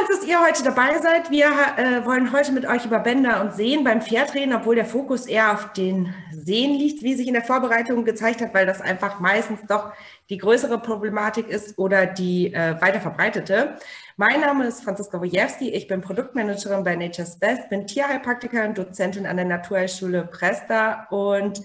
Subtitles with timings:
[0.00, 1.30] uns, dass ihr heute dabei seid.
[1.30, 1.46] Wir
[1.76, 5.26] äh, wollen heute mit euch über Bänder und Sehen beim Pferd reden, obwohl der Fokus
[5.26, 9.20] eher auf den Sehen liegt, wie sich in der Vorbereitung gezeigt hat, weil das einfach
[9.20, 9.92] meistens doch
[10.30, 13.76] die größere Problematik ist oder die äh, weiter verbreitete.
[14.16, 19.36] Mein Name ist Franziska Wojewski, ich bin Produktmanagerin bei Nature's Best, bin Tierheilpraktikerin, Dozentin an
[19.36, 21.62] der Naturheilschule Presta und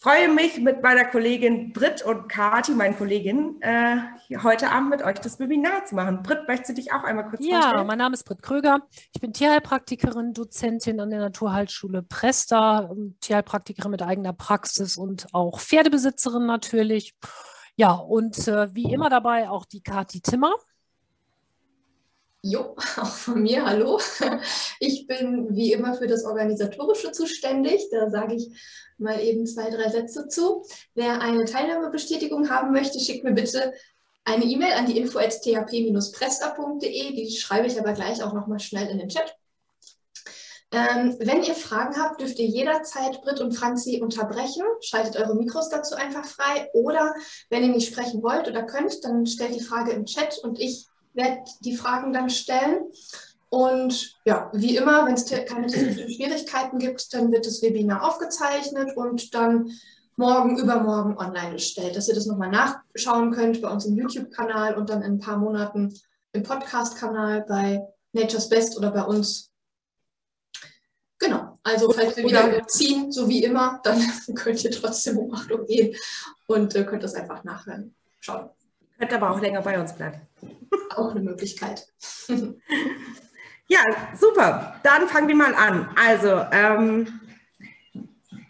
[0.00, 3.98] freue mich mit meiner Kollegin Britt und Kati, meinen Kolleginnen, äh,
[4.42, 6.22] heute Abend mit euch das Webinar zu machen.
[6.22, 7.78] Britt, möchtest du dich auch einmal kurz ja, vorstellen?
[7.78, 8.80] Ja, mein Name ist Britt Kröger.
[9.14, 15.60] Ich bin Tierheilpraktikerin, Dozentin an der Naturheilschule Presta, ähm, Tierheilpraktikerin mit eigener Praxis und auch
[15.60, 17.14] Pferdebesitzerin natürlich.
[17.76, 20.54] Ja, und äh, wie immer dabei auch die Kati Timmer.
[22.42, 24.00] Jo, auch von mir, hallo.
[24.78, 27.88] Ich bin wie immer für das Organisatorische zuständig.
[27.90, 28.48] Da sage ich
[28.96, 30.64] mal eben zwei, drei Sätze zu.
[30.94, 33.74] Wer eine Teilnahmebestätigung haben möchte, schickt mir bitte
[34.24, 37.14] eine E-Mail an die info.thp-presta.de.
[37.14, 39.36] Die schreibe ich aber gleich auch nochmal schnell in den Chat.
[40.72, 44.62] Ähm, wenn ihr Fragen habt, dürft ihr jederzeit Britt und Franzi unterbrechen.
[44.80, 46.70] Schaltet eure Mikros dazu einfach frei.
[46.72, 47.12] Oder
[47.50, 50.86] wenn ihr nicht sprechen wollt oder könnt, dann stellt die Frage im Chat und ich
[51.14, 52.84] werde die Fragen dann stellen.
[53.48, 58.96] Und ja, wie immer, wenn es keine technischen Schwierigkeiten gibt, dann wird das Webinar aufgezeichnet
[58.96, 59.72] und dann
[60.16, 64.90] morgen, übermorgen online gestellt, dass ihr das nochmal nachschauen könnt bei uns im YouTube-Kanal und
[64.90, 65.92] dann in ein paar Monaten
[66.32, 67.80] im Podcast-Kanal bei
[68.12, 69.50] Nature's Best oder bei uns.
[71.18, 74.00] Genau, also falls wir wieder ziehen, so wie immer, dann
[74.34, 75.96] könnt ihr trotzdem um 8 Uhr gehen
[76.46, 77.94] und äh, könnt das einfach nachhören.
[78.20, 78.50] Schauen.
[79.00, 80.20] Könnt aber auch länger bei uns bleiben.
[80.94, 81.86] Auch eine Möglichkeit.
[83.66, 83.78] ja,
[84.14, 84.76] super.
[84.82, 85.88] Dann fangen wir mal an.
[85.96, 87.06] Also, ähm,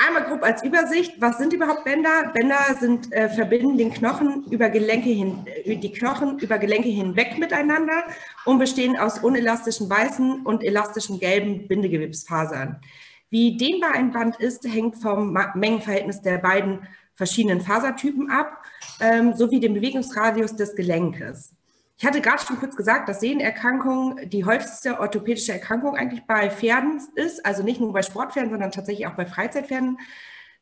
[0.05, 1.21] einmal grob als Übersicht.
[1.21, 2.33] Was sind überhaupt Bänder?
[2.35, 7.39] Bänder sind, äh, verbinden den Knochen über Gelenke hin, äh, die Knochen über Gelenke hinweg
[7.39, 8.03] miteinander
[8.45, 12.81] und bestehen aus unelastischen weißen und elastischen gelben Bindegewebsfasern.
[13.29, 16.81] Wie dehnbar ein Band ist, hängt vom Mengenverhältnis der beiden
[17.21, 18.65] verschiedenen Fasertypen ab,
[18.99, 21.53] ähm, sowie dem Bewegungsradius des Gelenkes.
[21.99, 26.99] Ich hatte gerade schon kurz gesagt, dass Sehnenerkrankung die häufigste orthopädische Erkrankung eigentlich bei Pferden
[27.17, 29.99] ist, also nicht nur bei Sportpferden, sondern tatsächlich auch bei Freizeitpferden.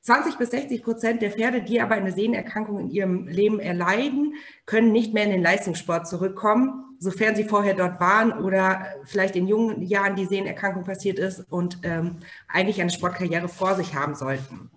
[0.01, 4.35] 20 bis 60 Prozent der Pferde, die aber eine Sehnenerkrankung in ihrem Leben erleiden,
[4.67, 9.47] können nicht mehr in den Leistungssport zurückkommen, sofern sie vorher dort waren oder vielleicht in
[9.47, 12.17] jungen Jahren die Sehnenerkrankung passiert ist und ähm,
[12.49, 14.73] eigentlich eine Sportkarriere vor sich haben sollten.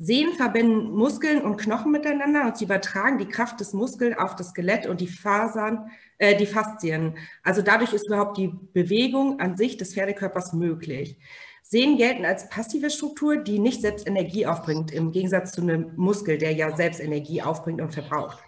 [0.00, 4.50] Sehnen verbinden Muskeln und Knochen miteinander und sie übertragen die Kraft des Muskels auf das
[4.50, 7.16] Skelett und die Fasern, äh, die Faszien.
[7.42, 11.18] Also dadurch ist überhaupt die Bewegung an sich des Pferdekörpers möglich.
[11.62, 16.38] Sehnen gelten als passive Struktur, die nicht selbst Energie aufbringt, im Gegensatz zu einem Muskel,
[16.38, 18.38] der ja selbst Energie aufbringt und verbraucht.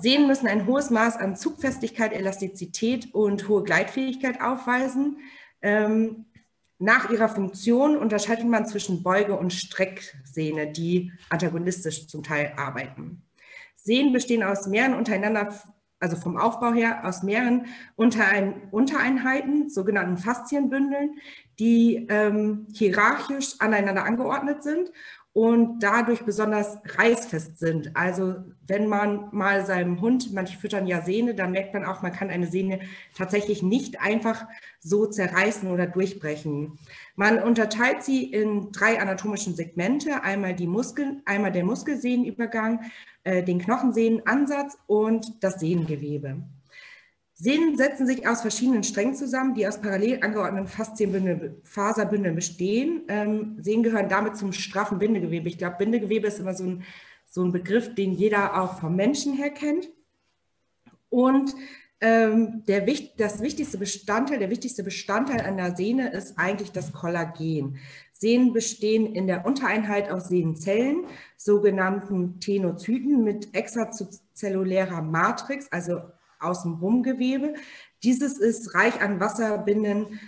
[0.00, 5.18] Sehnen müssen ein hohes Maß an Zugfestigkeit, Elastizität und hohe Gleitfähigkeit aufweisen.
[5.62, 6.26] Ähm,
[6.84, 13.22] nach ihrer Funktion unterscheidet man zwischen Beuge- und Strecksehne, die antagonistisch zum Teil arbeiten.
[13.74, 15.54] Sehnen bestehen aus mehreren untereinander,
[15.98, 21.14] also vom Aufbau her, aus mehreren Unterein Untereinheiten, sogenannten Faszienbündeln,
[21.58, 24.90] die ähm, hierarchisch aneinander angeordnet sind
[25.34, 27.90] und dadurch besonders reißfest sind.
[27.94, 28.36] Also
[28.68, 32.30] wenn man mal seinem Hund, manche füttern ja Sehne, dann merkt man auch, man kann
[32.30, 32.78] eine Sehne
[33.16, 34.46] tatsächlich nicht einfach
[34.78, 36.78] so zerreißen oder durchbrechen.
[37.16, 42.82] Man unterteilt sie in drei anatomischen Segmente, einmal die Muskeln, einmal der Muskelsehnenübergang,
[43.24, 46.44] äh, den Knochensehnenansatz und das Sehnengewebe.
[47.36, 53.02] Sehnen setzen sich aus verschiedenen Strängen zusammen, die aus parallel angeordneten Faserbündeln bestehen.
[53.08, 55.48] Ähm, Sehnen gehören damit zum straffen Bindegewebe.
[55.48, 56.84] Ich glaube, Bindegewebe ist immer so ein,
[57.28, 59.90] so ein Begriff, den jeder auch vom Menschen her kennt.
[61.08, 61.54] Und
[62.00, 62.86] ähm, der,
[63.16, 67.78] das wichtigste Bestandteil, der wichtigste Bestandteil einer Sehne ist eigentlich das Kollagen.
[68.12, 71.06] Sehnen bestehen in der Untereinheit aus Sehnenzellen,
[71.36, 76.00] sogenannten Tenozyten mit extrazellulärer Matrix, also
[76.44, 77.54] Außenrumgewebe.
[78.02, 80.20] Dieses ist reich an wasserbindenden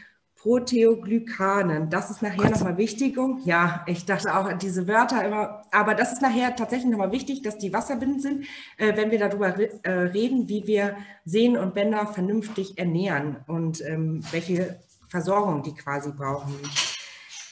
[0.47, 1.91] Proteoglykanen.
[1.91, 3.17] Das ist nachher nochmal wichtig.
[3.45, 7.43] Ja, ich dachte auch an diese Wörter immer, aber das ist nachher tatsächlich nochmal wichtig,
[7.43, 8.45] dass die wasserbindend sind,
[8.77, 13.85] äh, wenn wir darüber re äh, reden, wie wir Sehnen und Bänder vernünftig ernähren und
[13.85, 14.79] ähm, welche
[15.09, 16.55] Versorgung die quasi brauchen.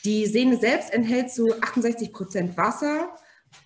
[0.05, 3.09] Die Sehne selbst enthält zu 68 Prozent Wasser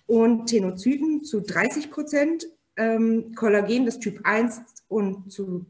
[0.07, 2.47] und Tenozyten zu 30 Prozent
[2.77, 5.65] ähm, Kollagen des Typ 1 und zu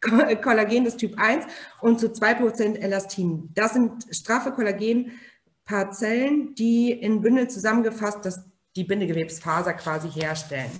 [0.00, 1.44] Kollagen des Typ 1
[1.80, 3.50] und zu 2% Elastin.
[3.54, 8.44] Das sind straffe Kollagenparzellen, die in Bündel zusammengefasst das,
[8.74, 10.70] die Bindegewebsfaser quasi herstellen.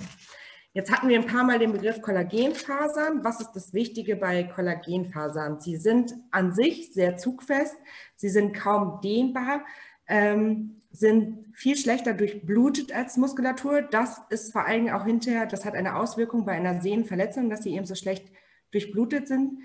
[0.75, 3.23] Jetzt hatten wir ein paar Mal den Begriff Kollagenfasern.
[3.23, 5.61] Was ist das Wichtige bei Kollagenfasern?
[5.61, 7.77] Sie sind an sich sehr zugfest,
[8.17, 9.67] sie sind kaum dehnbar,
[10.09, 13.83] ähm, sind viel schlechter durchblutet als Muskulatur.
[13.83, 17.77] Das ist vor allem auch hinterher, das hat eine Auswirkung bei einer Sehnenverletzung, dass sie
[17.77, 18.27] eben so schlecht
[18.73, 19.61] durchblutet sind.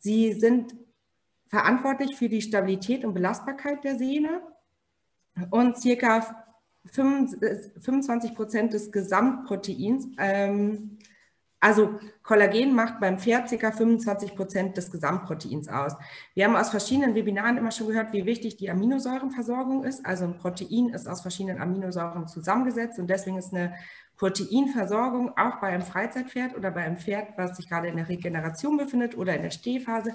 [0.00, 0.76] Sie sind
[1.46, 4.42] verantwortlich für die Stabilität und Belastbarkeit der Sehne
[5.50, 6.44] und circa
[6.92, 10.08] 25 Prozent des Gesamtproteins.
[10.18, 10.97] Ähm,
[11.60, 13.72] also Kollagen macht beim Pferd ca.
[13.72, 15.94] 25 Prozent des Gesamtproteins aus.
[16.34, 20.06] Wir haben aus verschiedenen Webinaren immer schon gehört, wie wichtig die Aminosäurenversorgung ist.
[20.06, 23.74] Also ein Protein ist aus verschiedenen Aminosäuren zusammengesetzt und deswegen ist eine
[24.18, 28.76] Proteinversorgung auch bei einem Freizeitpferd oder bei einem Pferd, was sich gerade in der Regeneration
[28.76, 30.12] befindet oder in der Stehphase,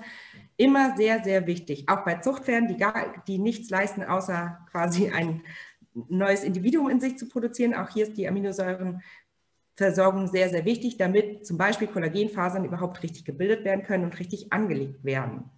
[0.58, 1.88] immer sehr, sehr wichtig.
[1.88, 5.42] Auch bei Zuchtpferden, die, gar, die nichts leisten, außer quasi ein
[5.94, 7.74] neues Individuum in sich zu produzieren.
[7.74, 8.26] Auch hier ist die
[9.76, 14.52] Aminosäurenversorgung sehr, sehr wichtig, damit zum Beispiel Kollagenfasern überhaupt richtig gebildet werden können und richtig
[14.54, 15.50] angelegt werden.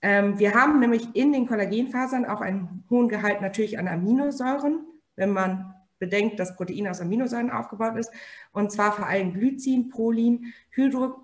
[0.00, 4.84] Ähm, wir haben nämlich in den Kollagenfasern auch einen hohen Gehalt natürlich an Aminosäuren,
[5.16, 8.10] wenn man bedenkt, dass Protein aus Aminosäuren aufgebaut ist,
[8.52, 11.20] und zwar vor allem Glycin, Prolin, Hydro,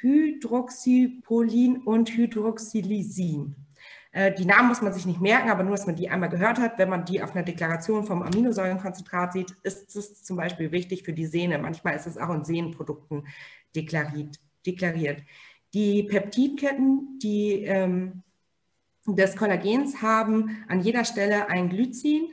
[0.00, 3.54] Hydroxyprolin und Hydroxylysin.
[4.12, 6.58] Äh, die Namen muss man sich nicht merken, aber nur, dass man die einmal gehört
[6.58, 6.78] hat.
[6.78, 11.12] Wenn man die auf einer Deklaration vom Aminosäurenkonzentrat sieht, ist es zum Beispiel wichtig für
[11.12, 11.58] die Sehne.
[11.58, 13.26] Manchmal ist es auch in Sehnenprodukten
[13.74, 14.38] deklariert.
[14.66, 15.22] deklariert.
[15.74, 18.22] Die Peptidketten, die ähm,
[19.06, 22.28] des Kollagens haben an jeder Stelle ein Glycin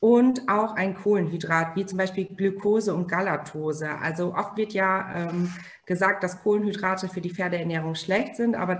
[0.00, 3.98] und auch ein Kohlenhydrat, wie zum Beispiel Glucose und Galatose.
[3.98, 5.52] Also oft wird ja ähm,
[5.86, 8.78] gesagt, dass Kohlenhydrate für die Pferdeernährung schlecht sind, aber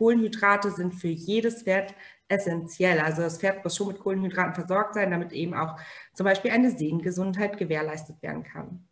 [0.00, 1.94] Kohlenhydrate sind für jedes Pferd
[2.26, 3.00] essentiell.
[3.00, 5.78] Also das Pferd muss schon mit Kohlenhydraten versorgt sein, damit eben auch
[6.14, 8.88] zum Beispiel eine Sehnengesundheit gewährleistet werden kann.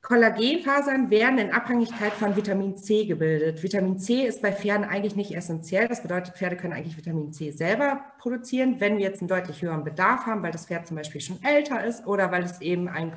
[0.00, 3.64] Kollagenfasern werden in Abhängigkeit von Vitamin C gebildet.
[3.64, 5.88] Vitamin C ist bei Pferden eigentlich nicht essentiell.
[5.88, 9.82] Das bedeutet, Pferde können eigentlich Vitamin C selber produzieren, wenn wir jetzt einen deutlich höheren
[9.82, 13.10] Bedarf haben, weil das Pferd zum Beispiel schon älter ist oder weil es eben ein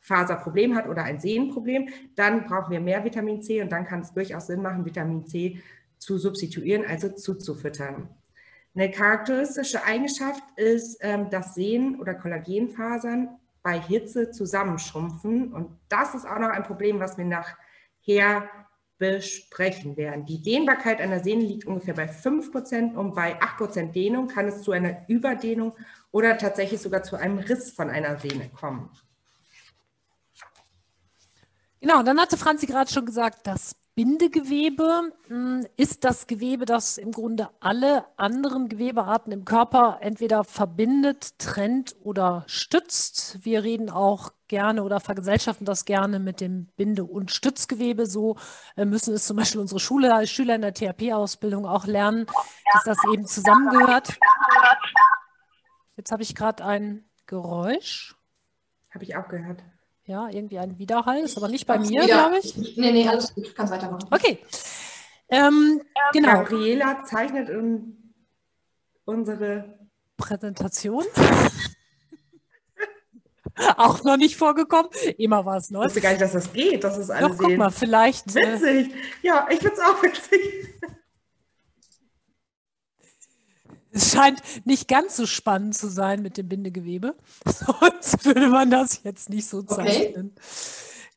[0.00, 1.88] Kollagenfaserproblem hat oder ein Sehnenproblem.
[2.16, 5.60] Dann brauchen wir mehr Vitamin C und dann kann es durchaus Sinn machen, Vitamin C
[5.98, 8.08] zu substituieren, also zuzufüttern.
[8.74, 13.28] Eine charakteristische Eigenschaft ist, ähm, dass Sehnen oder Kollagenfasern
[13.62, 15.52] bei Hitze zusammenschrumpfen.
[15.52, 18.48] Und das ist auch noch ein Problem, was wir nachher
[18.96, 20.26] besprechen werden.
[20.26, 24.72] Die Dehnbarkeit einer Sehne liegt ungefähr bei 5% und bei 8% Dehnung kann es zu
[24.72, 25.74] einer Überdehnung
[26.10, 28.90] oder tatsächlich sogar zu einem Riss von einer Sehne kommen.
[31.80, 37.10] Genau, dann hatte Franzi gerade schon gesagt, das Bindegewebe hm, ist das Gewebe, das im
[37.10, 43.44] Grunde alle anderen Gewebearten im Körper entweder verbindet, trennt oder stützt.
[43.44, 48.06] Wir reden auch gerne oder vergesellschaften das gerne mit dem Binde- und Stützgewebe.
[48.06, 48.36] So
[48.76, 52.26] äh, müssen es zum Beispiel unsere Schule, Schüler in der THP-Ausbildung auch lernen,
[52.72, 54.18] dass das eben zusammengehört.
[55.96, 58.14] Jetzt habe ich gerade ein Geräusch.
[58.90, 59.62] Habe ich auch gehört.
[60.10, 62.56] Ja, irgendwie ein Widerhall, ist aber nicht bei mir, glaube ich.
[62.56, 64.08] Nee, nee, alles gut, kannst weitermachen.
[64.10, 64.40] Okay.
[65.28, 66.42] Ähm, genau.
[66.42, 67.48] Gabriela zeichnet
[69.04, 69.78] unsere
[70.16, 71.04] Präsentation.
[73.76, 74.90] auch noch nicht vorgekommen.
[75.16, 75.82] Immer war es neu.
[75.82, 78.34] Ich wusste gar nicht, dass das geht, dass es alle Doch, guck mal, vielleicht.
[78.34, 78.92] Äh, witzig.
[79.22, 80.74] Ja, ich finde es auch witzig.
[83.92, 87.16] Es scheint nicht ganz so spannend zu sein mit dem Bindegewebe.
[87.44, 90.32] Sonst würde man das jetzt nicht so zeichnen.
[90.36, 90.44] Okay.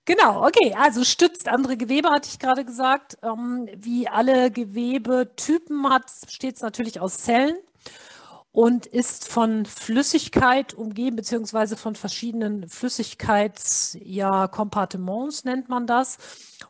[0.06, 0.76] Genau, okay.
[0.78, 3.18] Also stützt andere Gewebe, hatte ich gerade gesagt.
[3.24, 7.56] Ähm, wie alle Gewebetypen hat, steht es natürlich aus Zellen
[8.54, 16.20] und ist von Flüssigkeit umgeben, beziehungsweise von verschiedenen Flüssigkeitskompartiments ja, nennt man das.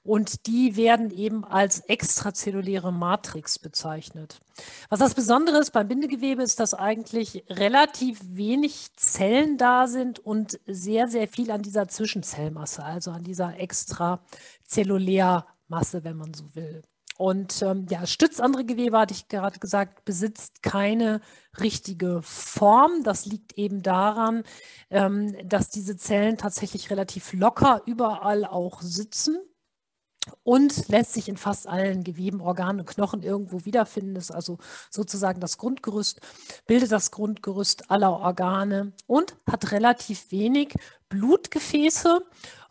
[0.02, 4.40] Und die werden eben als extrazelluläre Matrix bezeichnet.
[4.88, 10.62] Was das Besondere ist beim Bindegewebe ist, dass eigentlich relativ wenig Zellen da sind und
[10.66, 16.82] sehr, sehr viel an dieser Zwischenzellmasse, also an dieser Extrazellulärmasse, wenn man so will.
[17.18, 21.22] Und ähm, ja, stützt andere Gewebe, hatte ich gerade gesagt, besitzt keine
[21.60, 23.04] richtige Form.
[23.04, 24.44] Das liegt eben daran,
[24.90, 29.38] ähm, dass diese Zellen tatsächlich relativ locker überall auch sitzen
[30.44, 34.16] und lässt sich in fast allen Geweben, Organen und Knochen irgendwo wiederfinden.
[34.16, 34.58] Das ist also
[34.90, 36.22] sozusagen das Grundgerüst,
[36.66, 40.76] bildet das Grundgerüst aller Organe und hat relativ wenig
[41.10, 42.22] Blutgefäße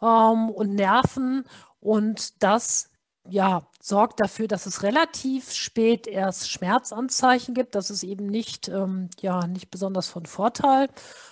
[0.01, 1.45] ähm, und Nerven
[1.81, 2.92] und das
[3.29, 7.75] ja, sorgt dafür, dass es relativ spät erst Schmerzanzeichen gibt.
[7.75, 10.89] Das ist eben nicht, ähm, ja, nicht besonders von Vorteil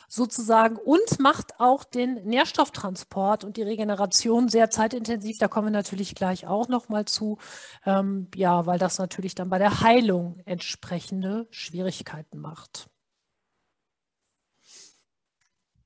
[0.09, 5.39] sozusagen und macht auch den Nährstofftransport und die Regeneration sehr zeitintensiv.
[5.39, 7.39] Da kommen wir natürlich gleich auch nochmal zu,
[7.85, 12.89] ähm, ja, weil das natürlich dann bei der Heilung entsprechende Schwierigkeiten macht.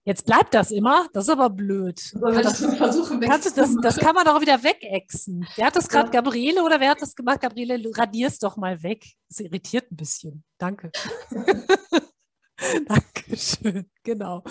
[0.06, 1.99] Jetzt bleibt das immer, das ist aber blöd.
[2.20, 5.46] Das versuchen Kannst du das, das kann man doch wieder wegexen.
[5.56, 6.20] Wer hat das gerade, ja.
[6.20, 7.40] Gabriele oder wer hat das gemacht?
[7.40, 9.06] Gabriele, radier es doch mal weg.
[9.30, 10.44] Das irritiert ein bisschen.
[10.58, 10.92] Danke.
[12.87, 14.42] Dankeschön, genau.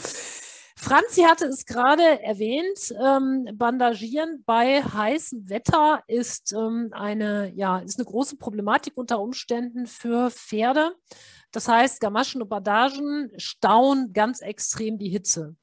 [0.75, 7.99] Franzi hatte es gerade erwähnt, ähm, Bandagieren bei heißem Wetter ist, ähm, eine, ja, ist
[7.99, 10.95] eine große Problematik unter Umständen für Pferde.
[11.53, 15.55] Das heißt, Gamaschen und Bandagen stauen ganz extrem die Hitze.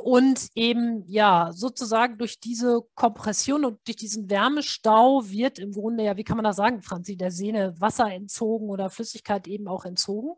[0.00, 6.16] Und eben, ja, sozusagen durch diese Kompression und durch diesen Wärmestau wird im Grunde, ja,
[6.16, 10.34] wie kann man das sagen, Franzi, der Sehne Wasser entzogen oder Flüssigkeit eben auch entzogen.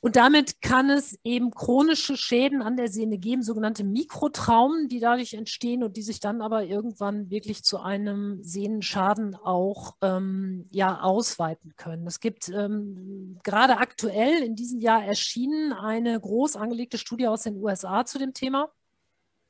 [0.00, 5.34] Und damit kann es eben chronische Schäden an der Sehne geben, sogenannte Mikrotraumen, die dadurch
[5.34, 11.74] entstehen und die sich dann aber irgendwann wirklich zu einem Sehnenschaden auch ähm, ja, ausweiten
[11.76, 12.06] können.
[12.06, 17.56] Es gibt ähm, gerade aktuell in diesem Jahr erschienen eine groß angelegte Studie aus den
[17.56, 18.70] USA zu dem Thema,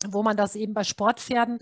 [0.07, 1.59] wo man das eben bei Sportpferden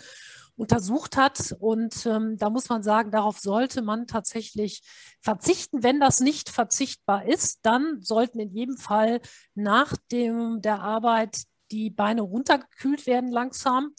[0.56, 1.54] untersucht hat.
[1.58, 4.82] Und ähm, da muss man sagen, darauf sollte man tatsächlich
[5.20, 5.82] verzichten.
[5.82, 9.20] Wenn das nicht verzichtbar ist, dann sollten in jedem Fall
[9.54, 13.92] nach dem, der Arbeit die Beine runtergekühlt werden langsam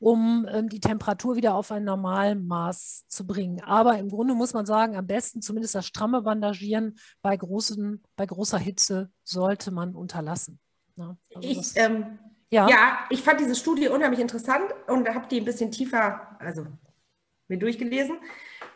[0.00, 3.60] um ähm, die Temperatur wieder auf ein Normalmaß zu bringen.
[3.62, 8.26] Aber im Grunde muss man sagen, am besten zumindest das stramme Bandagieren bei, großen, bei
[8.26, 10.60] großer Hitze sollte man unterlassen.
[10.96, 12.18] Ja, also ich ähm,
[12.50, 12.68] ja.
[12.68, 16.66] ja, ich fand diese Studie unheimlich interessant und habe die ein bisschen tiefer, also
[17.48, 18.18] mir durchgelesen,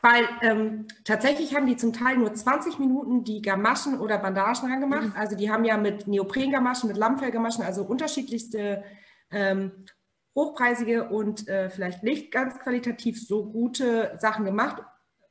[0.00, 5.09] weil ähm, tatsächlich haben die zum Teil nur 20 Minuten die Gamaschen oder Bandagen angemacht.
[5.09, 5.14] Mhm.
[5.17, 8.83] Also die haben ja mit Neoprengamaschen, mit Lammfellgamaschen, also unterschiedlichste
[9.31, 9.87] ähm,
[10.35, 14.83] hochpreisige und äh, vielleicht nicht ganz qualitativ so gute Sachen gemacht,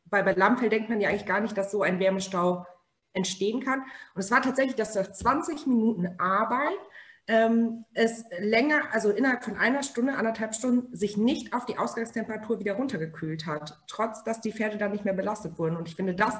[0.05, 2.65] weil bei Lammfell denkt man ja eigentlich gar nicht, dass so ein Wärmestau
[3.13, 3.81] entstehen kann.
[4.13, 6.79] Und es war tatsächlich, dass nach 20 Minuten Arbeit
[7.27, 12.59] ähm, es länger, also innerhalb von einer Stunde, anderthalb Stunden, sich nicht auf die Ausgangstemperatur
[12.59, 15.77] wieder runtergekühlt hat, trotz dass die Pferde dann nicht mehr belastet wurden.
[15.77, 16.35] Und ich finde, das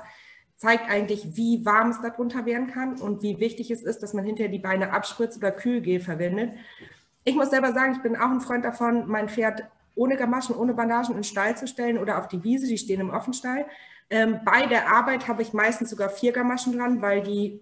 [0.58, 4.26] zeigt eigentlich, wie warm es darunter werden kann und wie wichtig es ist, dass man
[4.26, 6.52] hinterher die Beine abspritzt oder Kühlgel verwendet.
[7.24, 9.64] Ich muss selber sagen, ich bin auch ein Freund davon, mein Pferd
[9.96, 13.02] ohne Gamaschen, ohne Bandagen in den Stall zu stellen oder auf die Wiese, die stehen
[13.02, 13.66] im Offenstall.
[14.10, 17.62] Ähm, bei der Arbeit habe ich meistens sogar vier Gamaschen dran, weil die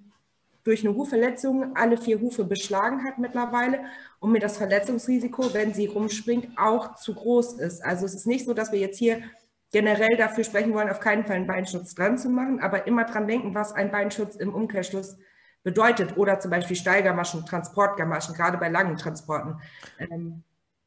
[0.70, 3.80] durch eine Hufverletzung alle vier Hufe beschlagen hat mittlerweile
[4.20, 7.84] und mir das Verletzungsrisiko, wenn sie rumspringt, auch zu groß ist.
[7.84, 9.24] Also es ist nicht so, dass wir jetzt hier
[9.72, 13.28] generell dafür sprechen wollen, auf keinen Fall einen Beinschutz dran zu machen, aber immer dran
[13.28, 15.18] denken, was ein Beinschutz im Umkehrschluss
[15.64, 16.18] bedeutet.
[16.18, 19.60] Oder zum Beispiel Steigermaschen, Transportgamaschen, gerade bei langen Transporten.
[19.98, 20.44] Ähm,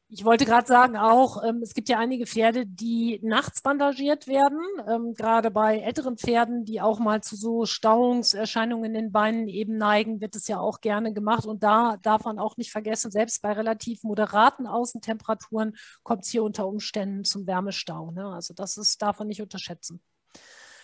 [0.09, 4.59] ich wollte gerade sagen auch, ähm, es gibt ja einige Pferde, die nachts bandagiert werden.
[4.87, 9.77] Ähm, gerade bei älteren Pferden, die auch mal zu so Stauungserscheinungen in den Beinen eben
[9.77, 11.45] neigen, wird es ja auch gerne gemacht.
[11.45, 16.43] Und da darf man auch nicht vergessen, selbst bei relativ moderaten Außentemperaturen kommt es hier
[16.43, 18.11] unter Umständen zum Wärmestau.
[18.11, 18.27] Ne?
[18.27, 20.01] Also das ist, darf man nicht unterschätzen.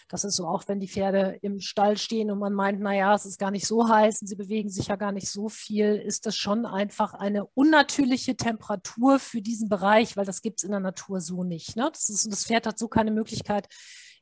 [0.09, 3.27] Das ist so auch, wenn die Pferde im Stall stehen und man meint, naja, es
[3.27, 6.25] ist gar nicht so heiß und sie bewegen sich ja gar nicht so viel, ist
[6.25, 10.79] das schon einfach eine unnatürliche Temperatur für diesen Bereich, weil das gibt es in der
[10.79, 11.75] Natur so nicht.
[11.75, 11.89] Ne?
[11.93, 13.67] Das, ist, das Pferd hat so keine Möglichkeit,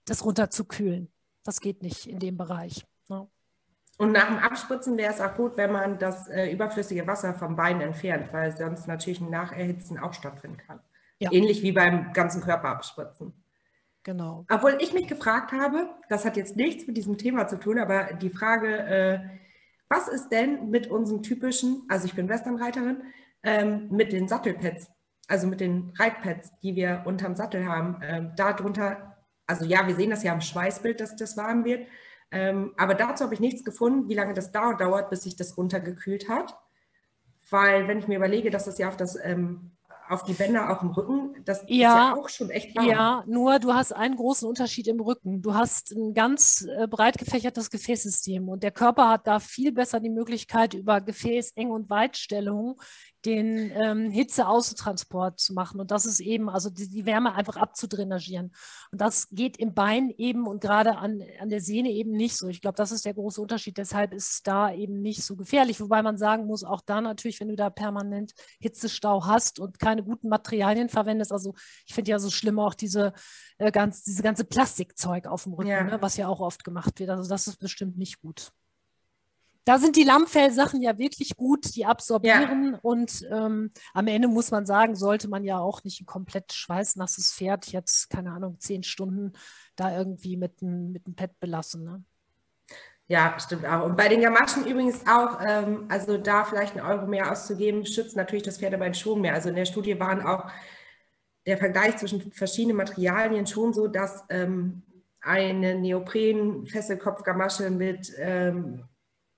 [0.04, 1.10] das runterzukühlen.
[1.44, 2.86] Das geht nicht in dem Bereich.
[3.08, 3.26] Ne?
[3.98, 7.56] Und nach dem Abspritzen wäre es auch gut, wenn man das äh, überflüssige Wasser vom
[7.56, 10.82] Bein entfernt, weil sonst natürlich ein Nacherhitzen auch stattfinden kann.
[11.20, 11.32] Ja.
[11.32, 13.34] Ähnlich wie beim ganzen Körper abspritzen.
[14.08, 14.46] Genau.
[14.50, 18.14] Obwohl ich mich gefragt habe, das hat jetzt nichts mit diesem Thema zu tun, aber
[18.14, 19.20] die Frage, äh,
[19.90, 23.04] was ist denn mit unseren typischen, also ich bin Westernreiterin,
[23.44, 24.90] ähm, mit den Sattelpads,
[25.28, 30.12] also mit den Reitpads, die wir unterm Sattel haben, ähm, darunter, also ja, wir sehen
[30.12, 31.86] das ja am Schweißbild, dass das warm wird,
[32.32, 36.30] ähm, aber dazu habe ich nichts gefunden, wie lange das dauert, bis sich das runtergekühlt
[36.30, 36.58] hat.
[37.50, 39.77] Weil wenn ich mir überlege, dass das ja auf das ähm,
[40.10, 42.88] auf die Bänder auch im Rücken, das ja, ist ja auch schon echt warm.
[42.88, 45.42] Ja, nur du hast einen großen Unterschied im Rücken.
[45.42, 50.00] Du hast ein ganz äh, breit gefächertes Gefäßsystem und der Körper hat da viel besser
[50.00, 52.82] die Möglichkeit, über Gefäßeng- und Weitstellung
[53.26, 55.80] den ähm, Hitze-Außentransport zu machen.
[55.80, 58.54] Und das ist eben, also die, die, Wärme einfach abzudrainagieren.
[58.92, 62.48] Und das geht im Bein eben und gerade an, an der Sehne eben nicht so.
[62.48, 63.78] Ich glaube, das ist der große Unterschied.
[63.78, 65.82] Deshalb ist es da eben nicht so gefährlich.
[65.82, 70.04] Wobei man sagen muss, auch da natürlich, wenn du da permanent Hitzestau hast und keine
[70.04, 71.32] guten Materialien verwendest.
[71.32, 71.54] Also
[71.86, 73.14] ich finde ja so schlimm auch diese,
[73.58, 75.84] äh, ganz, diese ganze Plastikzeug auf dem Rücken, ja.
[75.84, 77.10] Ne, was ja auch oft gemacht wird.
[77.10, 78.52] Also das ist bestimmt nicht gut.
[79.68, 82.80] Da sind die Lammfellsachen ja wirklich gut, die absorbieren ja.
[82.84, 87.34] und ähm, am Ende muss man sagen, sollte man ja auch nicht ein komplett schweißnasses
[87.34, 89.34] Pferd jetzt, keine Ahnung, zehn Stunden
[89.76, 91.84] da irgendwie mit einem mit Pad belassen.
[91.84, 92.02] Ne?
[93.08, 93.84] Ja, stimmt auch.
[93.84, 98.16] Und bei den Gamaschen übrigens auch, ähm, also da vielleicht einen Euro mehr auszugeben, schützt
[98.16, 99.34] natürlich das Pferdebein schon mehr.
[99.34, 100.50] Also in der Studie waren auch
[101.46, 104.84] der Vergleich zwischen verschiedenen Materialien schon so, dass ähm,
[105.20, 108.86] eine Neopren-Fesselkopfgamasche mit, ähm,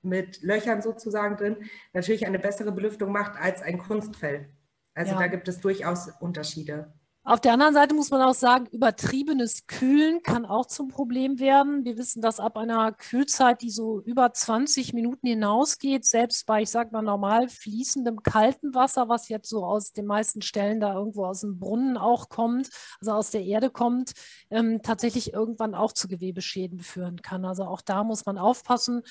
[0.02, 1.58] mit Löchern sozusagen drin
[1.94, 4.50] natürlich eine bessere Belüftung macht als ein Kunstfell.
[4.94, 5.20] Also ja.
[5.20, 6.94] da gibt es durchaus Unterschiede.
[7.30, 11.84] Auf der anderen Seite muss man auch sagen, übertriebenes Kühlen kann auch zum Problem werden.
[11.86, 16.72] Wir wissen, dass ab einer Kühlzeit, die so über 20 Minuten hinausgeht, selbst bei, ich
[16.72, 21.26] sage mal, normal fließendem kalten Wasser, was jetzt so aus den meisten Stellen da irgendwo
[21.26, 24.14] aus dem Brunnen auch kommt, also aus der Erde kommt,
[24.50, 27.46] ähm, tatsächlich irgendwann auch zu Gewebeschäden führen kann.
[27.46, 29.04] Also auch da muss man aufpassen.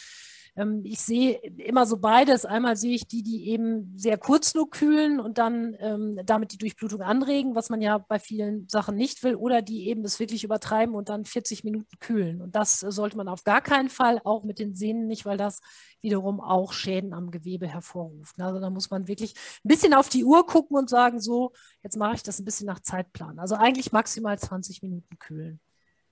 [0.58, 2.44] Ähm, ich sehe immer so beides.
[2.44, 6.58] Einmal sehe ich die, die eben sehr kurz nur kühlen und dann ähm, damit die
[6.58, 10.42] Durchblutung anregen, was man ja bei vielen Sachen nicht will, oder die eben es wirklich
[10.42, 12.42] übertreiben und dann 40 Minuten kühlen.
[12.42, 15.60] Und das sollte man auf gar keinen Fall, auch mit den Sehnen nicht, weil das
[16.00, 18.40] wiederum auch Schäden am Gewebe hervorruft.
[18.40, 19.34] Also da muss man wirklich
[19.64, 22.66] ein bisschen auf die Uhr gucken und sagen, so, jetzt mache ich das ein bisschen
[22.66, 23.38] nach Zeitplan.
[23.38, 25.60] Also eigentlich maximal 20 Minuten kühlen.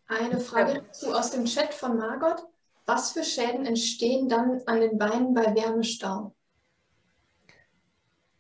[0.07, 2.47] Eine Frage dazu aus dem Chat von Margot.
[2.87, 6.35] Was für Schäden entstehen dann an den Beinen bei Wärmestau?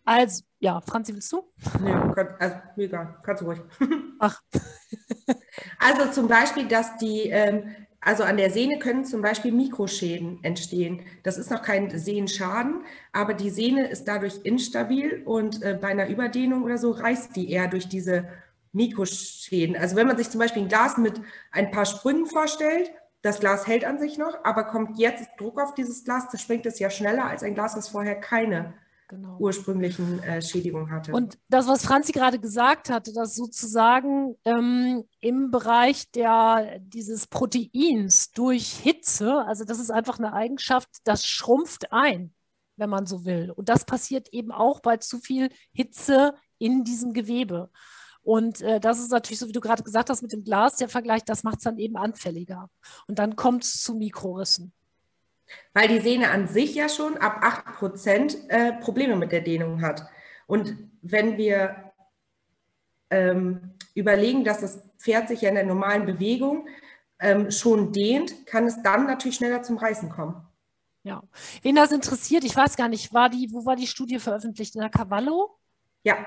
[0.04, 1.52] Also, ja, Franzi, willst du?
[1.80, 3.60] Nee, kann, also, egal, kannst du ruhig.
[4.20, 4.40] Ach.
[5.80, 11.02] also zum Beispiel, dass die, ähm, also an der Sehne können zum Beispiel Mikroschäden entstehen.
[11.24, 16.06] Das ist noch kein Sehnenschaden, aber die Sehne ist dadurch instabil und äh, bei einer
[16.06, 18.28] Überdehnung oder so reißt die eher durch diese
[18.72, 19.76] Mikroschäden.
[19.76, 22.92] Also wenn man sich zum Beispiel ein Glas mit ein paar Sprüngen vorstellt
[23.22, 26.66] das Glas hält an sich noch, aber kommt jetzt Druck auf dieses Glas, das springt
[26.66, 28.74] es ja schneller als ein Glas, das vorher keine
[29.08, 29.36] genau.
[29.38, 31.12] ursprünglichen äh, Schädigungen hatte.
[31.12, 38.30] Und das, was Franzi gerade gesagt hatte, dass sozusagen ähm, im Bereich der, dieses Proteins
[38.32, 42.34] durch Hitze, also das ist einfach eine Eigenschaft, das schrumpft ein,
[42.76, 43.50] wenn man so will.
[43.50, 47.70] Und das passiert eben auch bei zu viel Hitze in diesem Gewebe.
[48.26, 50.88] Und äh, das ist natürlich, so wie du gerade gesagt hast, mit dem Glas, der
[50.88, 52.68] Vergleich, das macht es dann eben anfälliger.
[53.06, 54.72] Und dann kommt es zu Mikrorissen.
[55.74, 59.80] Weil die Sehne an sich ja schon ab 8 Prozent äh, Probleme mit der Dehnung
[59.80, 60.08] hat.
[60.48, 61.92] Und wenn wir
[63.10, 66.66] ähm, überlegen, dass das Pferd sich ja in der normalen Bewegung
[67.20, 70.34] ähm, schon dehnt, kann es dann natürlich schneller zum Reißen kommen.
[71.04, 71.22] Ja,
[71.62, 74.74] wen das interessiert, ich weiß gar nicht, war die, wo war die Studie veröffentlicht?
[74.74, 75.56] In der Cavallo?
[76.02, 76.26] Ja,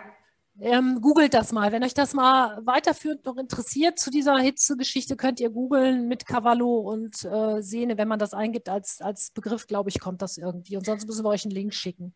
[0.62, 1.72] ähm, googelt das mal.
[1.72, 6.80] Wenn euch das mal weiterführend noch interessiert zu dieser Hitzegeschichte, könnt ihr googeln mit Cavallo
[6.80, 7.98] und äh, Sehne.
[7.98, 10.78] Wenn man das eingibt als, als Begriff, glaube ich, kommt das irgendwie.
[10.78, 12.14] Und sonst müssen wir euch einen Link schicken.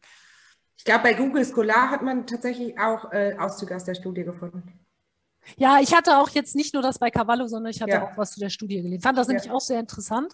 [0.77, 4.79] Ich glaube, bei Google Scholar hat man tatsächlich auch äh, Auszüge aus der Studie gefunden.
[5.57, 8.07] Ja, ich hatte auch jetzt nicht nur das bei Cavallo, sondern ich hatte ja.
[8.07, 9.01] auch was zu der Studie gelesen.
[9.01, 9.33] Fand das ja.
[9.33, 10.33] nämlich auch sehr interessant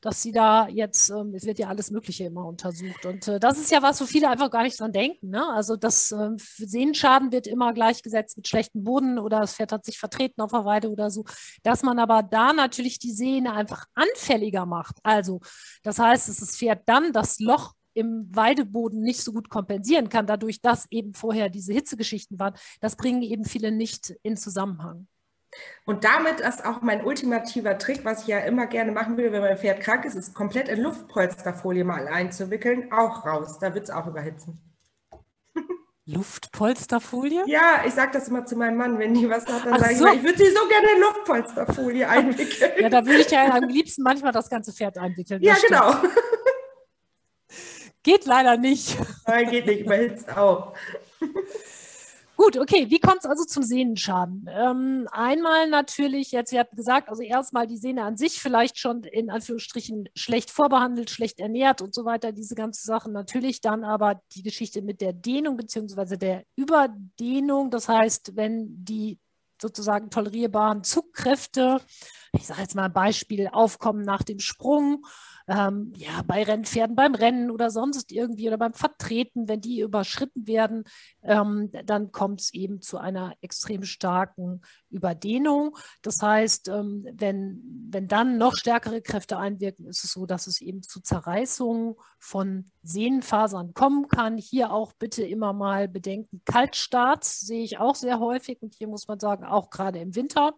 [0.00, 3.04] dass sie da jetzt, ähm, es wird ja alles Mögliche immer untersucht.
[3.04, 5.30] Und äh, das ist ja was, wo viele einfach gar nicht dran denken.
[5.30, 5.46] Ne?
[5.52, 9.98] Also das äh, Sehenschaden wird immer gleichgesetzt mit schlechtem Boden oder das Pferd hat sich
[9.98, 11.24] vertreten auf der Weide oder so.
[11.62, 14.96] Dass man aber da natürlich die Sehne einfach anfälliger macht.
[15.02, 15.40] Also
[15.82, 20.26] das heißt, dass das Pferd dann das Loch im Weideboden nicht so gut kompensieren kann,
[20.26, 25.08] dadurch, dass eben vorher diese Hitzegeschichten waren, das bringen eben viele nicht in Zusammenhang.
[25.84, 29.40] Und damit ist auch mein ultimativer Trick, was ich ja immer gerne machen will, wenn
[29.40, 33.58] mein Pferd krank ist, ist komplett in Luftpolsterfolie mal einzuwickeln, auch raus.
[33.58, 34.60] Da wird es auch überhitzen.
[36.06, 37.44] Luftpolsterfolie?
[37.46, 40.06] Ja, ich sage das immer zu meinem Mann, wenn die was hat, dann sage so.
[40.08, 42.72] ich, ich würde sie so gerne in Luftpolsterfolie einwickeln.
[42.80, 45.42] ja, da würde ich ja am liebsten manchmal das ganze Pferd einwickeln.
[45.42, 45.94] Ja, genau.
[48.02, 48.96] Geht leider nicht.
[49.26, 50.74] Nein, geht nicht, überhitzt auch.
[52.42, 54.48] Gut, okay, wie kommt es also zum Sehnenschaden?
[54.50, 59.04] Ähm, einmal natürlich, jetzt, ihr habt gesagt, also erstmal die Sehne an sich vielleicht schon
[59.04, 63.12] in Anführungsstrichen schlecht vorbehandelt, schlecht ernährt und so weiter, diese ganzen Sachen.
[63.12, 66.16] Natürlich dann aber die Geschichte mit der Dehnung bzw.
[66.16, 67.70] der Überdehnung.
[67.70, 69.18] Das heißt, wenn die
[69.60, 71.82] sozusagen tolerierbaren Zugkräfte,
[72.32, 75.04] ich sage jetzt mal ein Beispiel, aufkommen nach dem Sprung,
[75.50, 80.46] ähm, ja, bei Rennpferden, beim Rennen oder sonst irgendwie oder beim Vertreten, wenn die überschritten
[80.46, 80.84] werden,
[81.24, 85.76] ähm, dann kommt es eben zu einer extrem starken Überdehnung.
[86.02, 90.60] Das heißt, ähm, wenn, wenn dann noch stärkere Kräfte einwirken, ist es so, dass es
[90.60, 94.38] eben zu Zerreißungen von Sehnenfasern kommen kann.
[94.38, 99.08] Hier auch bitte immer mal bedenken, Kaltstarts sehe ich auch sehr häufig und hier muss
[99.08, 100.54] man sagen, auch gerade im Winter.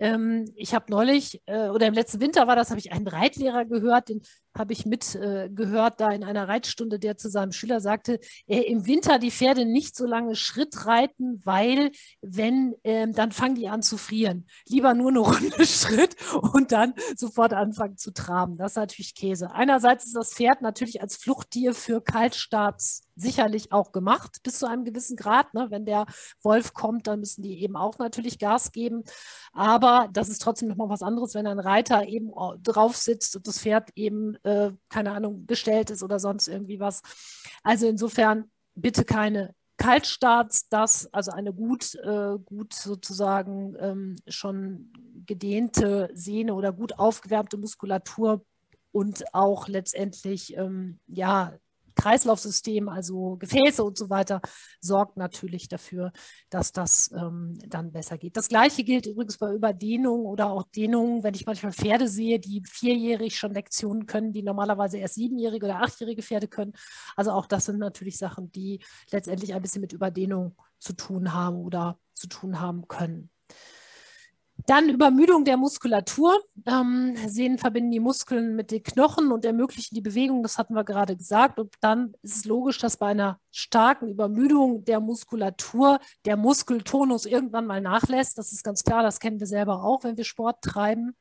[0.00, 3.66] Ähm, ich habe neulich, äh, oder im letzten Winter war das, habe ich einen Reitlehrer
[3.66, 4.22] gehört, den
[4.56, 8.86] habe ich mitgehört, äh, da in einer Reitstunde, der zu seinem Schüler sagte, äh, im
[8.86, 13.82] Winter die Pferde nicht so lange Schritt reiten, weil wenn, ähm, dann fangen die an
[13.82, 14.46] zu frieren.
[14.68, 16.16] Lieber nur eine Runde Schritt
[16.52, 18.56] und dann sofort anfangen zu traben.
[18.56, 19.52] Das ist natürlich Käse.
[19.52, 24.84] Einerseits ist das Pferd natürlich als Fluchttier für Kaltstarts sicherlich auch gemacht, bis zu einem
[24.84, 25.52] gewissen Grad.
[25.54, 25.66] Ne?
[25.70, 26.06] Wenn der
[26.42, 29.04] Wolf kommt, dann müssen die eben auch natürlich Gas geben.
[29.52, 32.30] Aber das ist trotzdem nochmal was anderes, wenn ein Reiter eben
[32.62, 37.02] drauf sitzt und das Pferd eben, äh, keine Ahnung, gestellt ist oder sonst irgendwie was.
[37.62, 44.92] Also insofern bitte keine Kaltstarts, das, also eine gut, äh, gut sozusagen ähm, schon
[45.24, 48.44] gedehnte Sehne oder gut aufgewärmte Muskulatur
[48.92, 51.54] und auch letztendlich ähm, ja
[52.00, 54.40] Kreislaufsystem, also Gefäße und so weiter,
[54.80, 56.12] sorgt natürlich dafür,
[56.48, 58.36] dass das ähm, dann besser geht.
[58.36, 62.62] Das Gleiche gilt übrigens bei Überdehnung oder auch Dehnung, wenn ich manchmal Pferde sehe, die
[62.66, 66.72] vierjährig schon Lektionen können, die normalerweise erst siebenjährige oder achtjährige Pferde können.
[67.16, 71.56] Also auch das sind natürlich Sachen, die letztendlich ein bisschen mit Überdehnung zu tun haben
[71.56, 73.30] oder zu tun haben können.
[74.66, 76.40] Dann Übermüdung der Muskulatur.
[76.66, 80.84] Ähm, Sehnen verbinden die Muskeln mit den Knochen und ermöglichen die Bewegung, das hatten wir
[80.84, 81.58] gerade gesagt.
[81.58, 87.66] Und dann ist es logisch, dass bei einer starken Übermüdung der Muskulatur der Muskeltonus irgendwann
[87.66, 88.38] mal nachlässt.
[88.38, 91.16] Das ist ganz klar, das kennen wir selber auch, wenn wir Sport treiben.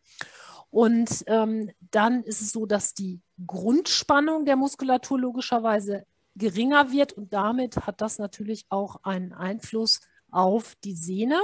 [0.72, 7.34] Und ähm, dann ist es so, dass die Grundspannung der Muskulatur logischerweise geringer wird und
[7.34, 10.00] damit hat das natürlich auch einen Einfluss
[10.32, 11.40] auf die Sehne.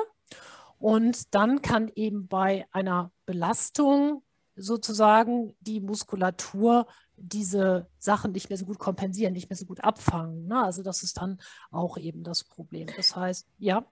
[0.80, 4.24] Und dann kann eben bei einer Belastung
[4.56, 10.48] sozusagen die Muskulatur diese Sachen nicht mehr so gut kompensieren, nicht mehr so gut abfangen.
[10.48, 10.64] Ne?
[10.64, 11.40] Also das ist dann
[11.72, 12.88] auch eben das Problem.
[12.96, 13.86] Das heißt, ja.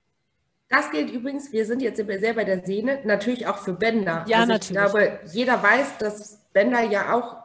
[0.69, 4.25] Das gilt übrigens, wir sind jetzt sehr bei der Sehne, natürlich auch für Bänder.
[4.27, 4.83] Ja, also natürlich.
[4.83, 7.37] Ich glaube, jeder weiß, dass Bänder ja auch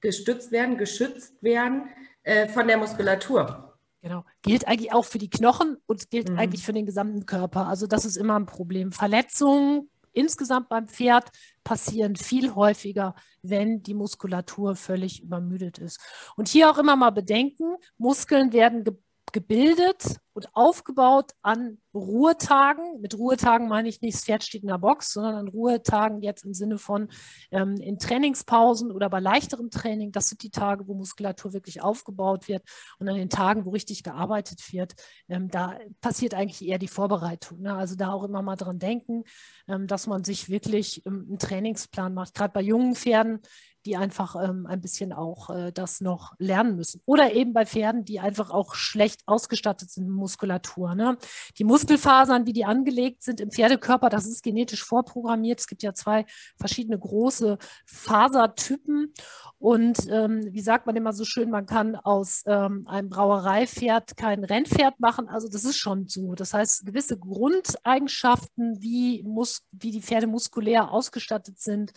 [0.00, 1.88] gestützt werden, geschützt werden
[2.22, 3.69] äh, von der Muskulatur.
[4.02, 4.24] Genau.
[4.42, 6.38] Gilt eigentlich auch für die Knochen und gilt mhm.
[6.38, 7.66] eigentlich für den gesamten Körper.
[7.66, 8.92] Also das ist immer ein Problem.
[8.92, 11.30] Verletzungen insgesamt beim Pferd
[11.64, 16.00] passieren viel häufiger, wenn die Muskulatur völlig übermüdet ist.
[16.36, 18.94] Und hier auch immer mal bedenken, Muskeln werden ge
[19.32, 23.00] gebildet und aufgebaut an Ruhetagen.
[23.00, 26.44] Mit Ruhetagen meine ich nicht, das Pferd steht in der Box, sondern an Ruhetagen jetzt
[26.44, 27.08] im Sinne von
[27.50, 30.12] ähm, in Trainingspausen oder bei leichterem Training.
[30.12, 32.62] Das sind die Tage, wo Muskulatur wirklich aufgebaut wird.
[32.98, 34.94] Und an den Tagen, wo richtig gearbeitet wird,
[35.28, 37.60] ähm, da passiert eigentlich eher die Vorbereitung.
[37.60, 37.74] Ne?
[37.74, 39.24] Also da auch immer mal dran denken,
[39.68, 42.34] ähm, dass man sich wirklich ähm, einen Trainingsplan macht.
[42.34, 43.40] Gerade bei jungen Pferden
[43.86, 47.00] die einfach ähm, ein bisschen auch äh, das noch lernen müssen.
[47.06, 50.94] Oder eben bei Pferden, die einfach auch schlecht ausgestattet sind mit Muskulatur.
[50.94, 51.16] Ne?
[51.58, 55.60] Die Muskelfasern, wie die angelegt sind im Pferdekörper, das ist genetisch vorprogrammiert.
[55.60, 59.14] Es gibt ja zwei verschiedene große Fasertypen.
[59.58, 64.44] Und ähm, wie sagt man immer so schön, man kann aus ähm, einem Brauereipferd kein
[64.44, 65.28] Rennpferd machen.
[65.28, 66.34] Also das ist schon so.
[66.34, 71.92] Das heißt, gewisse Grundeigenschaften, wie, mus wie die Pferde muskulär ausgestattet sind,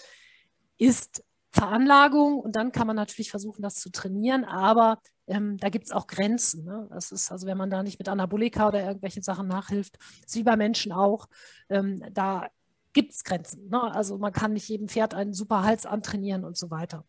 [0.77, 5.85] ist Veranlagung und dann kann man natürlich versuchen, das zu trainieren, aber ähm, da gibt
[5.85, 6.65] es auch Grenzen.
[6.65, 6.87] Ne?
[6.89, 10.43] Das ist also, wenn man da nicht mit Anabolika oder irgendwelchen Sachen nachhilft, ist wie
[10.43, 11.27] bei Menschen auch,
[11.69, 12.47] ähm, da
[12.91, 13.69] gibt es Grenzen.
[13.69, 13.81] Ne?
[13.81, 17.05] Also man kann nicht jedem Pferd einen super Hals antrainieren und so weiter.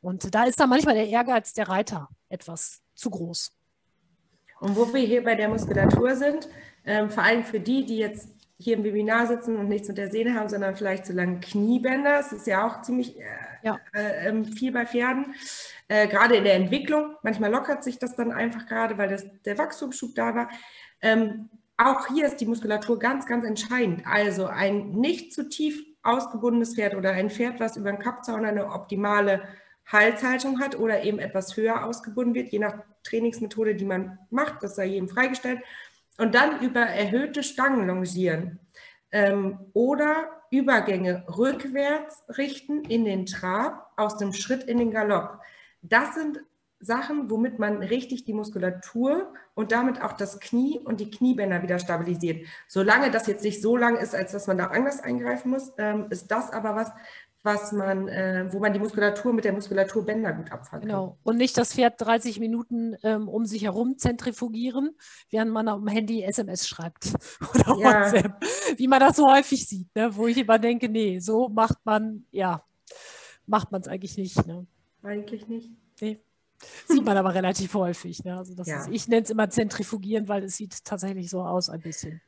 [0.00, 3.52] Und da ist dann manchmal der Ehrgeiz der Reiter etwas zu groß.
[4.60, 6.48] Und wo wir hier bei der Muskulatur sind,
[6.84, 10.10] ähm, vor allem für die, die jetzt hier im Webinar sitzen und nichts mit der
[10.10, 12.18] Sehne haben, sondern vielleicht so lange Kniebänder.
[12.18, 13.24] Das ist ja auch ziemlich äh,
[13.62, 13.78] ja.
[13.92, 15.34] äh, ähm, viel bei Pferden.
[15.88, 17.16] Äh, gerade in der Entwicklung.
[17.22, 20.48] Manchmal lockert sich das dann einfach gerade, weil das, der Wachstumsschub da war.
[21.02, 24.02] Ähm, auch hier ist die Muskulatur ganz, ganz entscheidend.
[24.06, 28.66] Also ein nicht zu tief ausgebundenes Pferd oder ein Pferd, was über den Kappzaun eine
[28.72, 29.42] optimale
[29.86, 34.76] Halshaltung hat oder eben etwas höher ausgebunden wird, je nach Trainingsmethode, die man macht, das
[34.76, 35.60] sei jedem freigestellt
[36.18, 38.60] und dann über erhöhte Stangen longieren
[39.10, 45.40] ähm, oder Übergänge rückwärts richten in den Trab, aus dem Schritt in den Galopp.
[45.82, 46.40] Das sind
[46.80, 51.78] Sachen, womit man richtig die Muskulatur und damit auch das Knie und die Kniebänder wieder
[51.78, 52.46] stabilisiert.
[52.68, 56.06] Solange das jetzt nicht so lang ist, als dass man da anders eingreifen muss, ähm,
[56.08, 56.90] ist das aber was,
[57.42, 60.94] was man, äh, wo man die Muskulatur mit der Muskulaturbänder gut abfangen genau.
[60.94, 61.06] kann.
[61.06, 61.18] Genau.
[61.22, 64.90] Und nicht das Pferd 30 Minuten ähm, um sich herum zentrifugieren,
[65.30, 67.14] während man am Handy SMS schreibt
[67.54, 68.02] oder ja.
[68.02, 68.44] WhatsApp,
[68.76, 70.14] wie man das so häufig sieht, ne?
[70.14, 72.62] wo ich immer denke, nee, so macht man, ja,
[73.46, 74.46] macht man es eigentlich nicht.
[74.46, 74.66] Ne?
[75.02, 75.70] Eigentlich nicht.
[76.00, 76.20] Nee.
[76.86, 78.22] Sieht man aber relativ häufig.
[78.22, 78.36] Ne?
[78.36, 78.82] Also ja.
[78.82, 82.20] ist, ich nenne es immer zentrifugieren, weil es sieht tatsächlich so aus ein bisschen.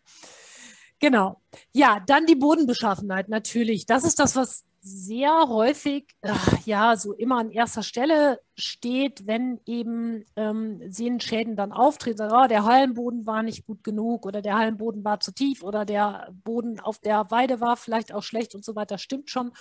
[1.01, 1.43] Genau.
[1.73, 3.85] Ja, dann die Bodenbeschaffenheit natürlich.
[3.85, 9.61] Das ist das, was sehr häufig, ach, ja, so immer an erster Stelle steht, wenn
[9.65, 12.29] eben ähm, Sehnenschäden dann auftreten.
[12.33, 16.29] Oh, der Hallenboden war nicht gut genug oder der Hallenboden war zu tief oder der
[16.43, 18.99] Boden auf der Weide war vielleicht auch schlecht und so weiter.
[18.99, 19.53] Stimmt schon.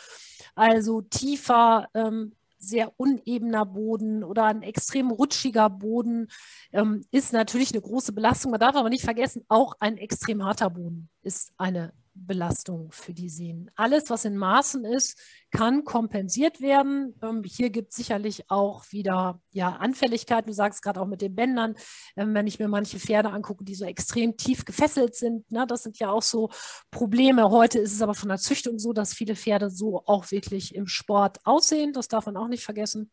[0.56, 6.30] Also tiefer ähm, sehr unebener Boden oder ein extrem rutschiger Boden
[6.74, 8.52] ähm, ist natürlich eine große Belastung.
[8.52, 13.30] Man darf aber nicht vergessen, auch ein extrem harter Boden ist eine Belastung für die
[13.30, 13.72] Sehnen.
[13.76, 15.20] Alles, was in Maßen ist,
[15.52, 17.16] kann kompensiert werden.
[17.22, 20.48] Ähm, hier gibt es sicherlich auch wieder ja, Anfälligkeiten.
[20.48, 21.76] Du sagst gerade auch mit den Bändern,
[22.16, 25.50] ähm, wenn ich mir manche Pferde angucke, die so extrem tief gefesselt sind.
[25.52, 26.50] Ne, das sind ja auch so
[26.90, 27.50] Probleme.
[27.50, 30.88] Heute ist es aber von der Züchtung so, dass viele Pferde so auch wirklich im
[30.88, 31.94] Sport aussehen.
[31.94, 33.12] Das darf man auch nicht vergessen.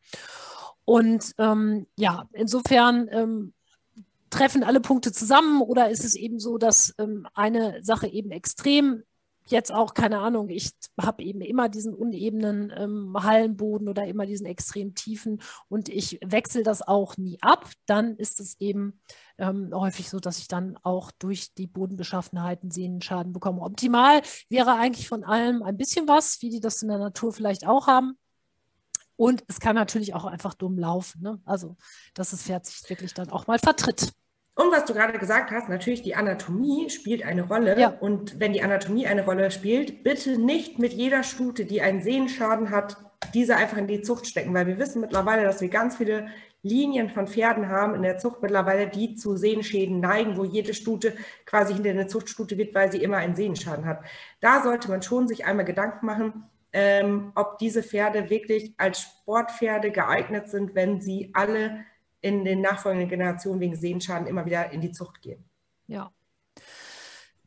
[0.85, 3.53] Und ähm, ja, insofern ähm,
[4.31, 9.03] treffen alle Punkte zusammen oder ist es eben so, dass ähm, eine Sache eben extrem
[9.51, 14.47] jetzt auch, keine Ahnung, ich habe eben immer diesen unebenen ähm, Hallenboden oder immer diesen
[14.47, 19.01] extrem tiefen und ich wechsle das auch nie ab, dann ist es eben
[19.38, 23.62] ähm, häufig so, dass ich dann auch durch die Bodenbeschaffenheiten Sehnenschaden bekomme.
[23.62, 27.67] Optimal wäre eigentlich von allem ein bisschen was, wie die das in der Natur vielleicht
[27.67, 28.19] auch haben.
[29.18, 31.22] Und es kann natürlich auch einfach dumm laufen.
[31.22, 31.40] Ne?
[31.44, 31.76] Also,
[32.14, 34.12] dass das Pferd sich wirklich dann auch mal vertritt.
[34.54, 37.78] Und was du gerade gesagt hast, natürlich die Anatomie spielt eine Rolle.
[37.78, 37.88] Ja.
[37.88, 42.70] Und wenn die Anatomie eine Rolle spielt, bitte nicht mit jeder Stute, die einen Sehenschaden
[42.70, 42.96] hat,
[43.35, 46.28] diese einfach in die Zucht stecken, weil wir wissen mittlerweile, dass wir ganz viele
[46.62, 51.14] Linien von Pferden haben in der Zucht mittlerweile, die zu Sehenschäden neigen, wo jede Stute
[51.44, 54.00] quasi hinter eine Zuchtstute wird, weil sie immer einen Sehenschaden hat.
[54.40, 59.90] Da sollte man schon sich einmal Gedanken machen, ähm, ob diese Pferde wirklich als Sportpferde
[59.90, 61.85] geeignet sind, wenn sie alle
[62.20, 65.44] in den nachfolgenden Generationen wegen Sehenschaden immer wieder in die Zucht gehen.
[65.87, 66.12] Ja.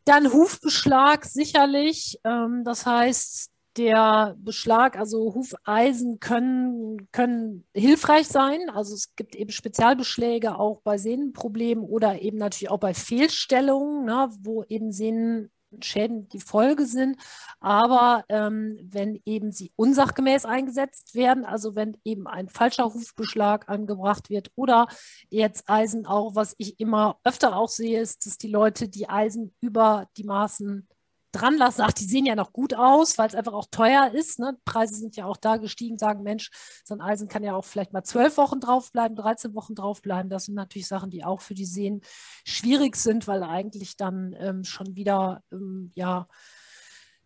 [0.06, 2.20] Dann Hufbeschlag sicherlich.
[2.24, 8.70] Ähm, das heißt, der Beschlag, also Hufeisen können, können hilfreich sein.
[8.70, 14.30] Also es gibt eben Spezialbeschläge auch bei Sehnenproblemen oder eben natürlich auch bei Fehlstellungen, ne,
[14.42, 17.18] wo eben Sehnen Schäden die Folge sind.
[17.60, 24.30] Aber ähm, wenn eben sie unsachgemäß eingesetzt werden, also wenn eben ein falscher Hufbeschlag angebracht
[24.30, 24.88] wird oder
[25.30, 29.56] jetzt Eisen auch, was ich immer öfter auch sehe, ist, dass die Leute die Eisen
[29.62, 30.88] über die Maßen
[31.32, 34.40] dran lassen, sagt, die sehen ja noch gut aus, weil es einfach auch teuer ist.
[34.40, 34.58] Ne?
[34.66, 36.50] Preise sind ja auch da gestiegen, sagen, Mensch,
[36.84, 40.30] so ein Eisen kann ja auch vielleicht mal zwölf Wochen draufbleiben, 13 Wochen draufbleiben.
[40.30, 42.02] Das sind natürlich Sachen, die auch für die Seen
[42.46, 46.28] schwierig sind, weil eigentlich dann ähm, schon wieder, ähm, ja,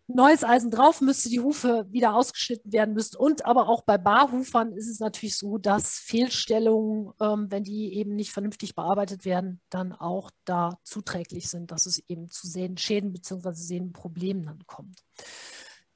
[0.08, 3.16] neues Eisen drauf müsste, die Hufe wieder ausgeschnitten werden müssen.
[3.16, 8.14] Und aber auch bei Barhufern ist es natürlich so, dass Fehlstellungen, ähm, wenn die eben
[8.14, 13.52] nicht vernünftig bearbeitet werden, dann auch da zuträglich sind, dass es eben zu Sehnenschäden bzw.
[13.52, 15.00] Sehnenproblemen dann kommt.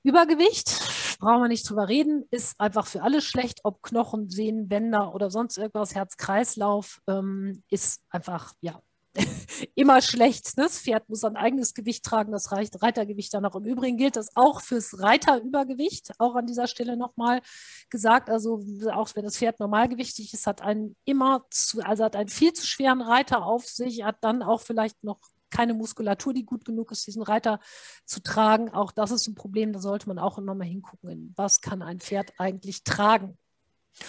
[0.02, 5.14] Übergewicht, brauchen wir nicht drüber reden, ist einfach für alle schlecht, ob Knochen, Sehnen, Bänder
[5.14, 8.80] oder sonst irgendwas, Herz-Kreislauf, ähm, ist einfach, ja,
[9.74, 10.56] immer schlecht.
[10.56, 10.64] Ne?
[10.64, 13.56] Das Pferd muss ein eigenes Gewicht tragen, das Reitergewicht dann auch.
[13.56, 17.40] Im Übrigen gilt das auch fürs Reiterübergewicht, auch an dieser Stelle nochmal
[17.88, 18.30] gesagt.
[18.30, 22.52] Also auch wenn das Pferd normalgewichtig ist, hat einen immer zu, also hat einen viel
[22.52, 25.18] zu schweren Reiter auf sich, hat dann auch vielleicht noch
[25.50, 27.60] keine Muskulatur, die gut genug ist, diesen Reiter
[28.04, 28.70] zu tragen.
[28.70, 32.00] Auch das ist ein Problem, da sollte man auch immer mal hingucken, was kann ein
[32.00, 33.36] Pferd eigentlich tragen.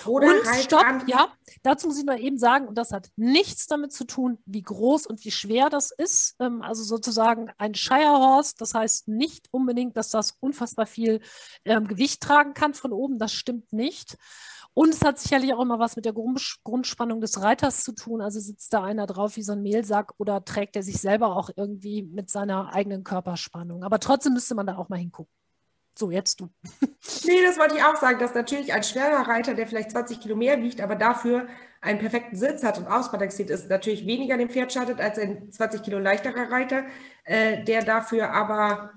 [0.06, 1.32] Oder und halt stopp, ja,
[1.64, 5.06] dazu muss ich nur eben sagen, und das hat nichts damit zu tun, wie groß
[5.06, 6.36] und wie schwer das ist.
[6.40, 11.22] Ähm, also sozusagen ein Shire das heißt nicht unbedingt, dass das unfassbar viel
[11.66, 14.18] ähm, Gewicht tragen kann von oben, das stimmt nicht.
[14.74, 18.22] Und es hat sicherlich auch immer was mit der Grundspannung des Reiters zu tun.
[18.22, 21.50] Also sitzt da einer drauf wie so ein Mehlsack oder trägt er sich selber auch
[21.56, 23.84] irgendwie mit seiner eigenen Körperspannung.
[23.84, 25.41] Aber trotzdem müsste man da auch mal hingucken.
[26.02, 26.50] So, jetzt du.
[27.26, 30.36] nee, das wollte ich auch sagen, dass natürlich ein schwerer Reiter, der vielleicht 20 Kilo
[30.36, 31.46] mehr wiegt, aber dafür
[31.80, 35.84] einen perfekten Sitz hat und ausbalanciert ist, natürlich weniger dem Pferd schadet als ein 20
[35.84, 36.86] Kilo leichterer Reiter,
[37.24, 38.94] äh, der dafür aber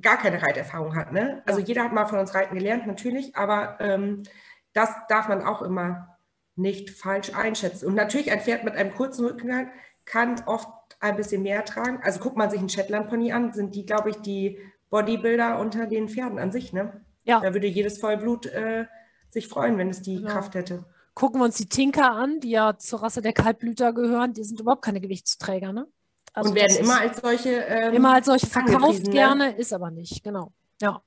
[0.00, 1.12] gar keine Reiterfahrung hat.
[1.12, 1.44] Ne?
[1.46, 4.24] Also jeder hat mal von uns Reiten gelernt, natürlich, aber ähm,
[4.72, 6.18] das darf man auch immer
[6.56, 7.86] nicht falsch einschätzen.
[7.86, 9.70] Und natürlich ein Pferd mit einem kurzen Rückengang
[10.06, 12.00] kann oft ein bisschen mehr tragen.
[12.02, 14.58] Also guckt man sich einen Shetland Pony an, sind die, glaube ich, die
[14.90, 17.00] Bodybuilder unter den Pferden an sich, ne?
[17.24, 17.40] Ja.
[17.40, 18.86] Da würde jedes Vollblut äh,
[19.30, 20.30] sich freuen, wenn es die genau.
[20.30, 20.84] Kraft hätte.
[21.14, 24.60] Gucken wir uns die Tinker an, die ja zur Rasse der Kaltblüter gehören, die sind
[24.60, 25.86] überhaupt keine Gewichtsträger, ne?
[26.32, 29.10] Also und werden immer als solche ähm, immer als solche verkauft ne?
[29.10, 30.52] gerne, ist aber nicht, genau.
[30.80, 31.00] Ja.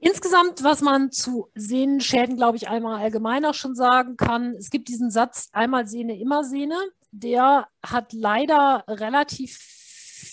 [0.00, 4.88] Insgesamt, was man zu Sehnenschäden, glaube ich, einmal allgemein auch schon sagen kann, es gibt
[4.88, 6.76] diesen Satz, einmal Sehne, immer Sehne.
[7.10, 9.58] Der hat leider relativ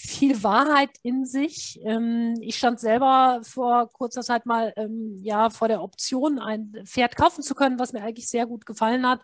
[0.05, 1.79] viel Wahrheit in sich.
[1.83, 7.15] Ähm, ich stand selber vor kurzer Zeit mal ähm, ja, vor der Option, ein Pferd
[7.15, 9.21] kaufen zu können, was mir eigentlich sehr gut gefallen hat,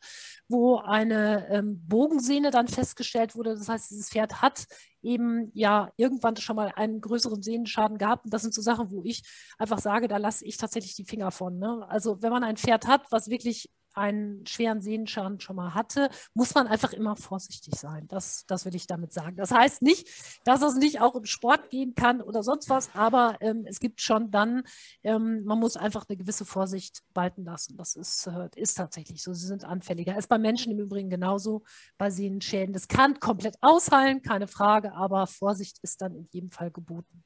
[0.48, 3.56] wo eine ähm, Bogensehne dann festgestellt wurde.
[3.56, 4.66] Das heißt, dieses Pferd hat
[5.02, 8.26] eben ja irgendwann schon mal einen größeren Sehnenschaden gehabt.
[8.26, 9.24] Und das sind so Sachen, wo ich
[9.58, 11.58] einfach sage, da lasse ich tatsächlich die Finger von.
[11.58, 11.86] Ne?
[11.88, 16.54] Also wenn man ein Pferd hat, was wirklich einen schweren Sehnenschaden schon mal hatte, muss
[16.56, 18.08] man einfach immer vorsichtig sein.
[18.08, 19.36] Das, das will ich damit sagen.
[19.36, 20.08] Das heißt nicht,
[20.44, 24.02] dass es nicht auch im Sport gehen kann oder sonst was, aber ähm, es gibt
[24.02, 24.64] schon dann,
[25.04, 27.78] ähm, man muss einfach eine gewisse Vorsicht walten lassen.
[27.78, 29.34] Das ist, äh, ist tatsächlich so.
[29.34, 30.18] Sie sind anfälliger.
[30.18, 31.64] Ist bei Menschen im Übrigen genauso
[31.98, 32.74] bei Sehnenschäden.
[32.74, 37.24] Das kann komplett ausheilen, keine Frage, aber Vorsicht ist dann in jedem Fall geboten.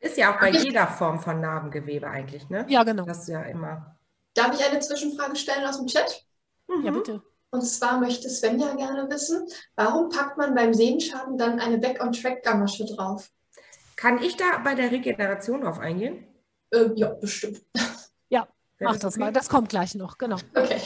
[0.00, 2.66] Ist ja auch bei jeder Form von Narbengewebe eigentlich, ne?
[2.68, 3.06] Ja, genau.
[3.06, 3.98] Das ist ja immer
[4.34, 6.24] Darf ich eine Zwischenfrage stellen aus dem Chat?
[6.68, 6.94] Ja, mhm.
[6.94, 7.22] bitte.
[7.50, 13.30] Und zwar möchte Svenja gerne wissen, warum packt man beim Sehenschaden dann eine Back-on-Track-Gamasche drauf?
[13.94, 16.26] Kann ich da bei der Regeneration drauf eingehen?
[16.72, 17.62] Äh, ja, bestimmt.
[18.28, 18.48] Ja,
[18.80, 19.32] mach das mal.
[19.32, 20.36] Das kommt gleich noch, genau.
[20.54, 20.80] Okay.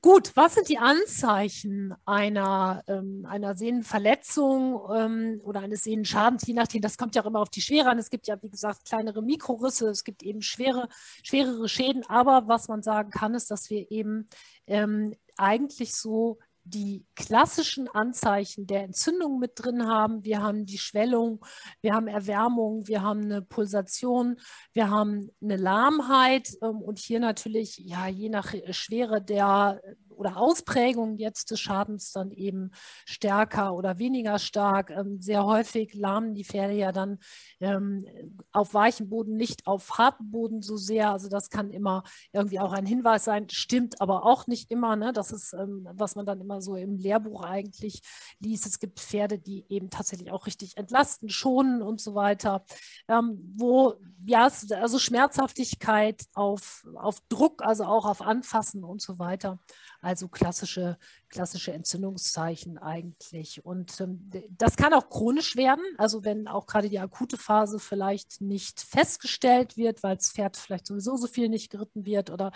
[0.00, 6.82] Gut, was sind die Anzeichen einer, ähm, einer Sehnenverletzung ähm, oder eines Sehnenschadens, je nachdem,
[6.82, 7.98] das kommt ja auch immer auf die Schwere an.
[7.98, 10.88] Es gibt ja, wie gesagt, kleinere Mikrorisse, es gibt eben schwere,
[11.24, 14.28] schwerere Schäden, aber was man sagen kann, ist, dass wir eben
[14.68, 16.38] ähm, eigentlich so
[16.70, 20.24] die klassischen Anzeichen der Entzündung mit drin haben.
[20.24, 21.44] Wir haben die Schwellung,
[21.80, 24.38] wir haben Erwärmung, wir haben eine Pulsation,
[24.72, 29.80] wir haben eine Lahmheit ähm, und hier natürlich, ja, je nach Schwere der
[30.18, 32.70] oder Ausprägung jetzt des Schadens dann eben
[33.06, 34.90] stärker oder weniger stark.
[34.90, 37.18] Ähm, sehr häufig lahmen die Pferde ja dann
[37.60, 38.04] ähm,
[38.52, 41.12] auf weichem Boden, nicht auf hartem Boden so sehr.
[41.12, 42.02] Also das kann immer
[42.32, 44.96] irgendwie auch ein Hinweis sein, stimmt aber auch nicht immer.
[44.96, 45.12] Ne?
[45.12, 48.02] Das ist, ähm, was man dann immer so im Lehrbuch eigentlich
[48.40, 48.66] liest.
[48.66, 52.64] Es gibt Pferde, die eben tatsächlich auch richtig entlasten, schonen und so weiter.
[53.06, 53.94] Wo,
[54.26, 59.58] ja, also Schmerzhaftigkeit auf, auf Druck, also auch auf Anfassen und so weiter.
[60.00, 60.96] Also klassische,
[61.28, 63.64] klassische Entzündungszeichen eigentlich.
[63.64, 68.40] Und ähm, das kann auch chronisch werden, also wenn auch gerade die akute Phase vielleicht
[68.40, 72.52] nicht festgestellt wird, weil das Pferd vielleicht sowieso so viel nicht geritten wird oder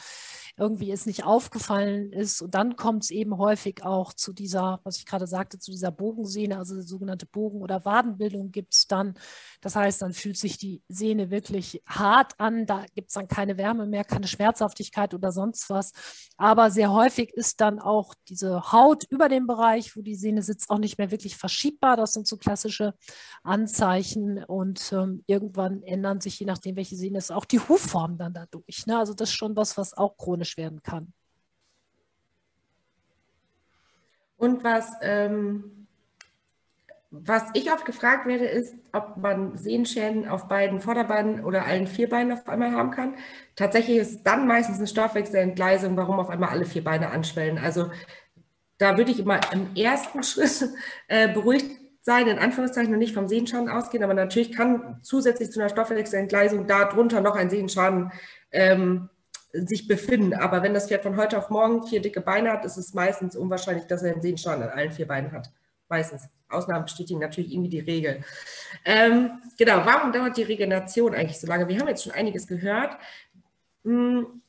[0.57, 2.43] irgendwie es nicht aufgefallen ist.
[2.43, 5.91] Und dann kommt es eben häufig auch zu dieser, was ich gerade sagte, zu dieser
[5.91, 9.15] Bogensehne, also sogenannte Bogen- oder Wadenbildung gibt es dann.
[9.61, 13.57] Das heißt, dann fühlt sich die Sehne wirklich hart an, da gibt es dann keine
[13.57, 15.93] Wärme mehr, keine Schmerzhaftigkeit oder sonst was.
[16.37, 20.71] Aber sehr häufig ist dann auch diese Haut über dem Bereich, wo die Sehne sitzt,
[20.71, 21.97] auch nicht mehr wirklich verschiebbar.
[21.97, 22.95] Das sind so klassische
[23.43, 24.45] Anzeichen.
[24.45, 28.87] Und ähm, irgendwann ändern sich, je nachdem, welche Sehne ist, auch die Hufform dann dadurch.
[28.87, 28.99] Ne?
[28.99, 31.13] Also das ist schon was, was auch chronisch werden kann.
[34.37, 35.82] Und was ähm,
[37.15, 42.09] was ich oft gefragt werde, ist, ob man Sehenschäden auf beiden Vorderbeinen oder allen vier
[42.09, 43.17] Beinen auf einmal haben kann.
[43.55, 47.59] Tatsächlich ist dann meistens eine Stoffwechselentgleisung, warum auf einmal alle vier Beine anschwellen.
[47.59, 47.91] Also
[48.79, 50.71] da würde ich immer im ersten Schritt
[51.09, 51.71] äh, beruhigt
[52.01, 54.03] sein, in Anführungszeichen, und nicht vom Sehenschaden ausgehen.
[54.03, 58.11] Aber natürlich kann zusätzlich zu einer Stoffwechselentgleisung darunter noch ein Sehenschaden
[58.53, 59.11] ähm,
[59.53, 60.33] sich befinden.
[60.33, 63.37] Aber wenn das Pferd von heute auf morgen vier dicke Beine hat, ist es meistens
[63.37, 65.51] unwahrscheinlich, dass er einen Sehenschaden an allen vier Beinen hat.
[65.93, 66.27] Meistens.
[66.49, 68.25] Ausnahmen bestätigen natürlich irgendwie die Regel.
[68.87, 71.69] Ähm, genau, warum dauert die Regeneration eigentlich so lange?
[71.69, 72.97] Wir haben jetzt schon einiges gehört,
[73.85, 74.41] hm,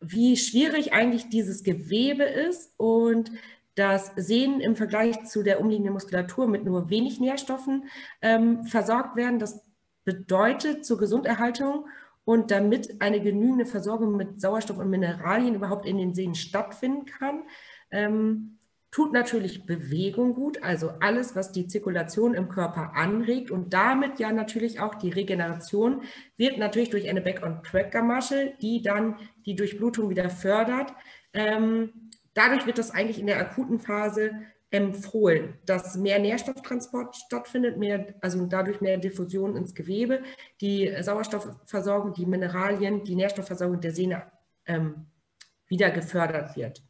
[0.00, 3.30] wie schwierig eigentlich dieses Gewebe ist und
[3.76, 7.84] das Sehnen im Vergleich zu der umliegenden Muskulatur mit nur wenig Nährstoffen
[8.20, 9.38] ähm, versorgt werden.
[9.38, 9.62] Das
[10.02, 11.86] bedeutet zur Gesunderhaltung
[12.24, 17.44] und damit eine genügende Versorgung mit Sauerstoff und Mineralien überhaupt in den Sehnen stattfinden kann,
[17.92, 18.58] ähm,
[18.92, 24.32] tut natürlich Bewegung gut, also alles, was die Zirkulation im Körper anregt und damit ja
[24.32, 26.02] natürlich auch die Regeneration,
[26.36, 30.92] wird natürlich durch eine Back-on-Track-Gamasche, die dann die Durchblutung wieder fördert.
[31.32, 34.32] Ähm, dadurch wird das eigentlich in der akuten Phase
[34.70, 40.22] empfohlen, dass mehr Nährstofftransport stattfindet, mehr, also dadurch mehr Diffusion ins Gewebe,
[40.60, 44.30] die Sauerstoffversorgung, die Mineralien, die Nährstoffversorgung der Sehne
[44.66, 45.06] ähm,
[45.66, 46.82] wieder gefördert wird.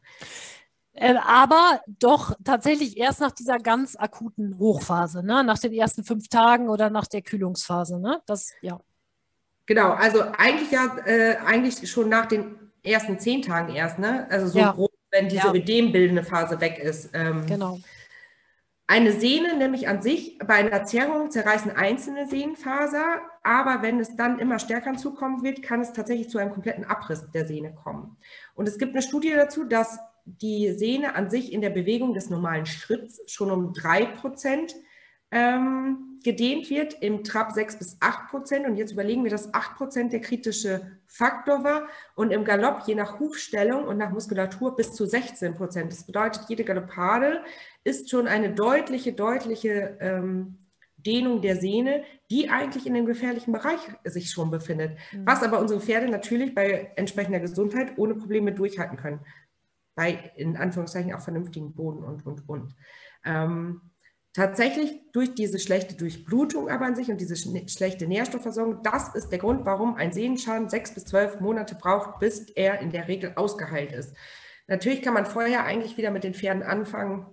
[0.95, 5.43] Äh, aber doch tatsächlich erst nach dieser ganz akuten Hochphase, ne?
[5.43, 7.99] nach den ersten fünf Tagen oder nach der Kühlungsphase.
[7.99, 8.21] Ne?
[8.27, 8.79] Das, ja.
[9.65, 14.27] Genau, also eigentlich ja, äh, eigentlich schon nach den ersten zehn Tagen erst, ne?
[14.29, 14.71] Also so Ja.
[14.71, 15.53] grob, wenn diese Ja.
[15.53, 17.11] ödembildende Phase weg ist.
[17.13, 17.79] Ähm, Genau.
[18.85, 24.39] Eine Sehne nämlich an sich, bei einer Zerrung zerreißen einzelne Sehnenfaser, aber wenn es dann
[24.39, 28.17] immer stärker hinzukommen wird, kann es tatsächlich zu einem kompletten Abriss der Sehne kommen.
[28.53, 32.29] Und es gibt eine Studie dazu, dass die Sehne an sich in der Bewegung des
[32.29, 34.73] normalen Schritts schon um 3%
[35.31, 38.65] ähm, gedehnt wird, im Trab 6 bis 8%.
[38.65, 43.19] Und jetzt überlegen wir, dass 8% der kritische Faktor war und im Galopp je nach
[43.19, 45.85] Hufstellung und nach Muskulatur bis zu 16%.
[45.89, 47.41] Das bedeutet, jede Galoppade
[47.83, 50.59] ist schon eine deutliche, deutliche ähm,
[50.97, 54.97] Dehnung der Sehne, die eigentlich in dem gefährlichen Bereich sich schon befindet.
[55.11, 55.25] Mhm.
[55.25, 59.19] Was aber unsere Pferde natürlich bei entsprechender Gesundheit ohne Probleme durchhalten können.
[59.95, 62.75] Bei in Anführungszeichen auch vernünftigen Boden und, und, und.
[63.25, 63.81] Ähm,
[64.33, 69.39] tatsächlich durch diese schlechte Durchblutung aber an sich und diese schlechte Nährstoffversorgung, das ist der
[69.39, 73.91] Grund, warum ein Sehnenschaden sechs bis zwölf Monate braucht, bis er in der Regel ausgeheilt
[73.91, 74.15] ist.
[74.67, 77.27] Natürlich kann man vorher eigentlich wieder mit den Pferden anfangen,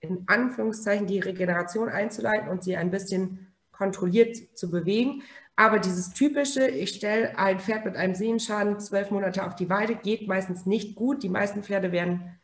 [0.00, 5.22] in Anführungszeichen die Regeneration einzuleiten und sie ein bisschen kontrolliert zu bewegen.
[5.56, 9.96] Aber dieses typische, ich stelle ein Pferd mit einem Sehnenschaden zwölf Monate auf die Weide,
[9.96, 11.22] geht meistens nicht gut.
[11.22, 12.38] Die meisten Pferde werden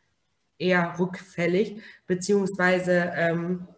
[0.58, 3.68] eher rückfällig, beziehungsweise ähm,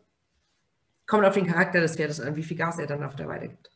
[1.06, 3.48] kommt auf den Charakter des Pferdes an, wie viel Gas er dann auf der Weide
[3.48, 3.70] gibt.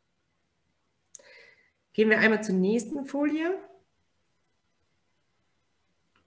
[1.92, 3.58] Gehen wir einmal zur nächsten Folie.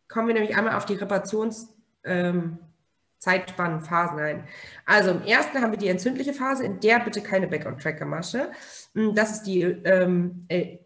[0.10, 1.70] Kommen wir nämlich einmal auf die Reparations-
[2.04, 2.60] ähm,
[3.22, 4.44] Zeitspannenphasen ein.
[4.86, 8.52] Also im ersten haben wir die entzündliche Phase, in der bitte keine Back-on-Tracker-Masche.
[8.96, 10.80] Mm, Das ist die ähm, äh,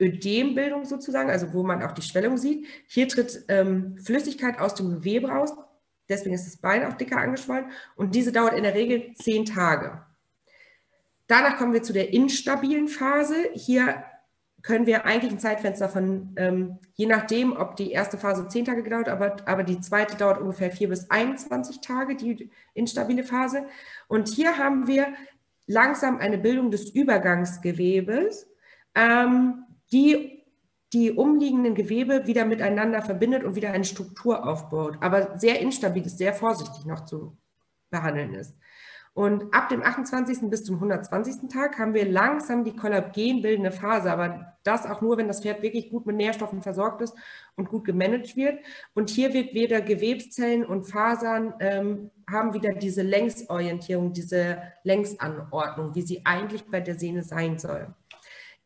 [0.00, 2.66] Ödembildung sozusagen, also wo man auch die Schwellung sieht.
[2.86, 5.52] Hier tritt ähm, Flüssigkeit aus dem Gewebe raus,
[6.08, 10.04] deswegen ist das Bein auch dicker angeschwollen und diese dauert in der Regel zehn Tage.
[11.26, 13.36] Danach kommen wir zu der instabilen Phase.
[13.54, 14.04] Hier
[14.62, 18.82] können wir eigentlich ein Zeitfenster von, ähm, je nachdem, ob die erste Phase 10 Tage
[18.82, 23.64] gedauert, aber, aber die zweite dauert ungefähr 4 bis 21 Tage, die instabile Phase.
[24.08, 25.08] Und hier haben wir
[25.66, 28.48] langsam eine Bildung des Übergangsgewebes,
[28.94, 30.40] ähm, die
[30.92, 36.18] die umliegenden Gewebe wieder miteinander verbindet und wieder eine Struktur aufbaut, aber sehr instabil ist,
[36.18, 37.36] sehr vorsichtig noch zu
[37.90, 38.56] behandeln ist.
[39.12, 40.48] Und ab dem 28.
[40.50, 41.48] bis zum 120.
[41.50, 45.90] Tag haben wir langsam die kollagenbildende Phase, aber das auch nur, wenn das Pferd wirklich
[45.90, 47.14] gut mit Nährstoffen versorgt ist
[47.56, 48.60] und gut gemanagt wird.
[48.94, 56.02] Und hier wird weder Gewebszellen und Fasern ähm, haben wieder diese Längsorientierung, diese Längsanordnung, wie
[56.02, 57.88] sie eigentlich bei der Sehne sein soll.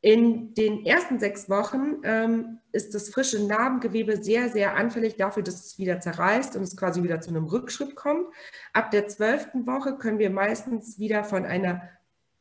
[0.05, 5.65] In den ersten sechs Wochen ähm, ist das frische Narbengewebe sehr, sehr anfällig dafür, dass
[5.65, 8.27] es wieder zerreißt und es quasi wieder zu einem Rückschritt kommt.
[8.75, 11.89] Ab der zwölften Woche können wir meistens wieder von einer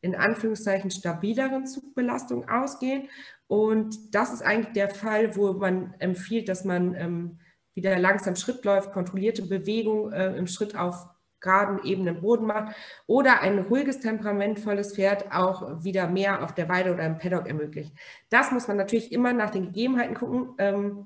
[0.01, 3.07] in Anführungszeichen stabileren Zugbelastung ausgehen.
[3.47, 7.39] Und das ist eigentlich der Fall, wo man empfiehlt, dass man ähm,
[7.75, 11.07] wieder langsam Schritt läuft, kontrollierte Bewegung äh, im Schritt auf
[11.43, 12.75] geraden, ebenen Boden macht
[13.05, 17.93] oder ein ruhiges, temperamentvolles Pferd auch wieder mehr auf der Weide oder im Paddock ermöglicht.
[18.29, 21.05] Das muss man natürlich immer nach den Gegebenheiten gucken, ähm,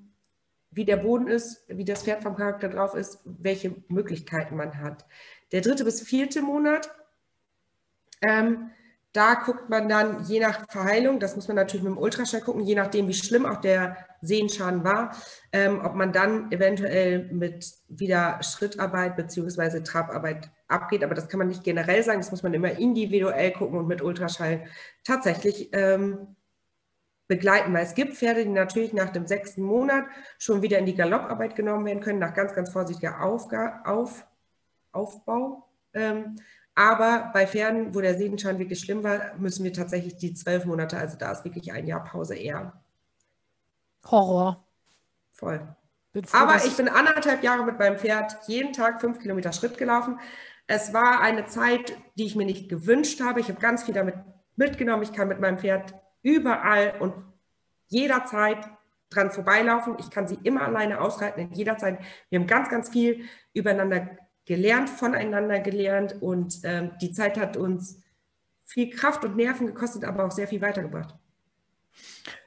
[0.72, 5.06] wie der Boden ist, wie das Pferd vom Charakter drauf ist, welche Möglichkeiten man hat.
[5.52, 6.90] Der dritte bis vierte Monat,
[8.22, 8.72] ähm,
[9.18, 12.62] da guckt man dann je nach Verheilung, das muss man natürlich mit dem Ultraschall gucken,
[12.62, 15.16] je nachdem, wie schlimm auch der Sehenschaden war,
[15.52, 19.82] ähm, ob man dann eventuell mit wieder Schrittarbeit bzw.
[19.82, 21.04] Trabarbeit abgeht.
[21.04, 24.04] Aber das kann man nicht generell sagen, das muss man immer individuell gucken und mit
[24.04, 24.66] Ultraschall
[25.04, 26.36] tatsächlich ähm,
[27.28, 30.06] begleiten, weil es gibt Pferde, die natürlich nach dem sechsten Monat
[30.38, 34.28] schon wieder in die Galopparbeit genommen werden können, nach ganz, ganz vorsichtiger Aufga auf,
[34.92, 35.68] Aufbau.
[35.96, 36.36] Ähm,
[36.78, 40.96] aber bei Pferden, wo der Sehenschaden wirklich schlimm war, müssen wir tatsächlich die zwölf Monate,
[40.96, 42.80] also da ist wirklich ein Jahr Pause eher
[44.06, 44.64] Horror.
[45.32, 45.76] voll.
[46.14, 50.20] Froh, Aber ich bin anderthalb Jahre mit meinem Pferd jeden Tag fünf Kilometer Schritt gelaufen.
[50.68, 53.40] Es war eine Zeit, die ich mir nicht gewünscht habe.
[53.40, 54.16] Ich habe ganz viel damit
[54.56, 55.02] mitgenommen.
[55.02, 57.14] Ich kann mit meinem Pferd überall und
[57.88, 58.70] jederzeit
[59.10, 59.96] dran vorbeilaufen.
[60.00, 62.00] Ich kann sie immer alleine ausreiten, in jeder Zeit.
[62.30, 64.10] Wir haben ganz, ganz viel übereinander
[64.48, 68.02] gelernt, voneinander gelernt und ähm, die Zeit hat uns
[68.66, 71.14] viel Kraft und Nerven gekostet, aber auch sehr viel weitergebracht.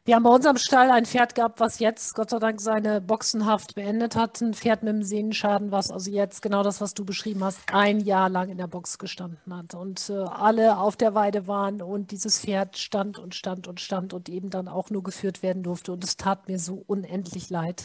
[0.05, 3.01] Wir haben bei uns am Stall ein Pferd gehabt, was jetzt Gott sei Dank seine
[3.01, 4.40] Boxenhaft beendet hat.
[4.40, 8.01] Ein Pferd mit einem Sehnenschaden, was also jetzt genau das, was du beschrieben hast, ein
[8.01, 9.74] Jahr lang in der Box gestanden hat.
[9.74, 14.14] Und äh, alle auf der Weide waren und dieses Pferd stand und stand und stand
[14.14, 15.92] und eben dann auch nur geführt werden durfte.
[15.92, 17.84] Und es tat mir so unendlich leid.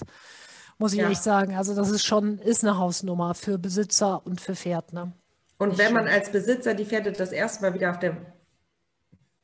[0.77, 1.09] Muss ich ja.
[1.09, 1.55] echt sagen.
[1.55, 4.93] Also das ist schon, ist eine Hausnummer für Besitzer und für Pferd.
[4.93, 5.13] Ne?
[5.57, 8.17] Und wenn man als Besitzer die Pferde das erste Mal wieder auf, der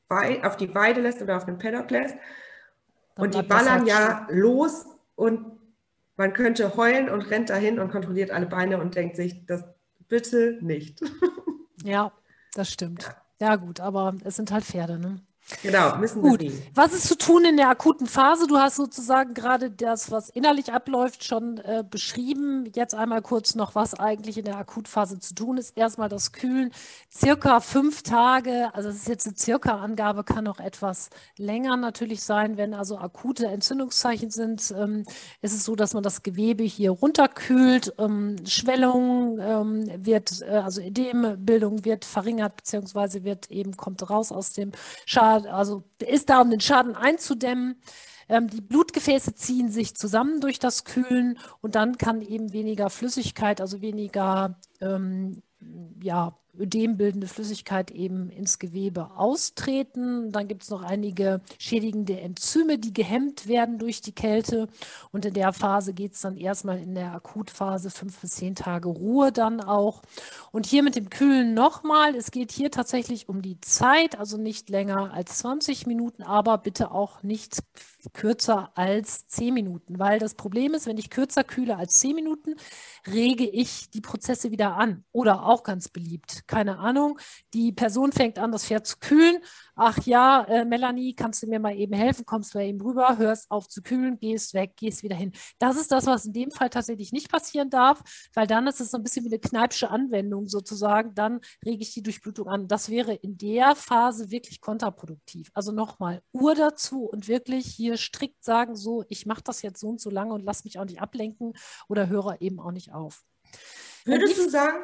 [0.10, 2.16] Weide, auf die Weide lässt oder auf den Paddock lässt
[3.16, 5.60] Dann und die ballern halt ja los und
[6.18, 9.64] man könnte heulen und rennt dahin und kontrolliert alle Beine und denkt sich, das
[10.08, 11.02] bitte nicht.
[11.84, 12.12] Ja,
[12.54, 13.02] das stimmt.
[13.40, 15.20] Ja, ja gut, aber es sind halt Pferde, ne?
[15.62, 16.42] Genau, müssen Gut.
[16.42, 16.52] Sie.
[16.74, 18.48] Was ist zu tun in der akuten Phase?
[18.48, 22.72] Du hast sozusagen gerade das, was innerlich abläuft, schon äh, beschrieben.
[22.74, 25.78] Jetzt einmal kurz noch, was eigentlich in der Akutphase zu tun ist.
[25.78, 26.72] Erstmal das Kühlen,
[27.12, 28.70] circa fünf Tage.
[28.74, 32.98] Also das ist jetzt eine circa Angabe, kann auch etwas länger natürlich sein, wenn also
[32.98, 34.74] akute Entzündungszeichen sind.
[34.78, 35.06] Ähm,
[35.42, 37.94] ist es so, dass man das Gewebe hier runterkühlt.
[37.98, 44.54] Ähm, Schwellung ähm, wird, äh, also Edembildung wird verringert, beziehungsweise wird eben, kommt raus aus
[44.54, 44.72] dem
[45.06, 47.82] Schaden also ist da, um den Schaden einzudämmen.
[48.30, 53.62] Ähm, die Blutgefäße ziehen sich zusammen durch das Kühlen und dann kann eben weniger Flüssigkeit,
[53.62, 55.42] also weniger ähm,
[56.02, 60.32] ja, ödembildende Flüssigkeit eben ins Gewebe austreten.
[60.32, 64.68] Dann gibt es noch einige schädigende Enzyme, die gehemmt werden durch die Kälte.
[65.12, 68.90] Und in der Phase geht es dann erstmal in der Akutphase fünf bis zehn Tage
[68.90, 70.02] Ruhe dann auch.
[70.52, 74.70] Und hier mit dem Kühlen nochmal, es geht hier tatsächlich um die Zeit, also nicht
[74.70, 77.64] länger als 20 Minuten, aber bitte auch nicht
[78.14, 82.56] kürzer als 10 Minuten, weil das Problem ist, wenn ich kürzer kühle als 10 Minuten,
[83.08, 85.04] rege ich die Prozesse wieder an.
[85.12, 87.20] Oder auch ganz beliebt, keine Ahnung,
[87.54, 89.38] die Person fängt an, das Pferd zu kühlen.
[89.76, 92.26] Ach ja, äh, Melanie, kannst du mir mal eben helfen?
[92.26, 95.32] Kommst du mal eben rüber, hörst auf zu kühlen, gehst weg, gehst wieder hin.
[95.60, 98.02] Das ist das, was in dem Fall tatsächlich nicht passieren darf,
[98.34, 101.16] weil dann ist es so ein bisschen wie eine kneipsche Anwendung sozusagen.
[101.16, 102.68] Dann rege ich die Durchblutung an.
[102.68, 105.50] Das wäre in der Phase wirklich kontraproduktiv.
[105.54, 109.90] Also nochmal Uhr dazu und wirklich hier strikt sagen, so, ich mache das jetzt so
[109.90, 111.54] und so lange und lass mich auch nicht ablenken
[111.88, 113.24] oder höre eben auch nicht auf.
[114.06, 114.78] Würdest du sagen,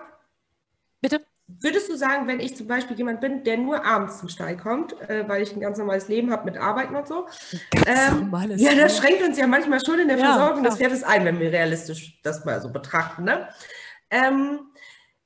[1.02, 1.26] bitte?
[1.50, 5.00] Würdest du sagen, wenn ich zum Beispiel jemand bin, der nur abends zum Stall kommt,
[5.10, 7.26] äh, weil ich ein ganz normales Leben habe mit Arbeiten und so,
[7.86, 11.24] ähm, ja, das schränkt uns ja manchmal schon in der ja, Versorgung des Pferdes ein,
[11.24, 13.24] wenn wir realistisch das mal so betrachten.
[13.24, 13.48] Ne?
[14.10, 14.60] Ähm,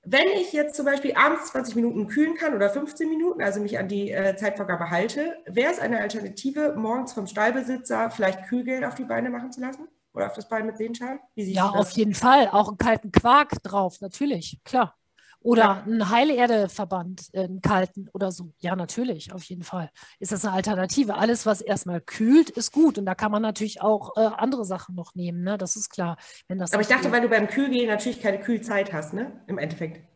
[0.03, 3.79] wenn ich jetzt zum Beispiel abends 20 Minuten kühlen kann oder 15 Minuten, also mich
[3.79, 8.93] an die äh, Zeitvorgabe halte, wäre es eine Alternative, morgens vom Stallbesitzer vielleicht Kühlgeld auf
[8.93, 9.87] die Beine machen zu lassen?
[10.13, 11.19] Oder auf das Bein mit Sehenschalen?
[11.35, 12.49] ja, auf jeden Fall.
[12.51, 14.95] Auch einen kalten Quark drauf, natürlich, klar.
[15.43, 15.83] Oder ja.
[15.87, 18.51] ein Heilerdeverband, einen kalten oder so.
[18.59, 19.89] Ja, natürlich, auf jeden Fall.
[20.19, 21.15] Ist das eine Alternative?
[21.15, 22.99] Alles, was erstmal kühlt, ist gut.
[22.99, 25.57] Und da kann man natürlich auch äh, andere Sachen noch nehmen, ne?
[25.57, 26.17] Das ist klar.
[26.47, 27.11] Wenn das Aber ich dachte, geht.
[27.11, 29.41] weil du beim Kühlgehen natürlich keine Kühlzeit hast, ne?
[29.47, 30.10] Im Endeffekt.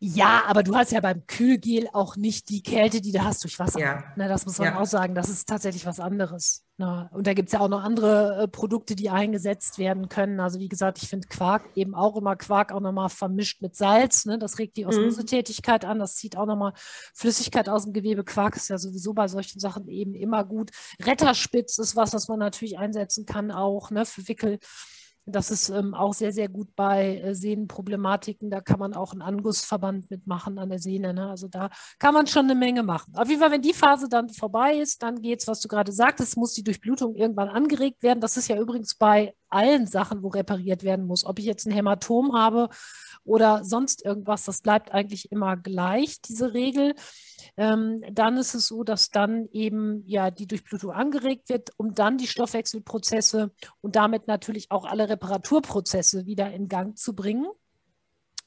[0.00, 3.58] Ja, aber du hast ja beim Kühlgel auch nicht die Kälte, die du hast durch
[3.58, 3.80] Wasser.
[3.80, 4.04] Ja.
[4.16, 4.80] Ne, das muss man ja.
[4.80, 5.14] auch sagen.
[5.16, 6.64] Das ist tatsächlich was anderes.
[6.76, 7.10] Ne?
[7.12, 10.38] Und da gibt es ja auch noch andere äh, Produkte, die eingesetzt werden können.
[10.38, 14.24] Also wie gesagt, ich finde Quark eben auch immer Quark auch nochmal vermischt mit Salz.
[14.24, 14.38] Ne?
[14.38, 14.90] Das regt die mhm.
[14.90, 15.98] Osmosetätigkeit an.
[15.98, 16.74] Das zieht auch nochmal
[17.14, 18.22] Flüssigkeit aus dem Gewebe.
[18.22, 20.70] Quark ist ja sowieso bei solchen Sachen eben immer gut.
[21.02, 24.06] Retterspitz ist was, was man natürlich einsetzen kann auch ne?
[24.06, 24.60] für Wickel.
[25.30, 28.50] Das ist ähm, auch sehr, sehr gut bei äh, Sehnenproblematiken.
[28.50, 31.12] Da kann man auch einen Angussverband mitmachen an der Sehne.
[31.14, 31.28] Ne?
[31.28, 33.14] Also da kann man schon eine Menge machen.
[33.16, 35.92] Auf jeden Fall, wenn die Phase dann vorbei ist, dann geht es, was du gerade
[35.92, 38.20] sagtest, muss die Durchblutung irgendwann angeregt werden.
[38.20, 41.24] Das ist ja übrigens bei allen Sachen, wo repariert werden muss.
[41.24, 42.68] Ob ich jetzt ein Hämatom habe
[43.24, 46.94] oder sonst irgendwas, das bleibt eigentlich immer gleich, diese Regel.
[47.56, 52.18] Ähm, dann ist es so, dass dann eben ja die Durchblutung angeregt wird, um dann
[52.18, 57.46] die Stoffwechselprozesse und damit natürlich auch alle Reparaturprozesse wieder in Gang zu bringen.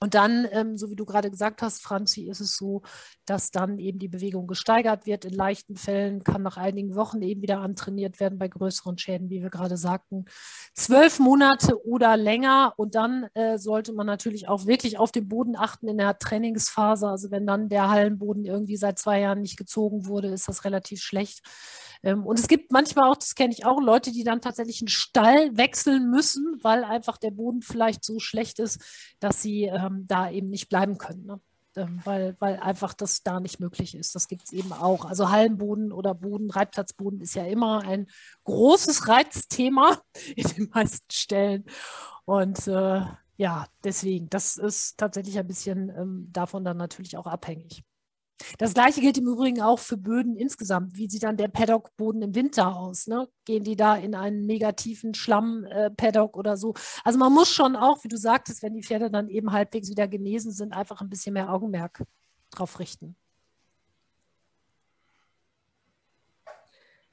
[0.03, 2.81] Und dann, ähm, so wie du gerade gesagt hast, Franzi, ist es so,
[3.25, 5.25] dass dann eben die Bewegung gesteigert wird.
[5.25, 9.43] In leichten Fällen kann nach einigen Wochen eben wieder antrainiert werden bei größeren Schäden, wie
[9.43, 10.25] wir gerade sagten.
[10.73, 12.73] Zwölf Monate oder länger.
[12.77, 17.07] Und dann äh, sollte man natürlich auch wirklich auf den Boden achten in der Trainingsphase.
[17.07, 20.99] Also wenn dann der Hallenboden irgendwie seit zwei Jahren nicht gezogen wurde, ist das relativ
[21.03, 21.43] schlecht.
[22.03, 24.87] Ähm, und es gibt manchmal auch, das kenne ich auch, Leute, die dann tatsächlich einen
[24.87, 28.81] Stall wechseln müssen, weil einfach der Boden vielleicht so schlecht ist,
[29.19, 31.25] dass sie ähm, da eben nicht bleiben können.
[31.25, 31.39] Ne?
[31.77, 34.13] Ähm, weil, weil einfach das da nicht möglich ist.
[34.13, 35.05] Das gibt es eben auch.
[35.05, 38.07] Also Hallenboden oder Boden, Reitplatzboden ist ja immer ein
[38.43, 40.01] großes Reizthema
[40.35, 41.65] in den meisten Stellen.
[42.25, 43.01] Und äh,
[43.37, 47.83] ja, deswegen, das ist tatsächlich ein bisschen ähm, davon dann natürlich auch abhängig.
[48.57, 50.95] Das gleiche gilt im Übrigen auch für Böden insgesamt.
[50.95, 53.07] Wie sieht dann der Paddock-Boden im Winter aus?
[53.07, 53.27] Ne?
[53.45, 56.73] Gehen die da in einen negativen Schlamm-Paddock oder so?
[57.03, 60.07] Also man muss schon auch, wie du sagtest, wenn die Pferde dann eben halbwegs wieder
[60.07, 62.03] genesen sind, einfach ein bisschen mehr Augenmerk
[62.51, 63.15] drauf richten.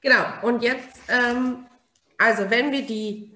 [0.01, 1.66] Genau, und jetzt, ähm,
[2.16, 3.35] also wenn wir die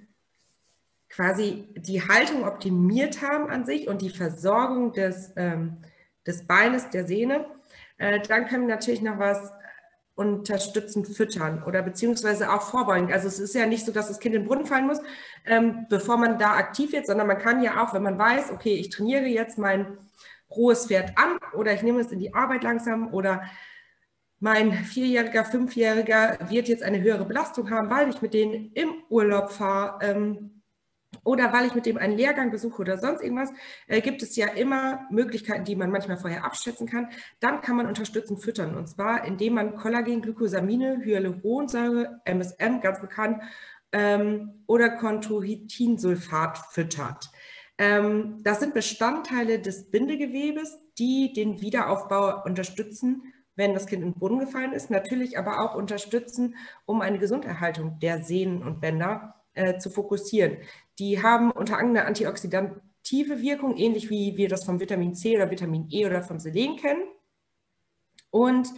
[1.09, 5.79] quasi die Haltung optimiert haben an sich und die Versorgung des, ähm,
[6.27, 7.45] des Beines, der Sehne,
[8.03, 9.53] äh, dann können wir natürlich noch was
[10.15, 13.13] unterstützend füttern oder beziehungsweise auch vorbeugen.
[13.13, 15.01] Also es ist ja nicht so, dass das Kind in den Brunnen fallen muss,
[15.47, 18.75] ähm, bevor man da aktiv wird, sondern man kann ja auch, wenn man weiß, okay,
[18.75, 19.97] ich trainiere jetzt mein
[20.51, 23.43] rohes Pferd an oder ich nehme es in die Arbeit langsam oder
[24.39, 29.51] mein Vierjähriger, Fünfjähriger wird jetzt eine höhere Belastung haben, weil ich mit denen im Urlaub
[29.51, 30.62] fahre ähm,
[31.25, 33.53] oder weil ich mit dem einen Lehrgang besuche oder sonst irgendwas,
[33.87, 37.09] äh, gibt es ja immer Möglichkeiten, die man manchmal vorher abschätzen kann.
[37.41, 43.43] Dann kann man unterstützend füttern und zwar, indem man Kollagen, Glykosamine, Hyaluronsäure, MSM, ganz bekannt,
[43.93, 47.31] ähm, oder Contohitinsulfat füttert.
[47.79, 53.23] Ähm, das sind Bestandteile des Bindegewebes, die den Wiederaufbau unterstützen
[53.55, 56.57] wenn das Kind in den Boden gefallen ist, natürlich aber auch unterstützen,
[56.87, 60.57] um eine Gesunderhaltung der Sehnen und Bänder äh, zu fokussieren.
[61.03, 65.51] Die haben unter anderem eine antioxidative Wirkung, ähnlich wie wir das vom Vitamin C oder
[65.51, 67.03] Vitamin E oder vom Selen kennen.
[68.31, 68.69] Und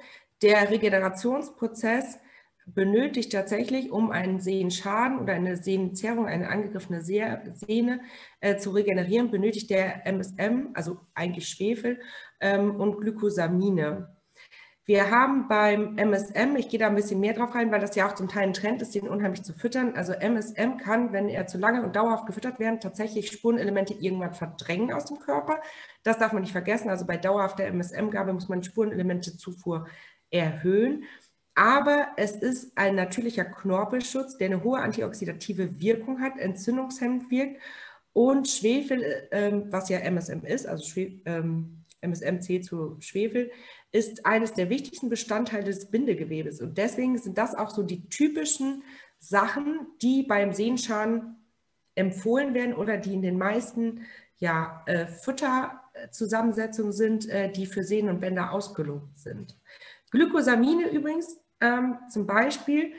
[0.40, 2.18] der Regenerationsprozess
[2.64, 8.00] benötigt tatsächlich, um einen Sehnenschaden oder eine Sehnenzerrung, eine angegriffene Sehne
[8.40, 12.00] äh, zu regenerieren, benötigt der MSM, also eigentlich Schwefel
[12.40, 14.13] ähm, und Glykosamine.
[14.86, 18.06] Wir haben beim MSM, ich gehe da ein bisschen mehr drauf rein, weil das ja
[18.06, 19.94] auch zum Teil ein Trend ist, den unheimlich zu füttern.
[19.96, 24.92] Also MSM kann, wenn er zu lange und dauerhaft gefüttert werden, tatsächlich Spurenelemente irgendwann verdrängen
[24.92, 25.58] aus dem Körper.
[26.02, 26.90] Das darf man nicht vergessen.
[26.90, 29.86] Also bei dauerhafter MSM-Gabe muss man Spurenelemente-Zufuhr
[30.30, 31.04] erhöhen.
[31.54, 37.58] Aber es ist ein natürlicher Knorpelschutz, der eine hohe antioxidative Wirkung hat, entzündungshemmend wirkt
[38.12, 43.50] und Schwefel, ähm, was ja MSM ist, also Schwe ähm, MSMC zu Schwefel,
[43.94, 46.60] ist eines der wichtigsten Bestandteile des Bindegewebes.
[46.60, 48.82] Und deswegen sind das auch so die typischen
[49.20, 51.36] Sachen, die beim Sehenschaden
[51.94, 54.00] empfohlen werden oder die in den meisten
[54.38, 59.56] ja, äh, Futterzusammensetzungen sind, äh, die für Sehnen und Bänder ausgelobt sind.
[60.10, 62.94] Glykosamine übrigens ähm, zum Beispiel,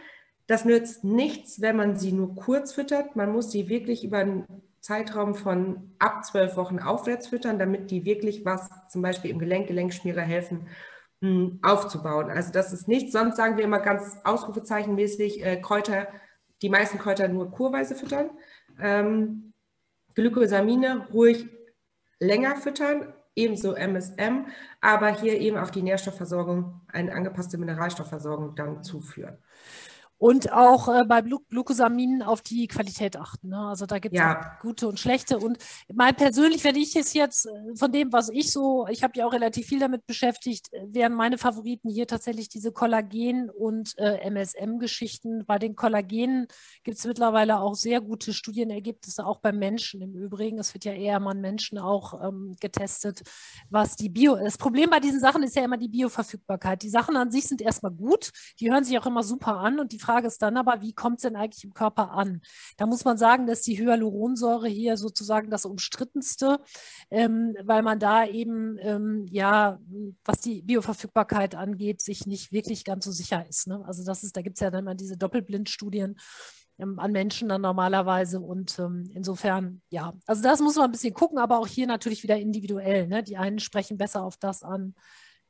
[0.48, 3.18] das nützt nichts, wenn man sie nur kurz füttert.
[3.18, 4.46] Man muss sie wirklich über einen
[4.86, 9.66] Zeitraum von ab zwölf Wochen aufwärts füttern, damit die wirklich was zum Beispiel im Gelenk,
[9.66, 10.68] Gelenkschmierer helfen,
[11.22, 12.30] hm, aufzubauen.
[12.30, 16.08] Also das ist nichts, sonst sagen wir immer ganz ausrufezeichenmäßig äh, Kräuter,
[16.62, 18.30] die meisten Kräuter nur kurweise füttern.
[18.80, 19.54] Ähm,
[20.14, 21.48] Glykosamine ruhig
[22.20, 24.46] länger füttern, ebenso MSM,
[24.82, 29.40] aber hier eben auf die Nährstoffversorgung, eine angepasste Mineralstoffversorgung dann zuführen.
[30.18, 33.50] Und auch äh, bei Glu Glucosaminen auf die Qualität achten.
[33.50, 33.60] Ne?
[33.60, 34.58] Also da gibt es ja.
[34.62, 35.38] gute und schlechte.
[35.38, 35.58] Und
[35.94, 39.28] mein persönlich, wenn ich es jetzt äh, von dem, was ich so, ich habe ja
[39.28, 44.18] auch relativ viel damit beschäftigt, äh, wären meine Favoriten hier tatsächlich diese Kollagen- und äh,
[44.30, 45.46] MSM-Geschichten.
[45.46, 46.48] Bei den Kollagenen
[46.84, 50.60] gibt es mittlerweile auch sehr gute Studienergebnisse, auch beim Menschen im Übrigen.
[50.60, 53.22] Es wird ja eher mal an Menschen auch ähm, getestet,
[53.70, 54.36] was die Bio.
[54.36, 56.82] Das Problem bei diesen Sachen ist ja immer die Bioverfügbarkeit.
[56.82, 59.92] Die Sachen an sich sind erstmal gut, die hören sich auch immer super an und
[59.92, 62.42] die Frage ist dann aber, wie kommt es denn eigentlich im Körper an?
[62.78, 66.60] Da muss man sagen, dass die Hyaluronsäure hier sozusagen das umstrittenste,
[67.10, 69.80] ähm, weil man da eben, ähm, ja,
[70.24, 73.68] was die Bioverfügbarkeit angeht, sich nicht wirklich ganz so sicher ist.
[73.68, 73.84] Ne?
[73.86, 76.18] Also das ist, da gibt es ja dann mal diese Doppelblindstudien
[76.78, 78.40] ähm, an Menschen dann normalerweise.
[78.40, 82.24] Und ähm, insofern, ja, also das muss man ein bisschen gucken, aber auch hier natürlich
[82.24, 83.08] wieder individuell.
[83.08, 83.24] Ne?
[83.24, 84.96] Die einen sprechen besser auf das an,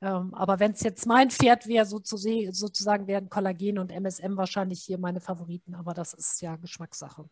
[0.01, 4.83] ähm, aber wenn es jetzt mein Pferd wäre, sozusagen, sozusagen wären Kollagen und MSM wahrscheinlich
[4.83, 7.25] hier meine Favoriten, aber das ist ja Geschmackssache.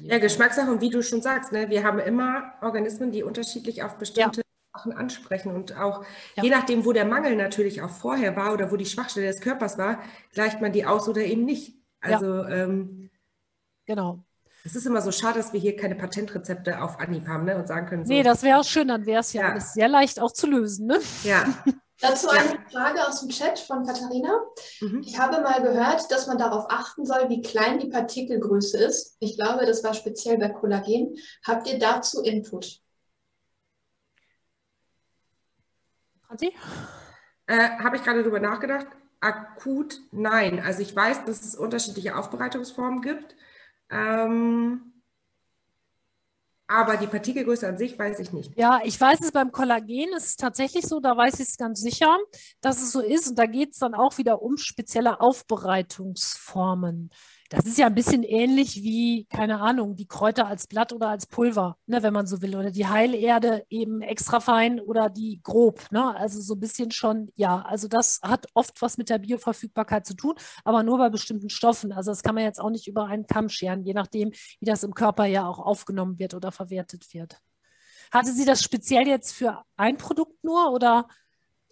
[0.00, 3.96] Ja, Geschmackssache und wie du schon sagst, ne, wir haben immer Organismen, die unterschiedlich auf
[3.96, 4.46] bestimmte ja.
[4.74, 6.04] Sachen ansprechen und auch
[6.36, 6.42] ja.
[6.44, 9.78] je nachdem, wo der Mangel natürlich auch vorher war oder wo die Schwachstelle des Körpers
[9.78, 10.00] war,
[10.32, 11.76] gleicht man die aus oder eben nicht.
[12.00, 12.48] Also ja.
[12.48, 13.10] ähm,
[13.86, 14.24] genau.
[14.64, 17.66] Es ist immer so schade, dass wir hier keine Patentrezepte auf Anhieb haben ne, und
[17.66, 18.04] sagen können.
[18.04, 18.12] So.
[18.12, 20.46] Nee, das wäre auch schön, dann wäre es ja, ja, alles sehr leicht auch zu
[20.46, 20.86] lösen.
[20.86, 21.00] Ne?
[21.24, 21.44] Ja.
[22.00, 24.40] Dazu eine Frage aus dem Chat von Katharina.
[24.80, 25.02] Mhm.
[25.06, 29.16] Ich habe mal gehört, dass man darauf achten soll, wie klein die Partikelgröße ist.
[29.20, 31.16] Ich glaube, das war speziell bei Kollagen.
[31.46, 32.80] Habt ihr dazu Input?
[36.26, 36.52] Franzi?
[37.46, 38.86] Äh, habe ich gerade darüber nachgedacht.
[39.20, 40.58] Akut nein.
[40.58, 43.36] Also ich weiß, dass es unterschiedliche Aufbereitungsformen gibt.
[43.92, 44.92] Ähm,
[46.66, 48.56] aber die Partikelgröße an sich weiß ich nicht.
[48.56, 51.82] Ja, ich weiß es beim Kollagen ist es tatsächlich so, da weiß ich es ganz
[51.82, 52.16] sicher,
[52.62, 53.28] dass es so ist.
[53.28, 57.10] Und da geht es dann auch wieder um spezielle Aufbereitungsformen.
[57.52, 61.26] Das ist ja ein bisschen ähnlich wie, keine Ahnung, die Kräuter als Blatt oder als
[61.26, 62.56] Pulver, ne, wenn man so will.
[62.56, 65.82] Oder die Heilerde eben extra fein oder die grob.
[65.90, 66.16] Ne?
[66.16, 70.14] Also so ein bisschen schon, ja, also das hat oft was mit der Bioverfügbarkeit zu
[70.14, 70.34] tun,
[70.64, 71.92] aber nur bei bestimmten Stoffen.
[71.92, 74.82] Also das kann man jetzt auch nicht über einen Kamm scheren, je nachdem, wie das
[74.82, 77.38] im Körper ja auch aufgenommen wird oder verwertet wird.
[78.10, 81.06] Hatte sie das speziell jetzt für ein Produkt nur oder?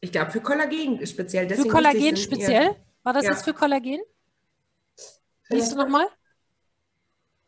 [0.03, 1.47] Ich glaube für Kollagen speziell.
[1.47, 2.76] Deswegen für Kollagen speziell?
[3.03, 3.31] War das ja.
[3.31, 4.01] jetzt für Kollagen?
[5.51, 6.07] Liest du nochmal?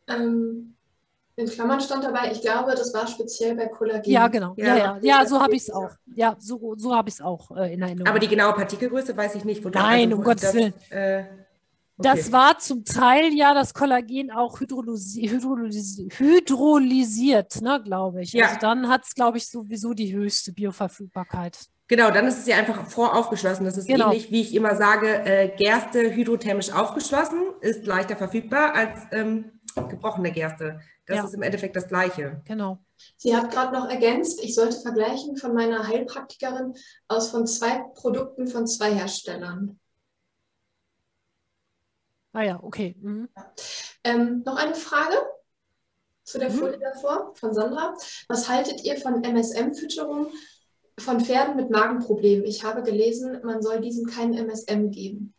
[0.07, 0.75] Ähm,
[1.35, 4.11] in Klammern stand dabei, ich glaube, das war speziell bei Kollagen.
[4.11, 4.53] Ja, genau.
[4.55, 5.89] Ja, ja, ja, ja so habe ich es auch.
[6.13, 8.07] Ja, so, so habe ich es auch äh, in Erinnerung.
[8.07, 9.65] Aber die genaue Partikelgröße weiß ich nicht.
[9.65, 10.73] Nein, also, um Gottes das, Willen.
[10.91, 11.29] Äh, okay.
[11.97, 18.33] Das war zum Teil ja das Kollagen auch hydrolysi hydrolysi hydrolysiert, ne, glaube ich.
[18.33, 18.47] Ja.
[18.47, 21.57] Also dann hat es, glaube ich, sowieso die höchste Bioverfügbarkeit.
[21.87, 23.65] Genau, dann ist es ja einfach voraufgeschlossen.
[23.65, 24.07] Das ist genau.
[24.07, 30.31] ähnlich, wie ich immer sage, äh, Gerste hydrothermisch aufgeschlossen ist leichter verfügbar als ähm, gebrochene
[30.31, 30.79] Gerste.
[31.05, 31.25] Das ja.
[31.25, 32.41] ist im Endeffekt das Gleiche.
[32.45, 32.79] Genau.
[33.17, 36.73] Sie hat gerade noch ergänzt, ich sollte vergleichen von meiner Heilpraktikerin
[37.09, 39.79] aus von zwei Produkten von zwei Herstellern.
[42.31, 42.95] Ah ja, okay.
[42.99, 43.29] Mhm.
[44.03, 45.15] Ähm, noch eine Frage
[46.23, 46.55] zu der mhm.
[46.55, 47.95] Folie davor von Sandra.
[48.27, 50.31] Was haltet ihr von MSM-Fütterung
[50.99, 52.45] von Pferden mit Magenproblemen.
[52.45, 55.33] Ich habe gelesen, man soll diesen keinen MSM geben.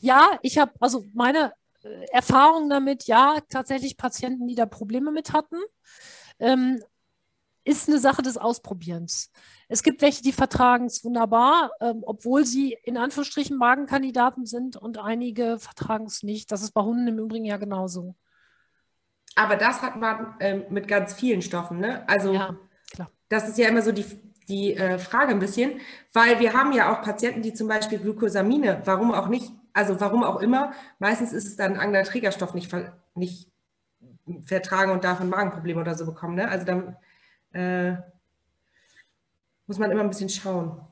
[0.00, 1.52] Ja, ich habe also meine
[1.82, 5.56] äh, Erfahrung damit, ja, tatsächlich Patienten, die da Probleme mit hatten,
[6.38, 6.82] ähm,
[7.64, 9.30] ist eine Sache des Ausprobierens.
[9.68, 14.98] Es gibt welche, die vertragen es wunderbar, ähm, obwohl sie in Anführungsstrichen Magenkandidaten sind und
[14.98, 16.50] einige vertragen es nicht.
[16.50, 18.16] Das ist bei Hunden im Übrigen ja genauso.
[19.36, 21.78] Aber das hat man ähm, mit ganz vielen Stoffen.
[21.78, 22.06] Ne?
[22.08, 22.56] Also ja,
[23.28, 24.04] das ist ja immer so die,
[24.48, 25.80] die äh, Frage ein bisschen,
[26.12, 30.22] weil wir haben ja auch Patienten, die zum Beispiel Glucosamine, warum auch nicht, also warum
[30.22, 32.70] auch immer, meistens ist es dann ein anderer Trägerstoff nicht,
[33.14, 33.50] nicht
[34.44, 36.34] vertragen und davon Magenprobleme oder so bekommen.
[36.34, 36.48] Ne?
[36.48, 36.96] Also dann
[37.52, 37.96] äh,
[39.66, 40.86] muss man immer ein bisschen schauen.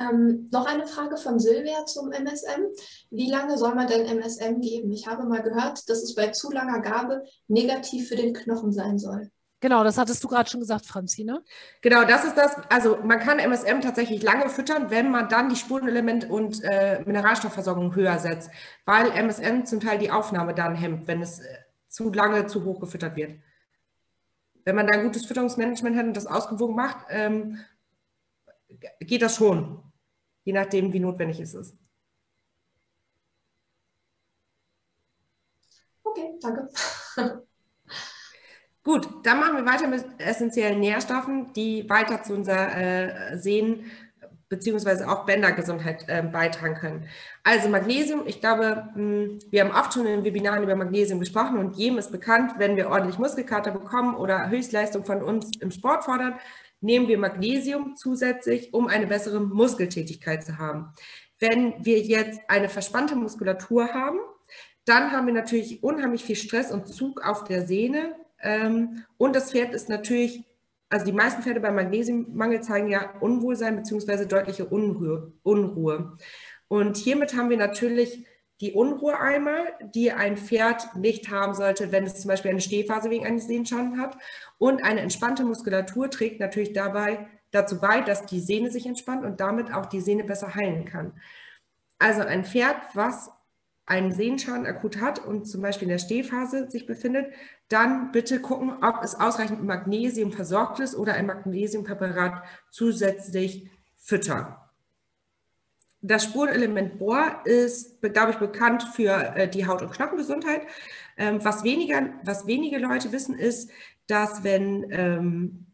[0.00, 2.62] Ähm, noch eine Frage von Silvia zum MSM.
[3.10, 4.90] Wie lange soll man denn MSM geben?
[4.92, 8.98] Ich habe mal gehört, dass es bei zu langer Gabe negativ für den Knochen sein
[8.98, 9.30] soll.
[9.62, 11.44] Genau, das hattest du gerade schon gesagt, Franzi, ne?
[11.82, 12.56] Genau, das ist das.
[12.70, 17.94] Also man kann MSM tatsächlich lange füttern, wenn man dann die Spurenelement- und äh, Mineralstoffversorgung
[17.94, 18.50] höher setzt,
[18.86, 22.80] weil MSM zum Teil die Aufnahme dann hemmt, wenn es äh, zu lange zu hoch
[22.80, 23.38] gefüttert wird.
[24.64, 27.58] Wenn man da ein gutes Fütterungsmanagement hat und das ausgewogen macht, ähm,
[29.00, 29.89] geht das schon
[30.44, 31.76] je nachdem, wie notwendig es ist.
[36.02, 36.68] Okay, danke.
[38.82, 43.90] Gut, dann machen wir weiter mit essentiellen Nährstoffen, die weiter zu unserer äh, Sehnen
[44.50, 47.08] beziehungsweise auch Bändergesundheit äh, beitragen können.
[47.44, 51.58] Also Magnesium, ich glaube, mh, hm, wir haben oft schon in Webinaren über Magnesium gesprochen
[51.58, 56.04] und jedem ist bekannt, wenn wir ordentlich Muskelkater bekommen oder Höchstleistung von uns im Sport
[56.04, 56.34] fordern,
[56.80, 60.92] nehmen wir Magnesium zusätzlich, um eine bessere Muskeltätigkeit zu haben.
[61.38, 64.18] Wenn wir jetzt eine verspannte Muskulatur haben,
[64.84, 68.14] dann haben wir natürlich unheimlich viel Stress und Zug auf der Sehne.
[68.42, 70.44] Ähm, und das Pferd ist natürlich,
[70.88, 74.26] also die meisten Pferde beim Magnesiummangel zeigen ja Unwohlsein bzw.
[74.26, 76.16] deutliche Unruhe, Unruhe.
[76.68, 78.24] Und hiermit haben wir natürlich
[78.60, 83.08] die Unruhe einmal, die ein Pferd nicht haben sollte, wenn es zum Beispiel eine Stehphase
[83.08, 84.18] wegen eines Sehenschadens hat.
[84.58, 89.40] Und eine entspannte Muskulatur trägt natürlich dabei dazu bei, dass die Sehne sich entspannt und
[89.40, 91.14] damit auch die Sehne besser heilen kann.
[91.98, 93.30] Also ein Pferd, was
[93.86, 97.32] einen Sehenschaden akut hat und zum Beispiel in der Stehphase sich befindet,
[97.68, 104.54] dann bitte gucken, ob es ausreichend mit Magnesium versorgt ist oder ein Magnesiumpräparat zusätzlich füttern.
[106.02, 110.62] Das Spurenelement Bohr ist, glaube ich, bekannt für äh, die Haut- und Knochengesundheit.
[111.16, 113.70] Ähm, was, weniger, was wenige Leute wissen, ist,
[114.06, 115.66] dass wenn ähm,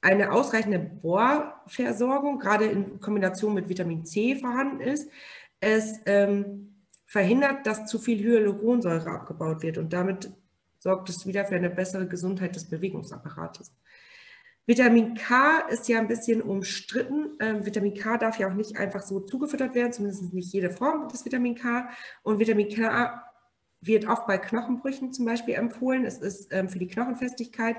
[0.00, 5.10] eine ausreichende Bohrversorgung, gerade in Kombination mit Vitamin C vorhanden ist,
[5.60, 6.74] es ähm,
[7.06, 10.30] verhindert, dass zu viel Hyaluronsäure abgebaut wird und damit
[10.78, 13.72] sorgt es wieder für eine bessere Gesundheit des Bewegungsapparates.
[14.68, 17.30] Vitamin K ist ja ein bisschen umstritten.
[17.40, 21.08] Ähm, Vitamin K darf ja auch nicht einfach so zugefüttert werden, zumindest nicht jede Form
[21.08, 21.88] des Vitamin K.
[22.22, 23.24] Und Vitamin K
[23.80, 26.04] wird oft bei Knochenbrüchen zum Beispiel empfohlen.
[26.04, 27.76] Es ist ähm, für die Knochenfestigkeit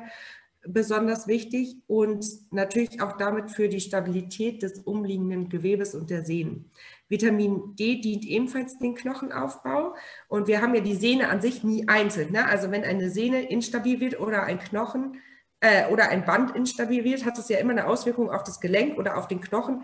[0.66, 6.72] besonders wichtig und natürlich auch damit für die Stabilität des umliegenden Gewebes und der Sehnen.
[7.08, 9.94] Vitamin D dient ebenfalls den Knochenaufbau
[10.28, 12.32] und wir haben ja die Sehne an sich nie einzeln.
[12.32, 12.48] Ne?
[12.48, 15.20] Also wenn eine Sehne instabil wird oder ein Knochen
[15.62, 18.98] äh, oder ein Band instabil wird, hat es ja immer eine Auswirkung auf das Gelenk
[18.98, 19.84] oder auf den Knochen,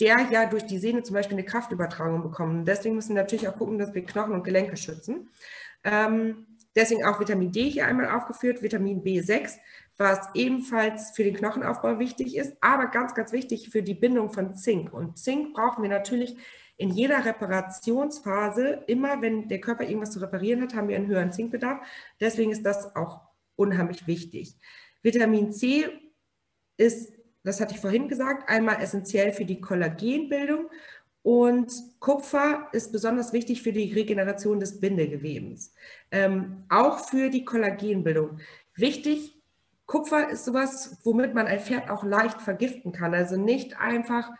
[0.00, 2.66] der ja durch die Sehne zum Beispiel eine Kraftübertragung bekommt.
[2.66, 5.30] deswegen müssen wir natürlich auch gucken, dass wir Knochen und Gelenke schützen.
[5.84, 9.58] Ähm, deswegen auch Vitamin D hier einmal aufgeführt, Vitamin B6,
[9.96, 14.56] was ebenfalls für den Knochenaufbau wichtig ist, aber ganz, ganz wichtig für die Bindung von
[14.56, 14.92] Zink.
[14.92, 16.36] Und Zink brauchen wir natürlich
[16.76, 21.32] in jeder Reparationsphase, immer wenn der Körper irgendwas zu reparieren hat, haben wir einen höheren
[21.32, 21.86] Zinkbedarf.
[22.20, 23.20] Deswegen ist das auch
[23.54, 24.56] unheimlich wichtig.
[25.04, 25.86] Vitamin C
[26.76, 27.12] ist,
[27.44, 30.70] das hatte ich vorhin gesagt, einmal essentiell für die Kollagenbildung
[31.22, 35.72] und Kupfer ist besonders wichtig für die Regeneration des Bindegewebens,
[36.10, 38.40] ähm, auch für die Kollagenbildung.
[38.74, 39.40] Wichtig,
[39.86, 43.14] Kupfer ist sowas, womit man ein Pferd auch leicht vergiften kann.
[43.14, 44.30] Also nicht einfach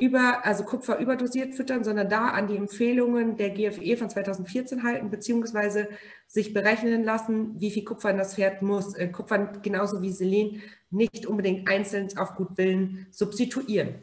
[0.00, 5.10] über, also Kupfer überdosiert füttern, sondern da an die Empfehlungen der GFE von 2014 halten,
[5.10, 5.88] beziehungsweise
[6.26, 8.94] sich berechnen lassen, wie viel Kupfer in das Pferd muss.
[8.94, 14.02] Äh, Kupfer genauso wie Selen nicht unbedingt einzeln auf gut Willen substituieren.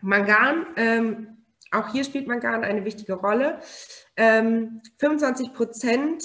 [0.00, 1.38] Mangan, ähm,
[1.70, 3.60] auch hier spielt Mangan eine wichtige Rolle.
[4.16, 6.24] Ähm, 25 Prozent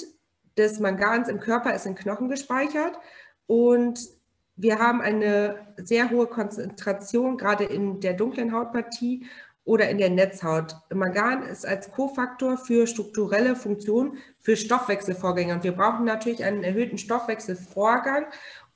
[0.56, 2.98] des Mangans im Körper ist in Knochen gespeichert
[3.46, 4.00] und
[4.56, 9.26] wir haben eine sehr hohe Konzentration, gerade in der dunklen Hautpartie
[9.64, 10.76] oder in der Netzhaut.
[10.94, 15.54] Mangan ist als Kofaktor für strukturelle Funktionen, für Stoffwechselvorgänge.
[15.54, 18.26] Und wir brauchen natürlich einen erhöhten Stoffwechselvorgang,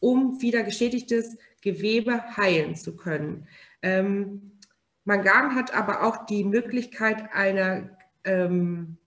[0.01, 3.47] um wieder geschädigtes Gewebe heilen zu können.
[3.83, 4.59] Ähm,
[5.05, 8.99] Mangan hat aber auch die Möglichkeit einer, ähm,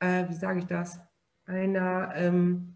[0.00, 0.98] äh, wie sage ich das,
[1.46, 2.75] einer ähm,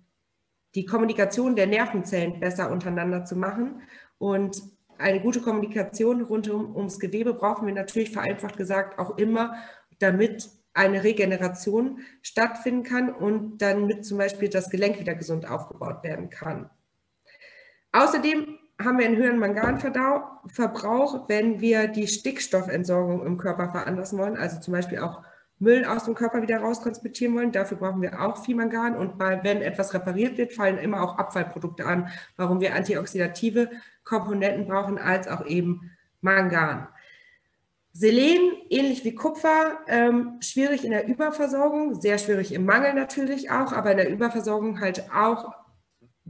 [0.75, 3.83] die Kommunikation der Nervenzellen besser untereinander zu machen.
[4.19, 4.63] Und
[4.99, 9.55] eine gute Kommunikation rund um, ums Gewebe brauchen wir natürlich vereinfacht gesagt auch immer,
[9.99, 16.05] damit eine Regeneration stattfinden kann und dann mit zum Beispiel das Gelenk wieder gesund aufgebaut
[16.05, 16.71] werden kann.
[17.93, 24.61] Außerdem haben wir einen höheren Manganverbrauch, wenn wir die Stickstoffentsorgung im Körper veranlassen wollen, also
[24.61, 25.23] zum Beispiel auch
[25.61, 27.53] Müll aus dem Körper wieder raustransportieren wollen.
[27.53, 28.97] Dafür brauchen wir auch viel Mangan.
[28.97, 33.71] Und bei, wenn etwas repariert wird, fallen immer auch Abfallprodukte an, warum wir antioxidative
[34.03, 35.93] Komponenten brauchen, als auch eben
[36.23, 36.89] Mangan.
[37.93, 43.73] Selen, ähnlich wie Kupfer, ähm, schwierig in der Überversorgung, sehr schwierig im Mangel natürlich auch,
[43.73, 45.53] aber in der Überversorgung halt auch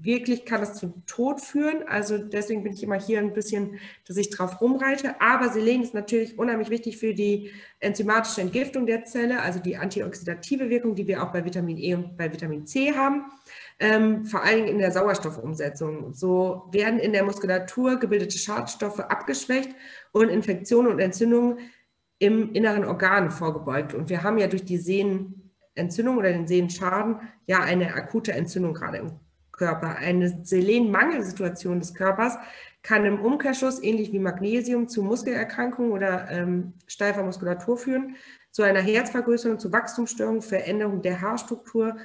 [0.04, 1.82] wirklich kann es zum Tod führen.
[1.86, 5.20] Also deswegen bin ich immer hier ein bisschen, dass ich drauf rumreite.
[5.20, 10.70] Aber Selen ist natürlich unheimlich wichtig für die enzymatische Entgiftung der Zelle, also die antioxidative
[10.70, 13.24] Wirkung, die wir auch bei Vitamin E und bei Vitamin C haben.
[13.78, 16.12] Ähm, vor allen Dingen in der Sauerstoffumsetzung.
[16.12, 19.70] So werden in der Muskulatur gebildete Schadstoffe abgeschwächt
[20.12, 21.58] und Infektionen und Entzündungen
[22.18, 23.94] im inneren Organ vorgebeugt.
[23.94, 28.98] Und wir haben ja durch die Sehnenentzündung oder den Sehnenschaden ja eine akute Entzündung gerade
[28.98, 29.12] im
[29.60, 29.96] Körper.
[29.96, 32.38] Eine Selenmangelsituation des Körpers
[32.82, 38.16] kann im Umkehrschluss, ähnlich wie Magnesium, zu Muskelerkrankungen oder ähm, steifer Muskulatur führen,
[38.50, 41.98] zu einer Herzvergrößerung, zu Wachstumsstörungen, Veränderung der Haarstruktur,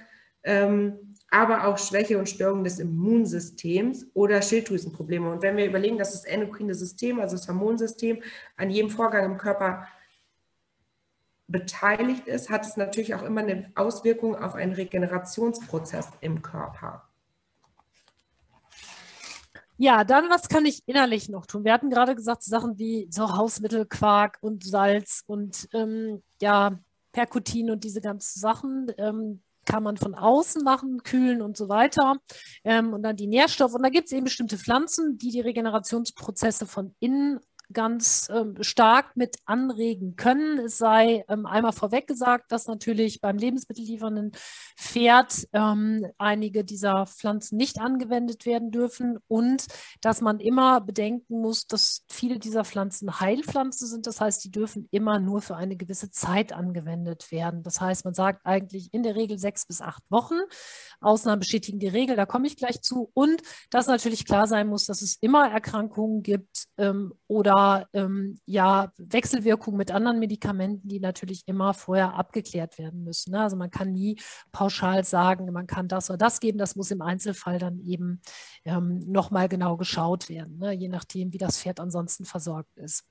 [0.43, 5.31] ähm, aber auch Schwäche und Störungen des Immunsystems oder Schilddrüsenprobleme.
[5.31, 8.21] Und wenn wir überlegen, dass das endokrine System, also das Hormonsystem,
[8.57, 9.87] an jedem Vorgang im Körper
[11.47, 17.07] beteiligt ist, hat es natürlich auch immer eine Auswirkung auf einen Regenerationsprozess im Körper.
[19.77, 21.65] Ja, dann, was kann ich innerlich noch tun?
[21.65, 26.79] Wir hatten gerade gesagt, Sachen wie so Hausmittelquark und Salz und ähm, ja,
[27.11, 28.91] Perkutin und diese ganzen Sachen.
[28.97, 32.17] Ähm, kann man von außen machen, kühlen und so weiter.
[32.63, 33.73] Ähm, und dann die Nährstoffe.
[33.73, 37.39] Und da gibt es eben bestimmte Pflanzen, die die Regenerationsprozesse von innen
[37.73, 40.59] ganz ähm, stark mit anregen können.
[40.59, 44.31] Es sei ähm, einmal vorweg gesagt, dass natürlich beim lebensmittelliefernden
[44.77, 49.65] Pferd ähm, einige dieser Pflanzen nicht angewendet werden dürfen und
[50.01, 54.07] dass man immer bedenken muss, dass viele dieser Pflanzen Heilpflanzen sind.
[54.07, 57.63] Das heißt, die dürfen immer nur für eine gewisse Zeit angewendet werden.
[57.63, 60.35] Das heißt, man sagt eigentlich in der Regel sechs bis acht Wochen.
[61.01, 63.09] Ausnahmen bestätigen die Regel, da komme ich gleich zu.
[63.13, 68.37] Und dass natürlich klar sein muss, dass es immer Erkrankungen gibt ähm, oder oder ähm,
[68.45, 73.31] ja, Wechselwirkungen mit anderen Medikamenten, die natürlich immer vorher abgeklärt werden müssen.
[73.31, 73.41] Ne?
[73.41, 74.19] Also man kann nie
[74.51, 76.57] pauschal sagen, man kann das oder das geben.
[76.57, 78.21] Das muss im Einzelfall dann eben
[78.65, 80.73] ähm, nochmal genau geschaut werden, ne?
[80.73, 83.05] je nachdem, wie das Pferd ansonsten versorgt ist.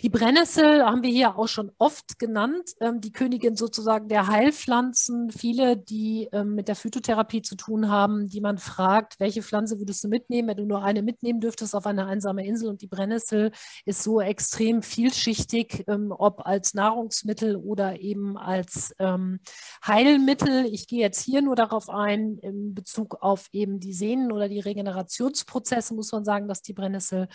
[0.00, 5.30] Die Brennnessel haben wir hier auch schon oft genannt, ähm, die Königin sozusagen der Heilpflanzen.
[5.30, 10.04] Viele, die ähm, mit der Phytotherapie zu tun haben, die man fragt, welche Pflanze würdest
[10.04, 13.50] du mitnehmen, wenn du nur eine mitnehmen dürftest auf eine einsame Insel und die Brennnessel
[13.84, 19.40] ist so extrem vielschichtig, ähm, ob als Nahrungsmittel oder eben als ähm,
[19.86, 20.66] Heilmittel.
[20.66, 24.60] Ich gehe jetzt hier nur darauf ein, in Bezug auf eben die Sehnen oder die
[24.60, 27.28] Regenerationsprozesse, muss man sagen, dass die Brennnessel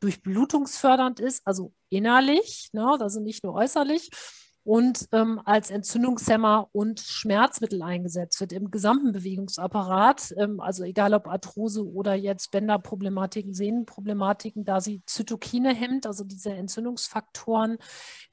[0.00, 4.10] durchblutungsfördernd ist, also innerlich, ne, also nicht nur äußerlich
[4.66, 11.28] und ähm, als Entzündungshemmer und Schmerzmittel eingesetzt wird im gesamten Bewegungsapparat, ähm, also egal ob
[11.28, 17.78] Arthrose oder jetzt Bänderproblematiken, Sehnenproblematiken, da sie Zytokine hemmt, also diese Entzündungsfaktoren,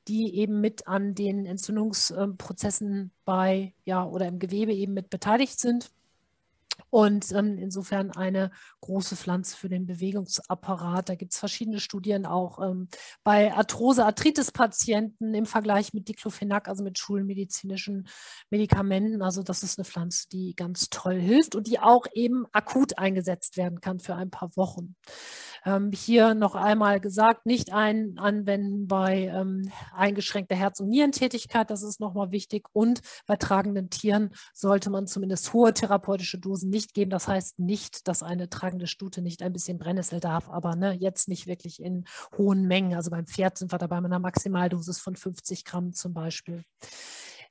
[0.07, 5.91] die eben mit an den Entzündungsprozessen bei, ja, oder im Gewebe eben mit beteiligt sind.
[6.89, 8.51] Und ähm, insofern eine
[8.81, 11.09] große Pflanze für den Bewegungsapparat.
[11.09, 12.87] Da gibt es verschiedene Studien auch ähm,
[13.23, 18.07] bei Arthrose-Arthritis-Patienten im Vergleich mit Diclofenac, also mit schulmedizinischen
[18.49, 19.21] Medikamenten.
[19.21, 23.57] Also das ist eine Pflanze, die ganz toll hilft und die auch eben akut eingesetzt
[23.57, 24.95] werden kann für ein paar Wochen.
[25.65, 31.83] Ähm, hier noch einmal gesagt, nicht ein, anwenden bei ähm, eingeschränkter Herz- und Nierentätigkeit, das
[31.83, 32.67] ist nochmal wichtig.
[32.73, 37.11] Und bei tragenden Tieren sollte man zumindest hohe therapeutische Dosen nicht geben.
[37.11, 41.27] Das heißt nicht, dass eine tragende Stute nicht ein bisschen Brennnessel darf, aber ne, jetzt
[41.27, 42.05] nicht wirklich in
[42.37, 42.95] hohen Mengen.
[42.95, 46.63] Also beim Pferd sind wir dabei mit einer Maximaldosis von 50 Gramm zum Beispiel.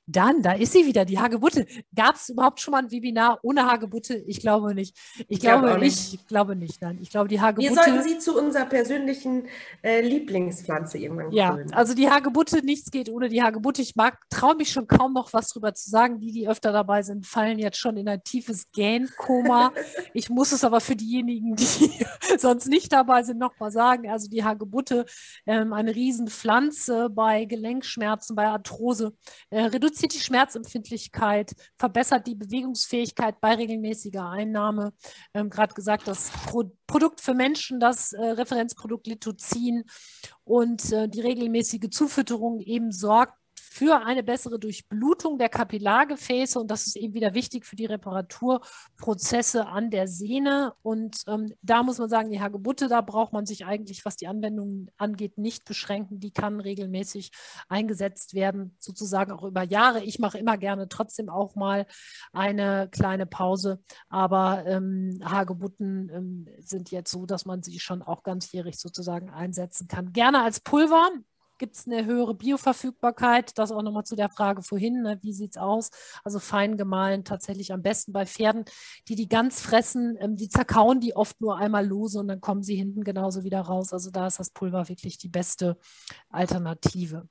[0.05, 1.65] Dann, da ist sie wieder, die Hagebutte.
[1.95, 4.15] Gab es überhaupt schon mal ein Webinar ohne Hagebutte?
[4.27, 4.97] Ich glaube nicht.
[5.15, 6.13] Ich, ich glaube, glaube nicht.
[6.13, 6.81] ich glaube nicht.
[6.81, 7.73] Nein, ich glaube, die Hagebutte.
[7.73, 9.47] Wir sollten sie zu unserer persönlichen
[9.81, 11.73] äh, Lieblingspflanze irgendwann Ja, krönen.
[11.73, 13.81] also die Hagebutte, nichts geht ohne die Hagebutte.
[13.81, 16.19] Ich mag, traue mich schon kaum noch was drüber zu sagen.
[16.19, 19.71] Die, die öfter dabei sind, fallen jetzt schon in ein tiefes Gähnkoma.
[20.13, 22.05] ich muss es aber für diejenigen, die
[22.37, 24.09] sonst nicht dabei sind, nochmal sagen.
[24.09, 25.05] Also die Hagebutte,
[25.45, 29.13] ähm, eine Riesenpflanze bei Gelenkschmerzen, bei Arthrose,
[29.49, 34.93] äh, reduziert reduziert die Schmerzempfindlichkeit, verbessert die Bewegungsfähigkeit bei regelmäßiger Einnahme.
[35.33, 39.83] Ähm, Gerade gesagt, das Pro Produkt für Menschen, das äh, Referenzprodukt Lithozin
[40.43, 43.33] und äh, die regelmäßige Zufütterung eben sorgt
[43.73, 49.65] für eine bessere Durchblutung der Kapillargefäße und das ist eben wieder wichtig für die Reparaturprozesse
[49.65, 50.73] an der Sehne.
[50.83, 54.27] Und ähm, da muss man sagen, die Hagebutte, da braucht man sich eigentlich, was die
[54.27, 56.19] Anwendung angeht, nicht beschränken.
[56.19, 57.31] Die kann regelmäßig
[57.67, 60.03] eingesetzt werden, sozusagen auch über Jahre.
[60.03, 61.87] Ich mache immer gerne trotzdem auch mal
[62.31, 68.21] eine kleine Pause, aber ähm, Hagebutten ähm, sind jetzt so, dass man sie schon auch
[68.21, 70.13] ganzjährig sozusagen einsetzen kann.
[70.13, 71.09] Gerne als Pulver
[71.63, 73.57] gibt es eine höhere Bioverfügbarkeit.
[73.57, 75.91] Das auch nochmal zu der Frage vorhin, ne, wie sieht es aus?
[76.25, 78.65] Also fein gemahlen tatsächlich am besten bei Pferden,
[79.07, 82.63] die die ganz fressen, ähm, die zerkauen die oft nur einmal lose und dann kommen
[82.63, 83.93] sie hinten genauso wieder raus.
[83.93, 85.77] Also da ist das Pulver wirklich die beste
[86.27, 87.29] Alternative.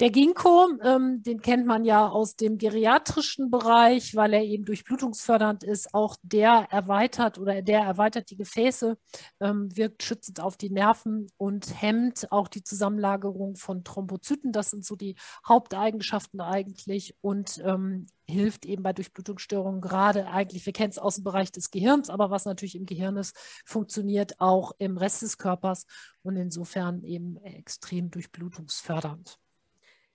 [0.00, 5.62] Der Ginkgo, ähm, den kennt man ja aus dem geriatrischen Bereich, weil er eben durchblutungsfördernd
[5.62, 5.94] ist.
[5.94, 8.98] Auch der erweitert oder der erweitert die Gefäße,
[9.40, 14.50] ähm, wirkt schützend auf die Nerven und hemmt auch die Zusammenlagerung von Thrombozyten.
[14.50, 15.14] Das sind so die
[15.46, 21.24] Haupteigenschaften eigentlich und ähm, hilft eben bei Durchblutungsstörungen gerade eigentlich, wir kennen es aus dem
[21.24, 25.86] Bereich des Gehirns, aber was natürlich im Gehirn ist, funktioniert auch im Rest des Körpers
[26.22, 29.38] und insofern eben extrem durchblutungsfördernd.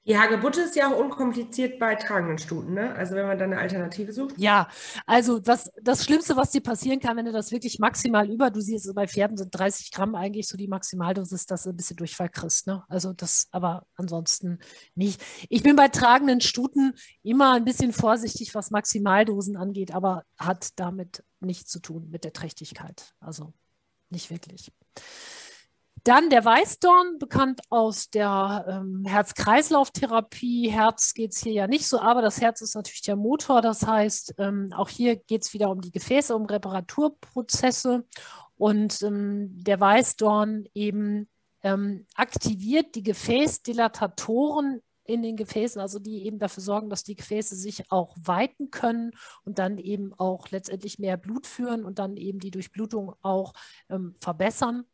[0.10, 2.96] Die Hagebutte ist ja auch unkompliziert bei tragenden Stuten, ne?
[2.96, 4.34] Also wenn man da eine Alternative sucht.
[4.40, 4.68] Ja,
[5.06, 8.60] also was, das Schlimmste, was dir passieren kann, wenn du das wirklich maximal über, du
[8.60, 12.30] siehst, bei Pferden sind 30 Gramm eigentlich so die Maximaldosis, dass du ein bisschen Durchfall
[12.30, 12.66] kriegst.
[12.66, 12.84] Ne?
[12.90, 14.58] Also das, aber ansonsten
[14.96, 15.22] nicht.
[15.48, 21.24] Ich bin bei tragenden Stuten immer ein bisschen vorsichtig, was Maximaldosen angeht, aber hat damit
[21.40, 23.14] nichts zu tun mit der Trächtigkeit.
[23.20, 23.54] Also
[24.10, 24.72] nicht wirklich.
[26.04, 30.70] Dann der Weißdorn, bekannt aus der ähm, Herz-Kreislauf-Therapie.
[30.70, 33.62] Herz geht es hier ja nicht so, aber das Herz ist natürlich der Motor.
[33.62, 38.06] Das heißt, ähm, auch hier geht es wieder um die Gefäße, um Reparaturprozesse.
[38.58, 41.30] Und ähm, der Weißdorn eben
[41.64, 47.56] ähm, aktiviert die Gefäßdilatatoren in den Gefäßen, also die eben dafür sorgen, dass die Gefäße
[47.56, 49.12] sich auch weiten können
[49.44, 53.54] und dann eben auch letztendlich mehr Blut führen und dann eben die Durchblutung auch
[53.90, 54.86] ähm, verbessern.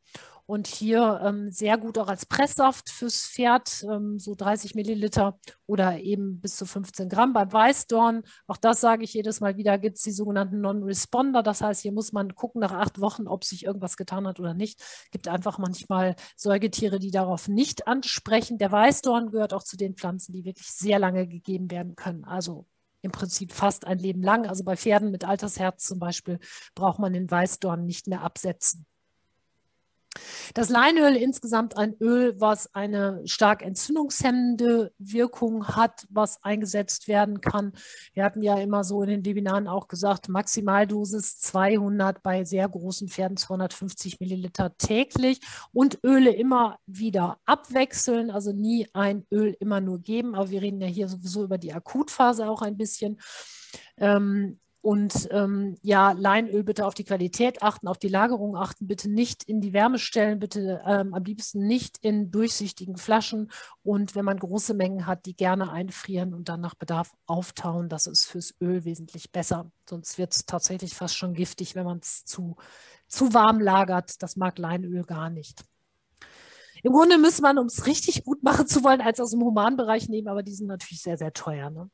[0.48, 6.00] Und hier ähm, sehr gut auch als Presssaft fürs Pferd, ähm, so 30 Milliliter oder
[6.00, 7.34] eben bis zu 15 Gramm.
[7.34, 11.42] Beim Weißdorn, auch das sage ich jedes Mal wieder, gibt es die sogenannten Non-Responder.
[11.42, 14.54] Das heißt, hier muss man gucken nach acht Wochen, ob sich irgendwas getan hat oder
[14.54, 14.80] nicht.
[14.80, 18.60] Es gibt einfach manchmal Säugetiere, die darauf nicht ansprechen.
[18.60, 22.24] Der Weißdorn gehört auch zu den Pflanzen, die wirklich sehr lange gegeben werden können.
[22.24, 22.68] Also
[23.02, 24.46] im Prinzip fast ein Leben lang.
[24.46, 26.40] Also bei Pferden mit Altersherz zum Beispiel
[26.76, 28.86] braucht man den Weißdorn nicht mehr absetzen.
[30.54, 37.74] Das Leinöl insgesamt ein Öl, was eine stark entzündungshemmende Wirkung hat, was eingesetzt werden kann.
[38.14, 43.08] Wir hatten ja immer so in den Webinaren auch gesagt, Maximaldosis 200 bei sehr großen
[43.08, 45.42] Pferden 250 Milliliter täglich
[45.74, 50.36] und Öle immer wieder abwechseln, also nie ein Öl immer nur geben.
[50.36, 53.20] Aber wir reden ja hier sowieso über die Akutphase auch ein bisschen.
[53.98, 59.10] Ähm, und ähm, ja, Leinöl bitte auf die Qualität achten, auf die Lagerung achten, bitte
[59.10, 64.26] nicht in die Wärme stellen, bitte ähm, am liebsten nicht in durchsichtigen Flaschen und wenn
[64.26, 67.90] man große Mengen hat, die gerne einfrieren und dann nach Bedarf auftauen.
[67.90, 69.72] Das ist fürs Öl wesentlich besser.
[69.90, 72.56] Sonst wird es tatsächlich fast schon giftig, wenn man es zu,
[73.08, 74.22] zu warm lagert.
[74.22, 75.66] Das mag Leinöl gar nicht.
[76.84, 80.10] Im Grunde müsste man, um es richtig gut machen zu wollen, als aus dem Humanbereich
[80.10, 81.72] nehmen, aber die sind natürlich sehr, sehr teuer.
[81.72, 81.90] Ne?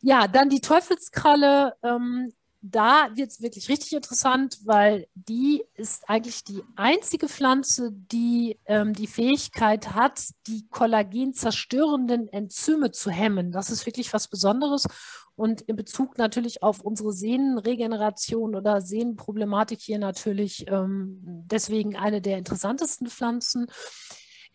[0.00, 1.74] Ja, dann die Teufelskralle.
[1.82, 8.58] Ähm, da wird es wirklich richtig interessant, weil die ist eigentlich die einzige Pflanze, die
[8.66, 13.52] ähm, die Fähigkeit hat, die kollagenzerstörenden Enzyme zu hemmen.
[13.52, 14.86] Das ist wirklich was Besonderes.
[15.36, 22.38] Und in Bezug natürlich auf unsere Sehnenregeneration oder Sehnenproblematik hier natürlich ähm, deswegen eine der
[22.38, 23.68] interessantesten Pflanzen.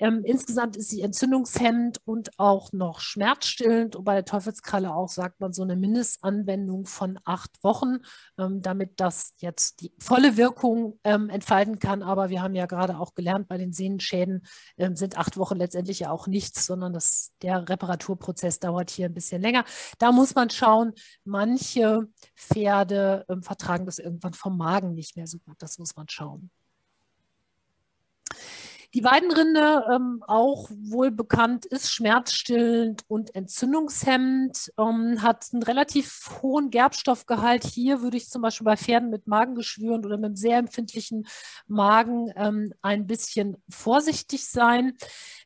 [0.04, 3.96] Ähm, insgesamt ist sie entzündungshemmend und auch noch schmerzstillend.
[3.96, 8.00] Und bei der Teufelskralle auch sagt man so eine Mindestanwendung von acht Wochen,
[8.38, 12.04] ähm, damit das jetzt die volle Wirkung ähm, entfalten kann.
[12.04, 14.46] Aber wir haben ja gerade auch gelernt, bei den Sehnenschäden
[14.76, 19.14] ähm, sind acht Wochen letztendlich ja auch nichts, sondern das, der Reparaturprozess dauert hier ein
[19.14, 19.64] bisschen länger.
[20.00, 20.92] Da muss man schauen,
[21.24, 25.56] manche Pferde ähm, vertragen das irgendwann vom Magen nicht mehr so gut.
[25.60, 26.52] Das muss man schauen.
[28.94, 36.70] Die Weidenrinde, ähm, auch wohl bekannt, ist schmerzstillend und entzündungshemmend, ähm, hat einen relativ hohen
[36.70, 37.64] Gerbstoffgehalt.
[37.64, 41.26] Hier würde ich zum Beispiel bei Pferden mit Magengeschwüren oder mit einem sehr empfindlichen
[41.66, 44.96] Magen ähm, ein bisschen vorsichtig sein.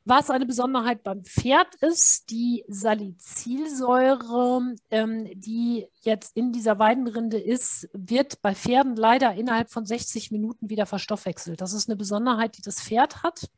[0.10, 7.90] Was eine Besonderheit beim Pferd ist, die Salicylsäure, ähm, die jetzt in dieser Weidenrinde ist,
[7.92, 11.60] wird bei Pferden leider innerhalb von 60 Minuten wieder verstoffwechselt.
[11.60, 13.50] Das ist eine Besonderheit, die das Pferd hat.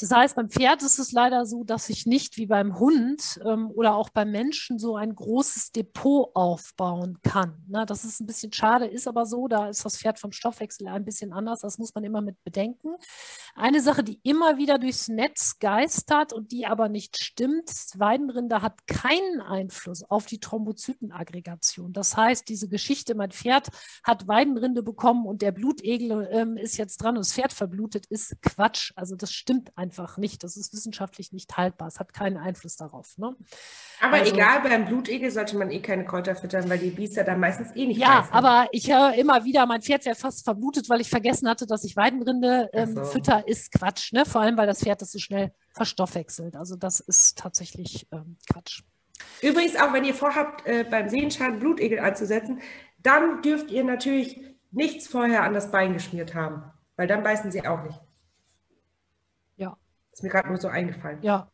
[0.00, 3.68] Das heißt, beim Pferd ist es leider so, dass ich nicht wie beim Hund ähm,
[3.74, 7.64] oder auch beim Menschen so ein großes Depot aufbauen kann.
[7.66, 10.86] Na, das ist ein bisschen schade, ist aber so, da ist das Pferd vom Stoffwechsel
[10.86, 11.62] ein bisschen anders.
[11.62, 12.90] Das muss man immer mit bedenken.
[13.56, 18.86] Eine Sache, die immer wieder durchs Netz geistert und die aber nicht stimmt, Weidenrinde hat
[18.86, 21.92] keinen Einfluss auf die Thrombozytenaggregation.
[21.92, 23.66] Das heißt, diese Geschichte, mein Pferd
[24.04, 28.40] hat Weidenrinde bekommen und der Blutegel ähm, ist jetzt dran und das Pferd verblutet, ist
[28.42, 28.92] Quatsch.
[28.94, 30.44] Also das stimmt einfach einfach nicht.
[30.44, 31.88] Das ist wissenschaftlich nicht haltbar.
[31.88, 33.16] Es hat keinen Einfluss darauf.
[33.16, 33.34] Ne?
[34.00, 37.40] Aber also, egal, beim Blutegel sollte man eh keine Kräuter füttern, weil die Biester dann
[37.40, 38.34] meistens eh nicht Ja, beißen.
[38.34, 41.84] aber ich höre immer wieder, mein Pferd wäre fast verblutet, weil ich vergessen hatte, dass
[41.84, 43.04] ich Weidenrinde ähm, so.
[43.04, 44.12] fütter, ist Quatsch.
[44.12, 44.26] Ne?
[44.26, 46.54] Vor allem, weil das Pferd das so schnell verstoffwechselt.
[46.54, 48.82] Also das ist tatsächlich ähm, Quatsch.
[49.40, 52.60] Übrigens, auch wenn ihr vorhabt, äh, beim Sehenschaden Blutegel anzusetzen,
[53.02, 54.38] dann dürft ihr natürlich
[54.70, 56.62] nichts vorher an das Bein geschmiert haben,
[56.96, 57.98] weil dann beißen sie auch nicht.
[60.18, 61.22] Ist mir gerade nur so eingefallen.
[61.22, 61.48] Ja.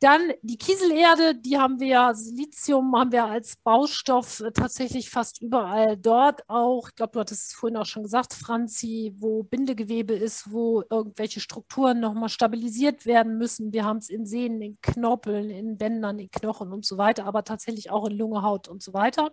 [0.00, 5.96] Dann die Kieselerde, die haben wir, Silizium haben wir als Baustoff äh, tatsächlich fast überall
[5.96, 6.88] dort auch.
[6.88, 11.38] Ich glaube, du hattest es vorhin auch schon gesagt, Franzi, wo Bindegewebe ist, wo irgendwelche
[11.38, 13.72] Strukturen nochmal stabilisiert werden müssen.
[13.72, 17.44] Wir haben es in Sehnen, in Knorpeln, in Bändern, in Knochen und so weiter, aber
[17.44, 19.30] tatsächlich auch in Lunge, Haut und so weiter.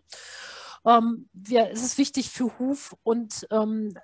[0.86, 3.98] Ähm, wir, es ist wichtig für Huf und ähm,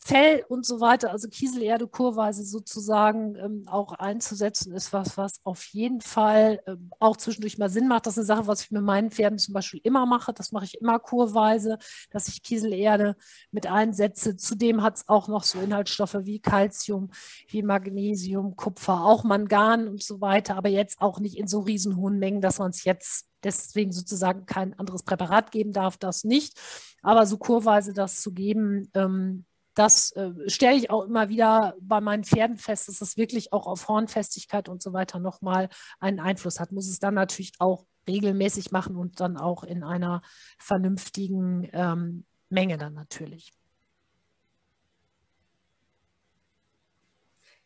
[0.00, 5.64] Fell und so weiter, also Kieselerde kurweise sozusagen ähm, auch einzusetzen, ist was, was auf
[5.66, 8.06] jeden Fall ähm, auch zwischendurch mal Sinn macht.
[8.06, 10.32] Das ist eine Sache, was ich mit meinen Pferden zum Beispiel immer mache.
[10.32, 11.78] Das mache ich immer kurweise,
[12.10, 13.16] dass ich Kieselerde
[13.50, 14.36] mit einsetze.
[14.36, 17.10] Zudem hat es auch noch so Inhaltsstoffe wie Calcium,
[17.48, 21.96] wie Magnesium, Kupfer, auch Mangan und so weiter, aber jetzt auch nicht in so riesen
[21.96, 26.58] hohen Mengen, dass man es jetzt deswegen sozusagen kein anderes Präparat geben darf, das nicht.
[27.02, 29.44] Aber so kurweise das zu geben, ähm,
[29.74, 33.66] das äh, stelle ich auch immer wieder bei meinen Pferden fest, dass es wirklich auch
[33.66, 35.68] auf Hornfestigkeit und so weiter nochmal
[36.00, 36.72] einen Einfluss hat.
[36.72, 40.22] Muss es dann natürlich auch regelmäßig machen und dann auch in einer
[40.58, 43.52] vernünftigen ähm, Menge dann natürlich.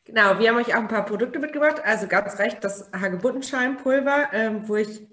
[0.05, 1.81] Genau, wir haben euch auch ein paar Produkte mitgebracht.
[1.85, 5.07] Also ganz recht, das Hagebuttenscheimpulver, ähm, wo ich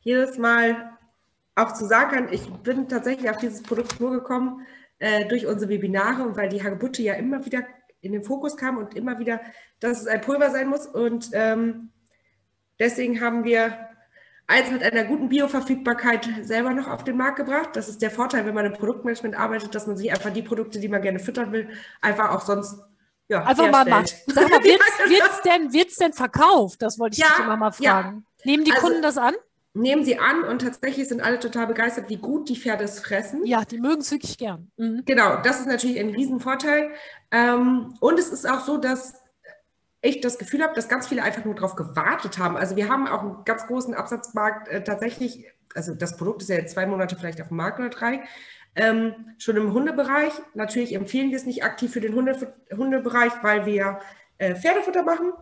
[0.00, 0.96] jedes Mal
[1.54, 4.66] auch zu sagen kann, ich bin tatsächlich auf dieses Produkt nur gekommen
[4.98, 7.64] äh, durch unsere Webinare und weil die Hagebutte ja immer wieder
[8.00, 9.40] in den Fokus kam und immer wieder,
[9.78, 10.86] dass es ein Pulver sein muss.
[10.86, 11.90] Und ähm,
[12.78, 13.76] deswegen haben wir
[14.46, 17.70] eins mit einer guten Bioverfügbarkeit selber noch auf den Markt gebracht.
[17.74, 20.80] Das ist der Vorteil, wenn man im Produktmanagement arbeitet, dass man sich einfach die Produkte,
[20.80, 21.68] die man gerne füttern will,
[22.00, 22.82] einfach auch sonst
[23.28, 24.16] ja, einfach mal macht.
[24.26, 24.80] Sag mal, wird
[25.30, 26.82] es denn, wird's denn verkauft?
[26.82, 28.26] Das wollte ich ja, immer mal fragen.
[28.38, 28.44] Ja.
[28.50, 29.34] Nehmen die also, Kunden das an?
[29.72, 33.46] Nehmen sie an und tatsächlich sind alle total begeistert, wie gut die Pferde es fressen.
[33.46, 34.70] Ja, die mögen es wirklich gern.
[34.76, 35.02] Mhm.
[35.06, 36.90] Genau, das ist natürlich ein Riesenvorteil.
[37.30, 39.14] Ähm, und es ist auch so, dass
[40.02, 42.56] ich das Gefühl habe, dass ganz viele einfach nur darauf gewartet haben.
[42.56, 46.56] Also wir haben auch einen ganz großen Absatzmarkt äh, tatsächlich, also das Produkt ist ja
[46.56, 48.24] jetzt zwei Monate vielleicht auf dem Markt oder drei,
[48.74, 50.32] ähm, schon im Hundebereich.
[50.54, 54.00] Natürlich empfehlen wir es nicht aktiv für den Hunde, Hundebereich, weil wir
[54.38, 55.32] äh, Pferdefutter machen.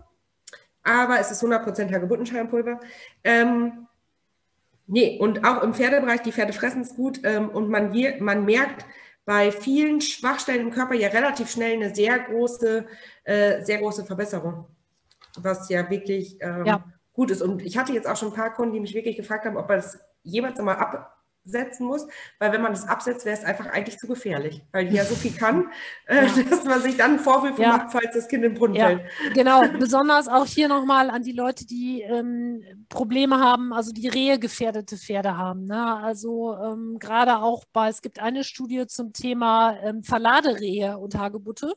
[0.83, 2.81] Aber es ist 100% Hagebuttenscheinpulver.
[3.25, 3.88] Ähm,
[4.89, 8.44] nee, und auch im Pferdebereich, die Pferde fressen es gut ähm, und man, wir, man
[8.44, 8.85] merkt,
[9.24, 12.86] bei vielen Schwachstellen im Körper ja relativ schnell eine sehr große,
[13.24, 14.66] äh, sehr große Verbesserung,
[15.36, 16.82] was ja wirklich ähm, ja.
[17.12, 17.43] gut ist.
[17.43, 19.69] Und ich hatte jetzt auch schon ein paar Kunden, die mich wirklich gefragt haben, ob
[19.69, 22.06] man das jemals einmal ab, setzen muss,
[22.39, 25.15] weil wenn man das absetzt, wäre es einfach eigentlich zu gefährlich, weil die ja so
[25.15, 25.70] viel kann,
[26.06, 26.43] äh, ja.
[26.48, 27.77] dass man sich dann Vorwürfe ja.
[27.77, 28.86] macht, falls das Kind im Brunnen ja.
[28.86, 29.02] fällt.
[29.35, 34.39] Genau, besonders auch hier nochmal an die Leute, die ähm, Probleme haben, also die Rehe
[34.39, 35.65] gefährdete Pferde haben.
[35.65, 35.97] Ne?
[35.97, 41.74] Also ähm, gerade auch bei, es gibt eine Studie zum Thema ähm, Verladerehe und Hagebutte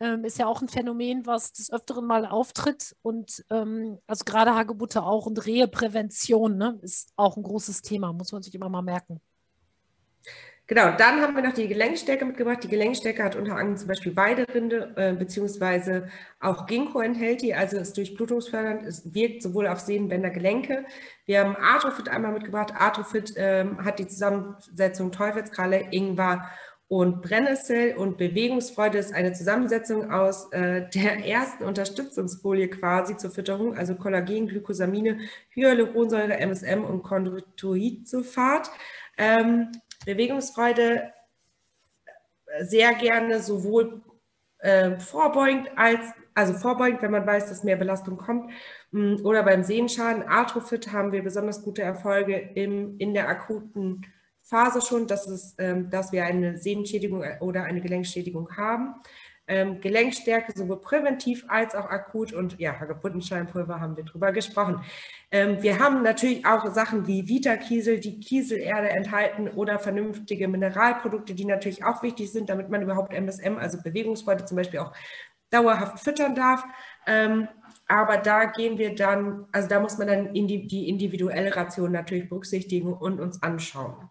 [0.00, 2.96] ähm, ist ja auch ein Phänomen, was des Öfteren mal auftritt.
[3.02, 8.32] Und ähm, also gerade Hagebutte auch und Reheprävention ne, ist auch ein großes Thema, muss
[8.32, 9.20] man sich immer mal merken.
[10.68, 12.64] Genau, dann haben wir noch die Gelenkstärke mitgebracht.
[12.64, 16.08] Die Gelenkstärke hat unter anderem zum Beispiel Weiderinde äh, beziehungsweise
[16.40, 20.84] auch Ginkgo enthält die, also ist durchblutungsfördernd, es wirkt sowohl auf Sehnenbänder, Gelenke.
[21.24, 22.74] Wir haben Artrofit einmal mitgebracht.
[22.76, 26.50] Artrofit ähm, hat die Zusammensetzung Teufelskralle, Ingwer
[26.88, 33.76] und Brennnessel und Bewegungsfreude ist eine Zusammensetzung aus äh, der ersten Unterstützungsfolie quasi zur Fütterung,
[33.76, 35.18] also Kollagen, Glykosamine,
[35.50, 38.70] Hyaluronsäure, MSM und Chondroitoidsulfat.
[39.18, 39.72] Ähm,
[40.04, 41.12] Bewegungsfreude
[42.46, 44.02] äh, sehr gerne sowohl
[44.58, 46.00] äh, vorbeugend als
[46.36, 48.50] also vorbeugend, wenn man weiß, dass mehr Belastung kommt,
[48.90, 50.22] mm, oder beim Sehenschaden.
[50.22, 54.02] Arthrofit haben wir besonders gute Erfolge im, in der akuten
[54.46, 58.94] Phase schon, dass, es, ähm, dass wir eine Sehnenschädigung oder eine Gelenkschädigung haben.
[59.48, 64.80] Ähm, Gelenkstärke sowohl präventiv als auch akut und ja, Hagebuttenscheinpulver haben wir drüber gesprochen.
[65.30, 71.44] Ähm, wir haben natürlich auch Sachen wie Vita-Kiesel, die Kieselerde enthalten oder vernünftige Mineralprodukte, die
[71.44, 74.92] natürlich auch wichtig sind, damit man überhaupt MSM, also Bewegungsfreude zum Beispiel auch
[75.50, 76.64] dauerhaft füttern darf.
[77.06, 77.48] Ähm,
[77.88, 82.28] aber da gehen wir dann, also da muss man dann die, die individuelle Ration natürlich
[82.28, 84.10] berücksichtigen und uns anschauen.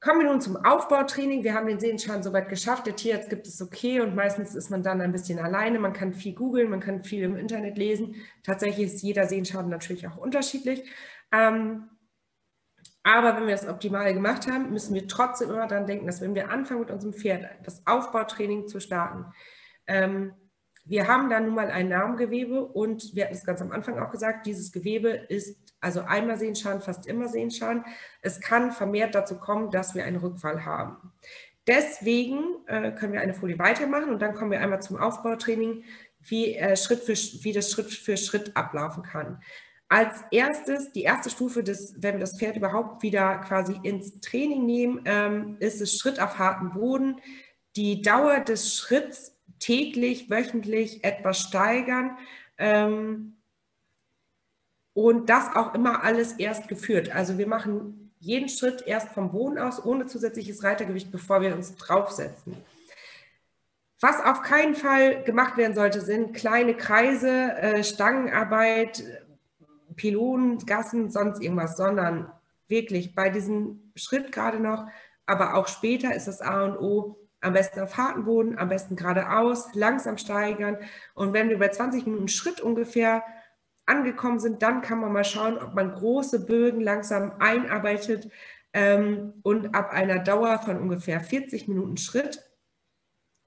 [0.00, 1.42] Kommen wir nun zum Aufbautraining.
[1.42, 2.86] Wir haben den Sehenschaden soweit geschafft.
[2.86, 5.80] Der Tierarzt gibt es okay und meistens ist man dann ein bisschen alleine.
[5.80, 8.14] Man kann viel googeln, man kann viel im Internet lesen.
[8.44, 10.88] Tatsächlich ist jeder Sehenschaden natürlich auch unterschiedlich.
[11.32, 11.88] Ähm,
[13.02, 16.34] aber wenn wir das optimal gemacht haben, müssen wir trotzdem immer daran denken, dass wenn
[16.36, 19.24] wir anfangen mit unserem Pferd das Aufbautraining zu starten,
[19.88, 20.32] ähm,
[20.84, 24.10] wir haben da nun mal ein Narmgewebe und wir hatten es ganz am Anfang auch
[24.10, 27.84] gesagt, dieses Gewebe ist also einmal Sehenschaden, fast immer Sehenschaden.
[28.20, 31.12] Es kann vermehrt dazu kommen, dass wir einen Rückfall haben.
[31.66, 35.84] Deswegen äh, können wir eine Folie weitermachen und dann kommen wir einmal zum Aufbautraining,
[36.20, 39.40] wie, äh, Schritt für, wie das Schritt für Schritt ablaufen kann.
[39.90, 44.66] Als erstes, die erste Stufe, des, wenn wir das Pferd überhaupt wieder quasi ins Training
[44.66, 47.20] nehmen, ähm, ist es Schritt auf harten Boden.
[47.76, 52.18] Die Dauer des Schritts täglich, wöchentlich etwas steigern.
[52.58, 53.37] Ähm,
[54.98, 57.14] und das auch immer alles erst geführt.
[57.14, 61.76] Also wir machen jeden Schritt erst vom Boden aus, ohne zusätzliches Reitergewicht, bevor wir uns
[61.76, 62.56] draufsetzen.
[64.00, 69.04] Was auf keinen Fall gemacht werden sollte, sind kleine Kreise, äh, Stangenarbeit,
[69.94, 72.32] Pylonen, Gassen, sonst irgendwas, sondern
[72.66, 74.88] wirklich bei diesem Schritt gerade noch,
[75.26, 78.96] aber auch später ist das A und O, am besten auf harten Boden, am besten
[78.96, 80.76] geradeaus, langsam steigern.
[81.14, 83.22] Und wenn wir bei 20 Minuten Schritt ungefähr
[83.88, 88.30] angekommen sind, dann kann man mal schauen, ob man große Bögen langsam einarbeitet
[88.72, 92.42] ähm, und ab einer Dauer von ungefähr 40 Minuten Schritt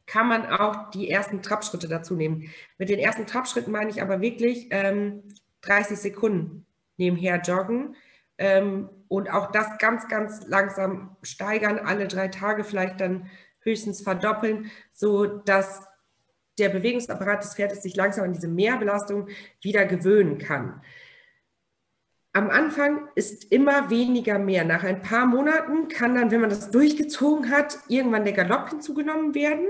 [0.05, 2.49] kann man auch die ersten Trabschritte dazu nehmen.
[2.77, 5.23] Mit den ersten Trabschritten meine ich aber wirklich ähm,
[5.61, 6.65] 30 Sekunden
[6.97, 7.95] nebenher joggen
[8.37, 13.29] ähm, und auch das ganz, ganz langsam steigern, alle drei Tage vielleicht dann
[13.61, 15.87] höchstens verdoppeln, so dass
[16.57, 19.27] der Bewegungsapparat des Pferdes sich langsam an diese Mehrbelastung
[19.61, 20.81] wieder gewöhnen kann.
[22.33, 24.63] Am Anfang ist immer weniger mehr.
[24.63, 29.35] Nach ein paar Monaten kann dann, wenn man das durchgezogen hat, irgendwann der Galopp hinzugenommen
[29.35, 29.67] werden.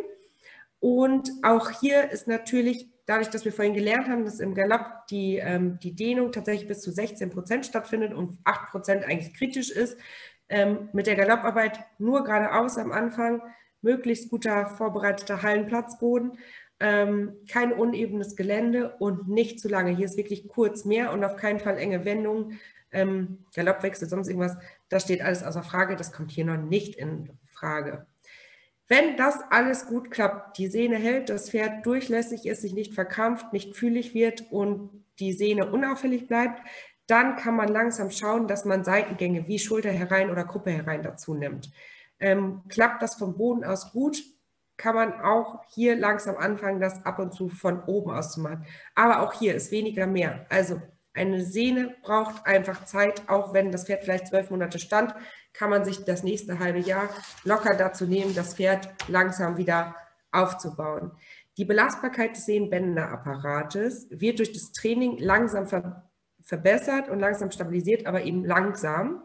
[0.80, 5.38] Und auch hier ist natürlich dadurch, dass wir vorhin gelernt haben, dass im Galopp die,
[5.38, 9.98] ähm, die Dehnung tatsächlich bis zu 16 Prozent stattfindet und 8 Prozent eigentlich kritisch ist,
[10.50, 13.42] ähm, mit der Galopparbeit nur geradeaus am Anfang,
[13.82, 16.38] möglichst guter vorbereiteter Hallenplatzboden,
[16.82, 19.96] ähm, kein unebenes Gelände und nicht zu lange.
[19.96, 22.60] Hier ist wirklich kurz mehr und auf keinen Fall enge Wendungen,
[22.92, 24.58] ähm, Galoppwechsel, sonst irgendwas.
[24.90, 25.96] Das steht alles außer Frage.
[25.96, 28.08] Das kommt hier noch nicht in Frage.
[28.88, 33.54] Wenn das alles gut klappt, die Sehne hält, das Pferd durchlässig ist, sich nicht verkrampft,
[33.54, 36.62] nicht fühlig wird und die Sehne unauffällig bleibt,
[37.08, 41.36] dann kann man langsam schauen, dass man Seitengänge wie Schulter herein oder Kuppe herein dazu
[41.36, 41.72] nimmt.
[42.20, 44.22] Ähm, klappt das vom Boden aus gut,
[44.82, 48.66] kann man auch hier langsam anfangen, das ab und zu von oben aus zu machen.
[48.96, 50.48] Aber auch hier ist weniger mehr.
[50.50, 50.82] Also
[51.14, 55.14] eine Sehne braucht einfach Zeit, auch wenn das Pferd vielleicht zwölf Monate stand,
[55.54, 57.10] kann man sich das nächste halbe Jahr
[57.44, 59.96] locker dazu nehmen, das Pferd langsam wieder
[60.32, 61.12] aufzubauen.
[61.58, 66.10] Die Belastbarkeit des Sehnenbänderapparates wird durch das Training langsam ver
[66.44, 69.22] verbessert und langsam stabilisiert, aber eben langsam.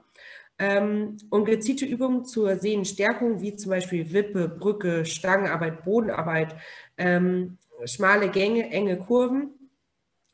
[0.59, 6.57] Ähm, und gezielte Übungen zur Sehnenstärkung, wie zum Beispiel Wippe, Brücke, Stangenarbeit, Bodenarbeit,
[6.97, 9.51] ähm, schmale Gänge, enge Kurven,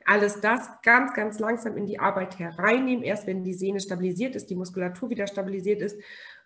[0.05, 3.05] alles das ganz, ganz langsam in die Arbeit hereinnehmen.
[3.05, 5.99] Erst wenn die Sehne stabilisiert ist, die Muskulatur wieder stabilisiert ist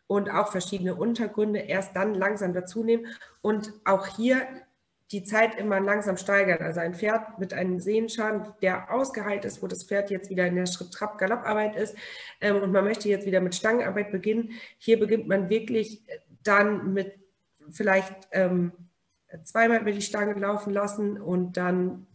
[0.07, 3.07] und auch verschiedene Untergründe erst dann langsam dazu nehmen
[3.43, 4.43] und auch hier
[5.13, 6.63] die Zeit immer langsam steigern.
[6.63, 10.57] Also ein Pferd mit einem Sehenschaden, der ausgeheilt ist, wo das Pferd jetzt wieder in
[10.57, 11.97] der Schritt-Trab-Galopparbeit ist
[12.41, 14.51] ähm, und man möchte jetzt wieder mit Stangenarbeit beginnen.
[14.79, 16.05] Hier beginnt man wirklich
[16.43, 17.15] dann mit
[17.71, 18.73] vielleicht ähm,
[19.45, 22.07] zweimal über die Stange laufen lassen und dann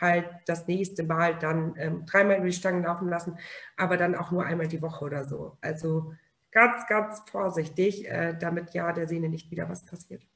[0.00, 3.38] halt das nächste Mal dann ähm, dreimal über die Stangen laufen lassen,
[3.76, 5.58] aber dann auch nur einmal die Woche oder so.
[5.60, 6.14] Also
[6.50, 10.26] ganz, ganz vorsichtig, äh, damit ja der Sehne nicht wieder was passiert.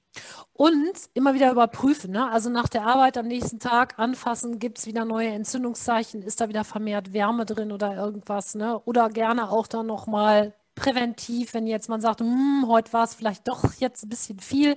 [0.52, 2.12] Und immer wieder überprüfen.
[2.12, 2.28] Ne?
[2.30, 6.48] Also nach der Arbeit am nächsten Tag anfassen, gibt es wieder neue Entzündungszeichen, ist da
[6.48, 8.54] wieder vermehrt Wärme drin oder irgendwas.
[8.54, 8.78] Ne?
[8.80, 13.46] Oder gerne auch dann nochmal präventiv, wenn jetzt man sagt, hm, heute war es vielleicht
[13.48, 14.76] doch jetzt ein bisschen viel,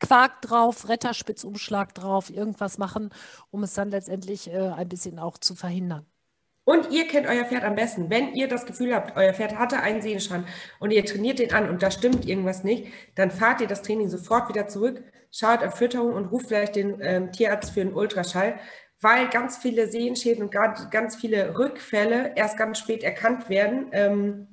[0.00, 3.10] Quark drauf, Retterspitzumschlag drauf, irgendwas machen,
[3.50, 6.06] um es dann letztendlich äh, ein bisschen auch zu verhindern.
[6.64, 8.10] Und ihr kennt euer Pferd am besten.
[8.10, 10.46] Wenn ihr das Gefühl habt, euer Pferd hatte einen Sehnenschaden
[10.78, 14.08] und ihr trainiert den an und da stimmt irgendwas nicht, dann fahrt ihr das Training
[14.08, 18.60] sofort wieder zurück, schaut auf Fütterung und ruft vielleicht den ähm, Tierarzt für einen Ultraschall,
[19.00, 24.46] weil ganz viele Sehenschäden und ganz viele Rückfälle erst ganz spät erkannt werden, ähm,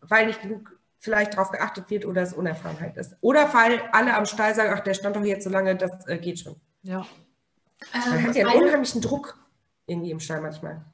[0.00, 3.14] weil nicht genug vielleicht darauf geachtet wird oder es Unerfahrenheit ist.
[3.20, 6.16] Oder weil alle am Stall sagen, ach, der stand doch jetzt so lange, das äh,
[6.16, 6.56] geht schon.
[6.82, 7.04] Ja.
[7.92, 9.43] Man ähm, hat ja einen unheimlichen Druck
[9.86, 10.84] irgendwie im Stall manchmal.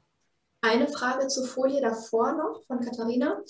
[0.61, 3.41] Eine Frage zur Folie davor noch von Katharina.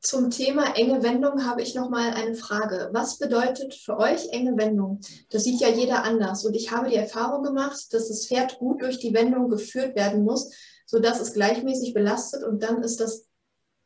[0.00, 2.90] Zum Thema enge Wendung habe ich noch mal eine Frage.
[2.92, 5.00] Was bedeutet für euch enge Wendung?
[5.30, 6.44] Das sieht ja jeder anders.
[6.44, 10.24] Und ich habe die Erfahrung gemacht, dass das Pferd gut durch die Wendung geführt werden
[10.24, 10.52] muss,
[10.84, 13.30] sodass es gleichmäßig belastet und dann ist das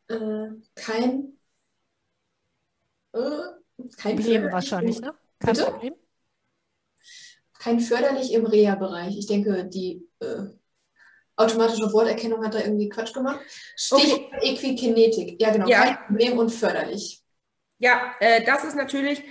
[0.08, 1.38] äh, kein
[3.12, 3.20] äh,
[3.96, 5.14] kein Problem wahrscheinlich, ne?
[5.38, 5.70] Kein Bitte?
[5.70, 5.94] Problem.
[7.58, 9.18] Kein förderlich im Reha-Bereich.
[9.18, 10.44] Ich denke, die äh,
[11.36, 13.40] automatische Worterkennung hat da irgendwie Quatsch gemacht.
[13.76, 14.52] Stichwort okay.
[14.52, 15.40] Equikinetik.
[15.40, 15.66] Ja, genau.
[15.66, 15.84] Ja.
[15.84, 17.22] Kein Problem und förderlich.
[17.78, 19.22] Ja, äh, das ist natürlich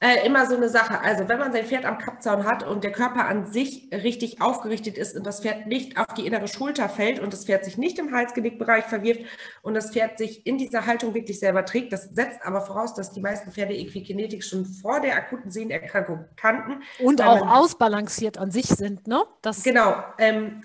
[0.00, 1.00] äh, immer so eine Sache.
[1.02, 4.96] Also wenn man sein Pferd am Kappzaun hat und der Körper an sich richtig aufgerichtet
[4.96, 7.98] ist und das Pferd nicht auf die innere Schulter fällt und das Pferd sich nicht
[7.98, 9.20] im Halsgenickbereich verwirft
[9.60, 13.12] und das Pferd sich in dieser Haltung wirklich selber trägt, das setzt aber voraus, dass
[13.12, 16.82] die meisten Pferde Equikinetik schon vor der akuten Sehnenerkrankung kannten.
[16.98, 19.22] Und auch ausbalanciert an sich sind, ne?
[19.42, 20.02] Das genau.
[20.18, 20.62] Ähm,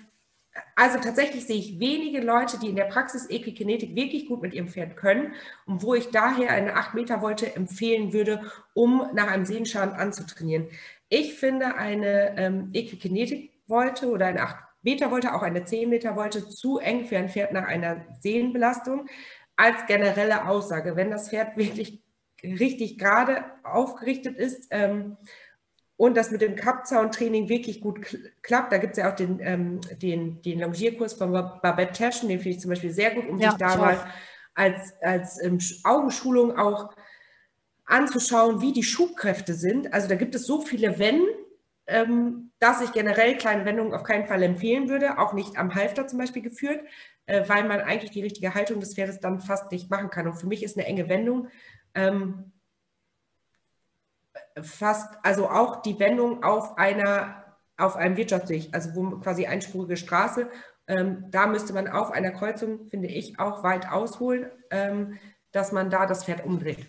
[0.74, 4.68] also tatsächlich sehe ich wenige Leute, die in der Praxis Equikinetik wirklich gut mit ihrem
[4.68, 5.34] Pferd können
[5.66, 8.42] und wo ich daher eine 8-Meter-Wolte empfehlen würde,
[8.74, 10.68] um nach einem Sehenschaden anzutrainieren.
[11.08, 17.28] Ich finde eine ähm, Equikinetik-Wolte oder eine 8-Meter-Wolte, auch eine 10-Meter-Wolte zu eng für ein
[17.28, 19.06] Pferd nach einer Sehnenbelastung
[19.56, 20.96] als generelle Aussage.
[20.96, 22.02] Wenn das Pferd wirklich
[22.42, 25.16] richtig gerade aufgerichtet ist, ähm,
[25.96, 28.72] und das mit dem Kappzaun-Training wirklich gut klappt.
[28.72, 32.56] Da gibt es ja auch den, ähm, den, den Longierkurs von Babette Taschen, den finde
[32.56, 33.98] ich zum Beispiel sehr gut, um ja, sich da mal
[34.54, 36.90] als, als ähm, Augenschulung auch
[37.86, 39.92] anzuschauen, wie die Schubkräfte sind.
[39.94, 41.22] Also da gibt es so viele Wenn,
[41.86, 46.06] ähm, dass ich generell kleine Wendungen auf keinen Fall empfehlen würde, auch nicht am Halfter
[46.06, 46.80] zum Beispiel geführt,
[47.26, 50.26] äh, weil man eigentlich die richtige Haltung des Pferdes dann fast nicht machen kann.
[50.26, 51.48] Und für mich ist eine enge Wendung
[51.94, 52.52] ähm,
[54.62, 57.44] fast, also auch die Wendung auf einer,
[57.76, 60.48] auf einem Wirtschaftsweg, also wo quasi einspurige Straße,
[60.88, 65.18] ähm, da müsste man auf einer Kreuzung, finde ich, auch weit ausholen, ähm,
[65.52, 66.86] dass man da das Pferd umdreht.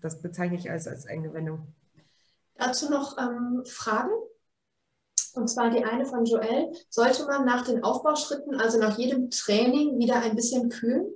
[0.00, 1.74] Das bezeichne ich als, als enge Wendung.
[2.54, 4.12] Dazu noch ähm, Fragen?
[5.34, 6.72] Und zwar die eine von Joel.
[6.88, 11.06] Sollte man nach den Aufbauschritten, also nach jedem Training, wieder ein bisschen kühlen?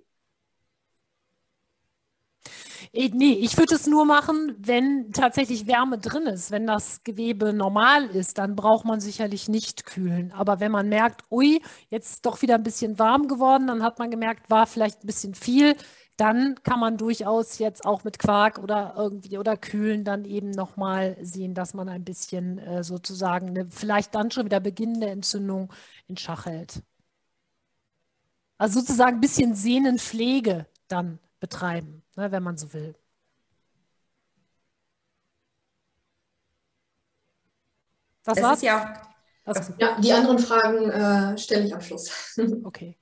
[2.92, 6.50] Äh, nee, ich würde es nur machen, wenn tatsächlich Wärme drin ist.
[6.50, 10.32] Wenn das Gewebe normal ist, dann braucht man sicherlich nicht kühlen.
[10.32, 13.98] Aber wenn man merkt, ui, jetzt ist doch wieder ein bisschen warm geworden, dann hat
[13.98, 15.76] man gemerkt, war vielleicht ein bisschen viel,
[16.16, 21.16] dann kann man durchaus jetzt auch mit Quark oder irgendwie oder Kühlen dann eben nochmal
[21.22, 25.72] sehen, dass man ein bisschen äh, sozusagen eine vielleicht dann schon wieder beginnende Entzündung
[26.08, 26.82] in Schach hält.
[28.58, 32.94] Also sozusagen ein bisschen Sehnenpflege dann betreiben, ne, wenn man so will.
[38.22, 38.62] Das es war's?
[38.62, 39.02] Ja,
[39.78, 42.36] ja, die anderen Fragen äh, stelle ich am Schluss.
[42.64, 42.99] okay.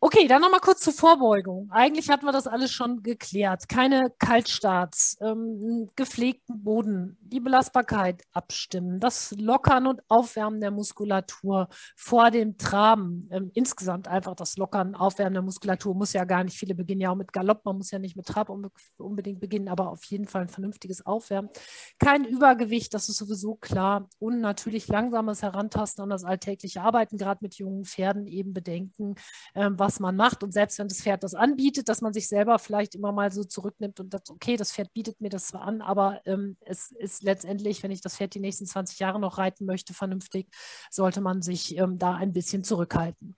[0.00, 1.68] Okay, dann nochmal kurz zur Vorbeugung.
[1.72, 3.68] Eigentlich hatten wir das alles schon geklärt.
[3.68, 12.30] Keine Kaltstarts, ähm, gepflegten Boden, die Belastbarkeit abstimmen, das Lockern und Aufwärmen der Muskulatur vor
[12.30, 13.28] dem Traben.
[13.32, 16.56] Ähm, insgesamt einfach das Lockern, Aufwärmen der Muskulatur muss ja gar nicht.
[16.56, 18.50] Viele beginnen ja auch mit Galopp, man muss ja nicht mit Trab
[18.98, 21.50] unbedingt beginnen, aber auf jeden Fall ein vernünftiges Aufwärmen.
[21.98, 24.08] Kein Übergewicht, das ist sowieso klar.
[24.20, 29.16] Und natürlich langsames Herantasten an das alltägliche Arbeiten, gerade mit jungen Pferden eben bedenken,
[29.56, 30.42] ähm, was was man macht.
[30.42, 33.42] Und selbst wenn das Pferd das anbietet, dass man sich selber vielleicht immer mal so
[33.42, 37.22] zurücknimmt und sagt, okay, das Pferd bietet mir das zwar an, aber ähm, es ist
[37.22, 40.48] letztendlich, wenn ich das Pferd die nächsten 20 Jahre noch reiten möchte, vernünftig,
[40.90, 43.34] sollte man sich ähm, da ein bisschen zurückhalten.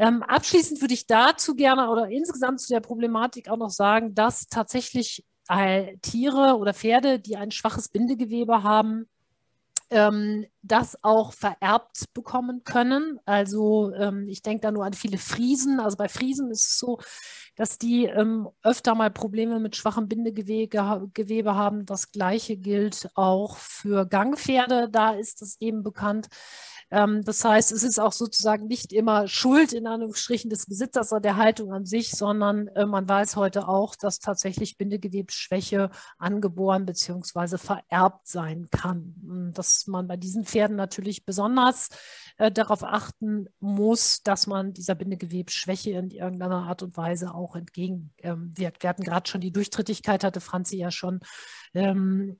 [0.00, 4.48] Ähm, abschließend würde ich dazu gerne oder insgesamt zu der Problematik auch noch sagen, dass
[4.48, 9.08] tatsächlich äh, Tiere oder Pferde, die ein schwaches Bindegewebe haben,
[9.90, 13.20] ähm, das auch vererbt bekommen können.
[13.24, 15.80] Also ähm, ich denke da nur an viele Friesen.
[15.80, 16.98] Also bei Friesen ist es so,
[17.54, 21.86] dass die ähm, öfter mal Probleme mit schwachem Bindegewebe Gewebe haben.
[21.86, 24.88] Das gleiche gilt auch für Gangpferde.
[24.90, 26.28] Da ist es eben bekannt,
[26.90, 31.20] ähm, das heißt, es ist auch sozusagen nicht immer Schuld in Anführungsstrichen des Besitzers oder
[31.20, 37.58] der Haltung an sich, sondern äh, man weiß heute auch, dass tatsächlich Bindegewebsschwäche angeboren bzw.
[37.58, 39.52] vererbt sein kann.
[39.54, 41.88] Dass man bei diesen Pferden natürlich besonders
[42.38, 48.14] äh, darauf achten muss, dass man dieser Bindegewebsschwäche in irgendeiner Art und Weise auch entgegenwirkt.
[48.22, 51.20] Ähm, wir hatten gerade schon die Durchtrittigkeit, hatte Franzi ja schon
[51.74, 52.38] ähm,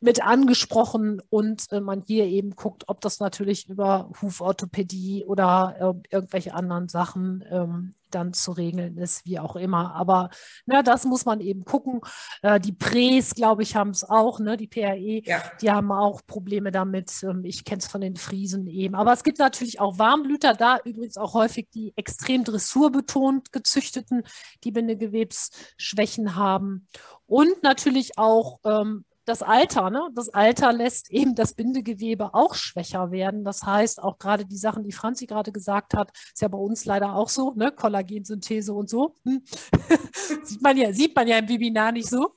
[0.00, 6.14] mit angesprochen und äh, man hier eben guckt, ob das natürlich über Huforthopädie oder äh,
[6.14, 9.94] irgendwelche anderen Sachen ähm, dann zu regeln ist, wie auch immer.
[9.94, 10.30] Aber
[10.66, 12.00] ne, das muss man eben gucken.
[12.42, 14.56] Äh, die Präs, glaube ich, haben es auch, ne?
[14.56, 15.42] die PRE, ja.
[15.60, 17.22] die haben auch Probleme damit.
[17.22, 18.94] Ähm, ich kenne es von den Friesen eben.
[18.94, 24.22] Aber es gibt natürlich auch Warmblüter, da übrigens auch häufig die extrem dressurbetont gezüchteten,
[24.64, 26.86] die Bindegewebsschwächen haben.
[27.26, 30.08] Und natürlich auch ähm, das Alter, ne?
[30.14, 33.44] Das Alter lässt eben das Bindegewebe auch schwächer werden.
[33.44, 36.84] Das heißt, auch gerade die Sachen, die Franzi gerade gesagt hat, ist ja bei uns
[36.84, 37.72] leider auch so, ne?
[37.72, 39.14] Kollagensynthese und so.
[39.24, 39.42] Hm.
[40.44, 42.34] sieht, man ja, sieht man ja im Webinar nicht so.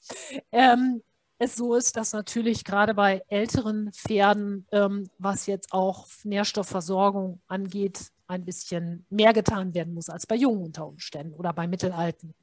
[0.51, 1.01] Ähm,
[1.37, 8.11] es so ist, dass natürlich gerade bei älteren Pferden, ähm, was jetzt auch Nährstoffversorgung angeht,
[8.27, 12.33] ein bisschen mehr getan werden muss als bei jungen unter Umständen oder bei mittelalten.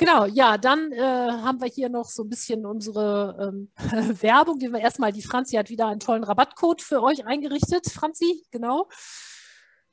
[0.00, 3.70] Genau, ja, dann äh, haben wir hier noch so ein bisschen unsere ähm,
[4.22, 4.58] Werbung.
[4.58, 7.86] Die wir erstmal, die Franzi hat wieder einen tollen Rabattcode für euch eingerichtet.
[7.90, 8.88] Franzi, genau.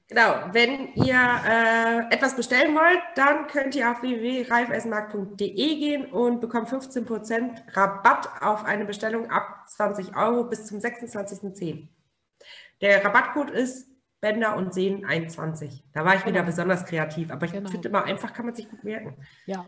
[0.07, 6.69] Genau, wenn ihr äh, etwas bestellen wollt, dann könnt ihr auf www.reifessenmarkt.de gehen und bekommt
[6.69, 11.89] 15% Rabatt auf eine Bestellung ab 20 Euro bis zum 26.10.
[12.79, 15.83] Der Rabattcode ist Bänder und Sehnen 21.
[15.93, 16.33] Da war ich genau.
[16.33, 17.69] wieder besonders kreativ, aber ich genau.
[17.69, 19.15] finde immer einfach kann man sich gut merken.
[19.45, 19.65] Ja.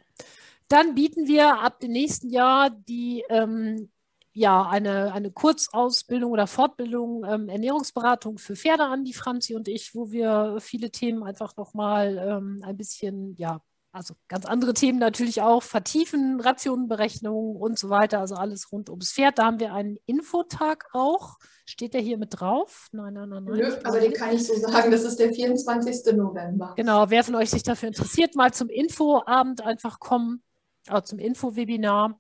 [0.68, 3.90] Dann bieten wir ab dem nächsten Jahr die ähm,
[4.34, 9.94] ja, eine, eine Kurzausbildung oder Fortbildung ähm, Ernährungsberatung für Pferde an, die Franzi und ich,
[9.96, 13.62] wo wir viele Themen einfach nochmal ähm, ein bisschen ja,
[13.92, 19.14] also ganz andere Themen natürlich auch, vertiefen, Rationenberechnungen und so weiter, also alles rund ums
[19.14, 19.40] Pferd.
[19.40, 21.38] Da haben wir einen Infotag auch.
[21.66, 22.88] Steht der hier mit drauf?
[22.92, 23.58] Nein, nein, nein, nein.
[23.58, 26.16] Nö, aber den kann ich so sagen, das ist der 24.
[26.16, 26.74] November.
[26.76, 30.44] Genau, wer von euch sich dafür interessiert, mal zum Infoabend einfach kommen,
[30.88, 32.20] äh, zum Infowebinar.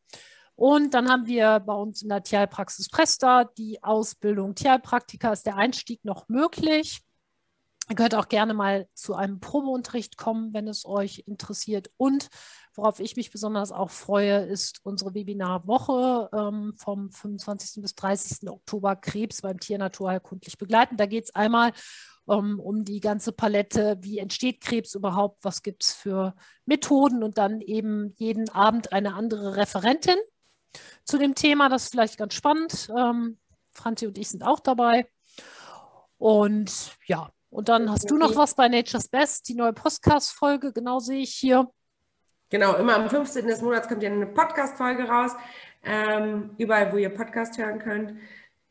[0.55, 5.31] Und dann haben wir bei uns in der Tierpraxis Presta die Ausbildung Tierpraktiker.
[5.31, 7.01] Ist der Einstieg noch möglich?
[7.89, 11.89] Ihr könnt auch gerne mal zu einem Probeunterricht kommen, wenn es euch interessiert.
[11.97, 12.27] Und
[12.75, 17.81] worauf ich mich besonders auch freue, ist unsere Webinarwoche ähm, vom 25.
[17.81, 18.47] bis 30.
[18.47, 20.97] Oktober Krebs beim Tier naturheilkundlich begleiten.
[20.97, 21.71] Da geht es einmal
[22.25, 26.35] um, ähm, um die ganze Palette, wie entsteht Krebs überhaupt, was gibt es für
[26.65, 30.17] Methoden und dann eben jeden Abend eine andere Referentin
[31.05, 31.69] zu dem Thema.
[31.69, 32.87] Das ist vielleicht ganz spannend.
[32.95, 33.39] Ähm,
[33.71, 35.09] Franzi und ich sind auch dabei.
[36.19, 40.99] Und ja, und dann hast du noch was bei Nature's Best, die neue Podcast-Folge, genau
[40.99, 41.67] sehe ich hier.
[42.49, 43.47] Genau, immer am 15.
[43.47, 45.31] des Monats kommt ja eine Podcast-Folge raus,
[45.83, 48.13] ähm, überall, wo ihr Podcast hören könnt.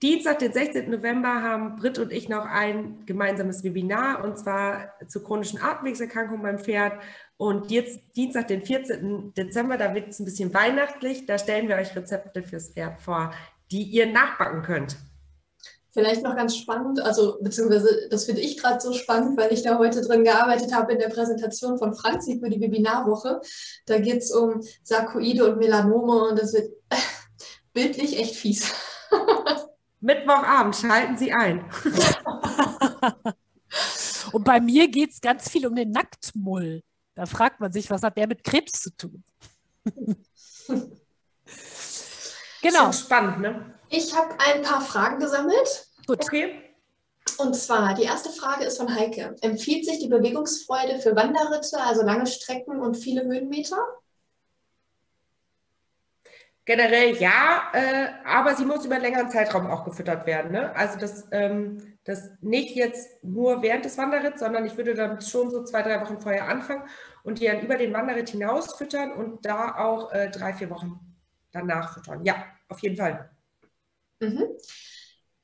[0.00, 0.90] Dienstag, den 16.
[0.90, 6.58] November, haben Britt und ich noch ein gemeinsames Webinar und zwar zu chronischen Atemwegserkrankungen beim
[6.60, 7.00] Pferd.
[7.36, 9.34] Und jetzt Dienstag, den 14.
[9.34, 11.26] Dezember, da wird es ein bisschen weihnachtlich.
[11.26, 13.32] Da stellen wir euch Rezepte fürs Pferd vor,
[13.72, 14.96] die ihr nachbacken könnt.
[15.98, 19.78] Vielleicht noch ganz spannend, also beziehungsweise das finde ich gerade so spannend, weil ich da
[19.78, 23.40] heute drin gearbeitet habe in der Präsentation von Franzi für die Webinarwoche.
[23.84, 26.70] Da geht es um Sarkoide und Melanome und das wird
[27.72, 28.72] bildlich echt fies.
[30.00, 31.68] Mittwochabend schalten Sie ein.
[34.32, 36.84] und bei mir geht es ganz viel um den Nacktmull.
[37.16, 39.24] Da fragt man sich, was hat der mit Krebs zu tun?
[42.62, 42.92] genau.
[42.92, 43.74] Spannend, ne?
[43.90, 45.87] Ich habe ein paar Fragen gesammelt.
[46.08, 46.24] Gut.
[46.24, 46.64] Okay.
[47.36, 49.36] Und zwar, die erste Frage ist von Heike.
[49.42, 53.76] Empfiehlt sich die Bewegungsfreude für Wanderritte, also lange Strecken und viele Höhenmeter?
[56.64, 60.52] Generell ja, äh, aber sie muss über einen längeren Zeitraum auch gefüttert werden.
[60.52, 60.74] Ne?
[60.74, 65.50] Also das, ähm, das nicht jetzt nur während des Wanderritts, sondern ich würde dann schon
[65.50, 66.88] so zwei, drei Wochen vorher anfangen
[67.22, 71.00] und die dann über den Wanderritt hinaus füttern und da auch äh, drei, vier Wochen
[71.52, 72.24] danach füttern.
[72.24, 73.30] Ja, auf jeden Fall.
[74.20, 74.48] Mhm.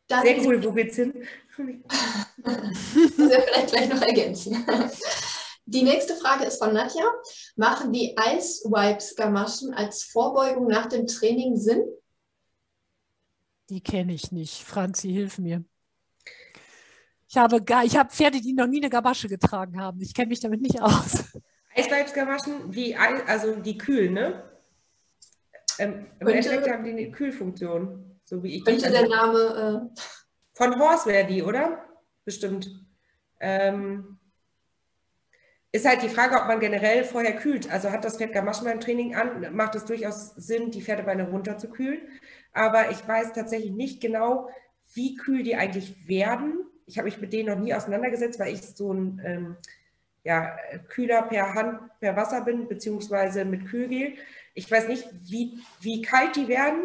[0.09, 1.13] Sehr cool, wo geht's hin?
[1.57, 4.67] das wir vielleicht gleich noch ergänzen.
[5.67, 7.05] Die nächste Frage ist von Nadja.
[7.57, 11.83] Machen die Ice Wipes Gamaschen als Vorbeugung nach dem Training Sinn?
[13.71, 14.63] Die kenne ich nicht.
[14.63, 15.65] Franzi, hilf mir.
[17.29, 20.01] Ich habe, gar, ich habe Pferde, die noch nie eine Gamasche getragen haben.
[20.03, 21.25] Ich kenne mich damit nicht aus.
[21.75, 24.51] Ice Wipes Gamaschen, die, also die kühlen, ne?
[25.79, 28.14] Ähm, Im Endeffekt haben die eine Kühlfunktion.
[28.25, 28.65] So wie ich.
[28.65, 29.91] Könnte der Name.
[29.95, 30.01] Äh...
[30.55, 31.85] Von Horst wäre die, oder?
[32.25, 32.71] Bestimmt.
[33.41, 34.19] Ähm,
[35.73, 37.71] ist halt die Frage, ob man generell vorher kühlt.
[37.71, 42.01] Also hat das Pferd Gamaschen beim Training an, macht es durchaus Sinn, die Pferdebeine runterzukühlen.
[42.53, 44.49] Aber ich weiß tatsächlich nicht genau,
[44.95, 46.65] wie kühl die eigentlich werden.
[46.87, 49.57] Ich habe mich mit denen noch nie auseinandergesetzt, weil ich so ein ähm,
[50.23, 50.57] ja,
[50.89, 54.15] Kühler per Hand, per Wasser bin, beziehungsweise mit Kühlgel.
[54.55, 56.85] Ich weiß nicht, wie, wie kalt die werden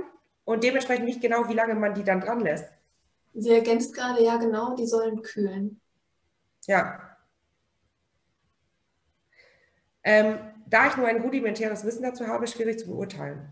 [0.50, 2.66] und dementsprechend nicht genau, wie lange man die dann dran lässt.
[3.36, 5.80] Sie ergänzt gerade, ja genau, die sollen kühlen.
[6.66, 7.16] Ja.
[10.04, 13.48] Ähm, da ich nur ein rudimentäres Wissen dazu habe, schwierig zu beurteilen.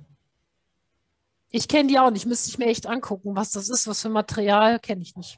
[1.52, 4.10] Ich kenne die auch nicht, müsste ich mir echt angucken, was das ist, was für
[4.10, 5.38] Material, kenne ich nicht.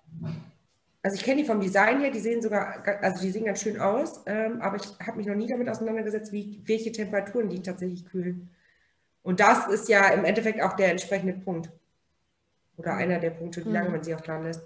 [1.01, 3.81] Also ich kenne die vom Design her, die sehen sogar, also die sehen ganz schön
[3.81, 8.05] aus, ähm, aber ich habe mich noch nie damit auseinandergesetzt, wie, welche Temperaturen die tatsächlich
[8.05, 8.49] kühlen.
[9.23, 11.69] Und das ist ja im Endeffekt auch der entsprechende Punkt.
[12.77, 13.95] Oder einer der Punkte, wie lange mhm.
[13.95, 14.61] man sie auch dran lässt.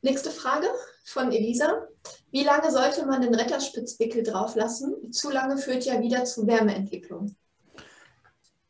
[0.00, 0.66] Nächste Frage
[1.04, 1.86] von Elisa.
[2.30, 5.12] Wie lange sollte man den Retterspitzwickel drauf lassen?
[5.12, 7.36] Zu lange führt ja wieder zu Wärmeentwicklung.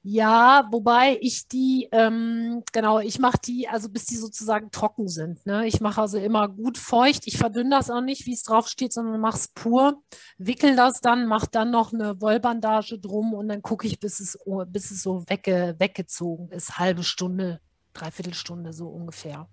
[0.05, 5.47] Ja, wobei ich die, ähm, genau, ich mache die, also bis die sozusagen trocken sind.
[5.47, 5.69] Ne?
[5.69, 7.29] Ich mache also immer gut feucht.
[7.29, 10.03] Ich verdünne das auch nicht, wie es drauf steht, sondern mache es pur,
[10.39, 14.37] wickel das dann, mache dann noch eine Wollbandage drum und dann gucke ich, bis es,
[14.67, 16.79] bis es so wegge, weggezogen ist.
[16.79, 17.61] Halbe Stunde,
[17.93, 19.49] dreiviertel Stunde so ungefähr.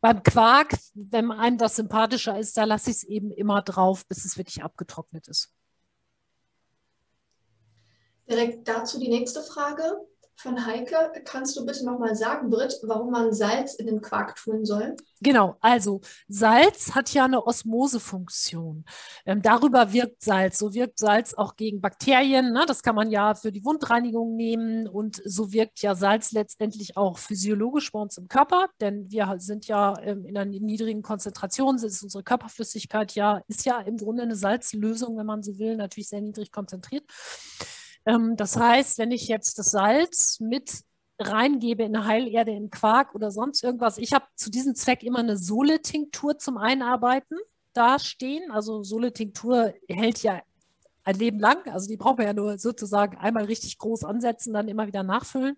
[0.00, 4.24] Beim Quark, wenn einem das sympathischer ist, da lasse ich es eben immer drauf, bis
[4.24, 5.52] es wirklich abgetrocknet ist.
[8.30, 9.82] Direkt dazu die nächste Frage
[10.36, 11.12] von Heike.
[11.24, 14.96] Kannst du bitte nochmal sagen, Britt, warum man Salz in den Quark tun soll?
[15.20, 18.84] Genau, also Salz hat ja eine Osmosefunktion.
[19.26, 20.58] Ähm, darüber wirkt Salz.
[20.58, 22.52] So wirkt Salz auch gegen Bakterien.
[22.52, 22.64] Ne?
[22.66, 24.88] Das kann man ja für die Wundreinigung nehmen.
[24.88, 29.66] Und so wirkt ja Salz letztendlich auch physiologisch bei uns im Körper, denn wir sind
[29.66, 34.36] ja ähm, in einer niedrigen Konzentration, ist unsere Körperflüssigkeit ja, ist ja im Grunde eine
[34.36, 37.04] Salzlösung, wenn man so will, natürlich sehr niedrig konzentriert.
[38.06, 40.82] Ähm, das heißt, wenn ich jetzt das Salz mit
[41.18, 45.36] reingebe in Heilerde, in Quark oder sonst irgendwas, ich habe zu diesem Zweck immer eine
[45.36, 47.38] Sole-Tinktur zum Einarbeiten
[47.72, 48.50] da stehen.
[48.50, 50.40] Also Sole-Tinktur hält ja
[51.04, 51.66] ein Leben lang.
[51.68, 55.56] Also die braucht man ja nur sozusagen einmal richtig groß ansetzen, dann immer wieder nachfüllen.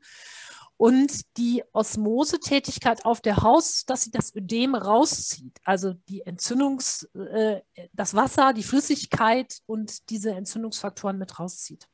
[0.76, 5.56] und die Osmosetätigkeit auf der Haut, dass sie das Ödem rauszieht.
[5.64, 7.60] Also die Entzündungs, äh,
[7.92, 11.86] das Wasser, die Flüssigkeit und diese Entzündungsfaktoren mit rauszieht.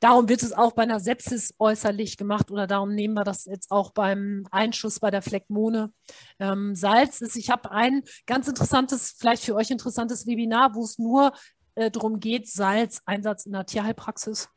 [0.00, 3.70] Darum wird es auch bei einer Sepsis äußerlich gemacht oder darum nehmen wir das jetzt
[3.70, 5.92] auch beim Einschuss bei der Phlegmone.
[6.38, 10.98] Ähm, Salz ist, ich habe ein ganz interessantes, vielleicht für euch interessantes Webinar, wo es
[10.98, 11.32] nur
[11.74, 14.48] äh, darum geht, Salz, Einsatz in der Tierheilpraxis.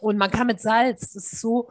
[0.00, 1.70] Und man kann mit Salz, das ist so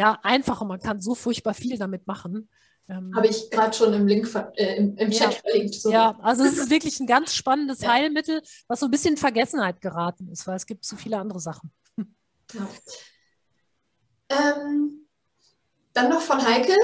[0.00, 2.48] ja, einfach und man kann so furchtbar viel damit machen.
[2.90, 5.74] Ähm, Habe ich gerade schon im Link äh, im, im, Chat ja, verlinkt.
[5.74, 5.92] So.
[5.92, 7.92] Ja, also es ist wirklich ein ganz spannendes ja.
[7.92, 11.38] Heilmittel, was so ein bisschen in Vergessenheit geraten ist, weil es gibt so viele andere
[11.38, 11.72] Sachen.
[12.52, 12.68] Ja.
[14.28, 15.06] Ähm,
[15.92, 16.74] dann noch von Heike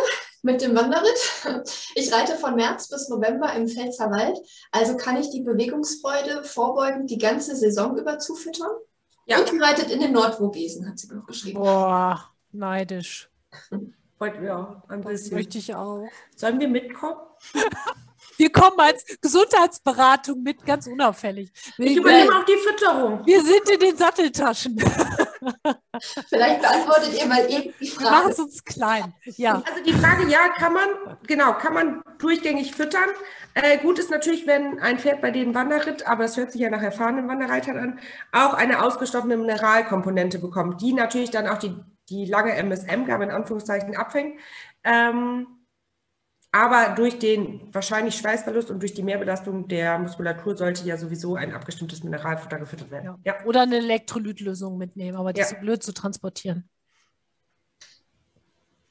[0.43, 1.73] mit dem Wanderritt.
[1.97, 4.39] Ich reite von März bis November im Pfälzer Wald,
[4.71, 8.71] also kann ich die Bewegungsfreude vorbeugend die ganze Saison über zufüttern?
[9.27, 9.41] Ja.
[9.41, 11.59] Und reitet in den Nordvogesen, hat sie noch geschrieben.
[11.59, 13.29] Boah, neidisch.
[14.19, 15.31] Wollten wir auch ein bisschen.
[15.31, 16.07] Das möchte ich auch.
[16.35, 17.17] Sollen wir mitkommen?
[18.39, 21.51] Wir kommen als Gesundheitsberatung mit, ganz unauffällig.
[21.79, 23.25] Ich übernehme auch die Fütterung.
[23.25, 24.77] Wir sind in den Satteltaschen.
[26.29, 28.11] Vielleicht beantwortet ihr mal eben die Frage.
[28.11, 29.15] Mach es uns klein.
[29.37, 29.63] Ja.
[29.67, 33.09] Also die Frage, ja, kann man, genau, kann man durchgängig füttern.
[33.55, 36.69] Äh, gut ist natürlich, wenn ein Pferd bei dem Wanderritt, aber es hört sich ja
[36.69, 38.01] nach erfahrenen Wanderreitern an,
[38.33, 41.75] auch eine ausgestoffene Mineralkomponente bekommt, die natürlich dann auch die,
[42.09, 44.41] die lange MSM-Gabe in Anführungszeichen abfängt.
[44.85, 45.47] Ähm,
[46.53, 51.53] aber durch den wahrscheinlich Schweißverlust und durch die Mehrbelastung der Muskulatur sollte ja sowieso ein
[51.53, 53.19] abgestimmtes Mineralfutter gefüttert werden.
[53.25, 53.35] Ja.
[53.35, 53.45] Ja.
[53.45, 55.45] Oder eine Elektrolytlösung mitnehmen, aber die ja.
[55.45, 56.69] ist so blöd zu transportieren.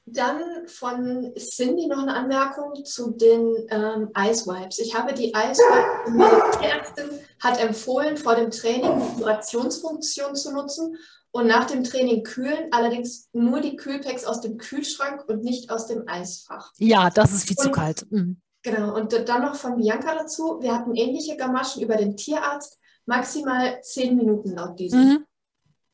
[0.08, 4.78] Dann von Cindy noch eine Anmerkung zu den ähm, Ice Wipes.
[4.78, 10.52] Ich habe die Ice Wipes, die Ärztin hat empfohlen, vor dem Training die Vibrationsfunktion zu
[10.52, 10.96] nutzen
[11.36, 15.86] und nach dem Training kühlen, allerdings nur die Kühlpacks aus dem Kühlschrank und nicht aus
[15.86, 16.72] dem Eisfach.
[16.78, 18.06] Ja, das ist viel und, zu kalt.
[18.10, 18.40] Mhm.
[18.62, 20.58] Genau, und dann noch von Bianca dazu.
[20.60, 25.00] Wir hatten ähnliche Gamaschen über den Tierarzt, maximal zehn Minuten laut diesem.
[25.00, 25.26] Mhm.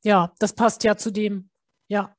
[0.04, 1.50] Ja, das passt ja zu dem,
[1.88, 2.16] ja,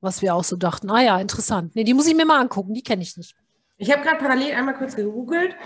[0.00, 0.90] was wir auch so dachten.
[0.90, 1.74] Ah ja, interessant.
[1.74, 3.34] Nee, die muss ich mir mal angucken, die kenne ich nicht.
[3.82, 5.56] Ich habe gerade parallel einmal kurz gegoogelt.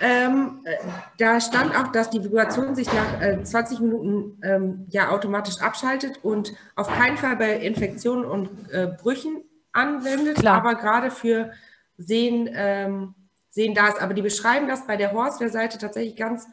[0.00, 0.76] Ähm, äh,
[1.18, 6.20] da stand auch, dass die Vibration sich nach äh, 20 Minuten ähm, ja automatisch abschaltet
[6.22, 9.42] und auf keinen Fall bei Infektionen und äh, Brüchen
[9.72, 10.58] anwendet, Klar.
[10.58, 11.50] aber gerade für
[11.98, 13.16] Sehen, ähm,
[13.50, 14.00] Sehen da ist.
[14.00, 16.46] Aber die beschreiben das bei der Horseware-Seite tatsächlich ganz,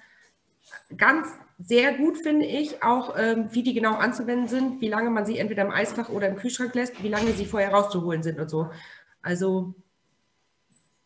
[0.97, 1.27] ganz
[1.59, 5.37] sehr gut, finde ich, auch ähm, wie die genau anzuwenden sind, wie lange man sie
[5.37, 8.71] entweder im Eisfach oder im Kühlschrank lässt, wie lange sie vorher rauszuholen sind und so.
[9.21, 9.75] Also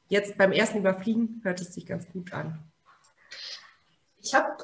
[0.07, 2.59] jetzt beim ersten Überfliegen hört es sich ganz gut an.
[4.17, 4.57] Ich habe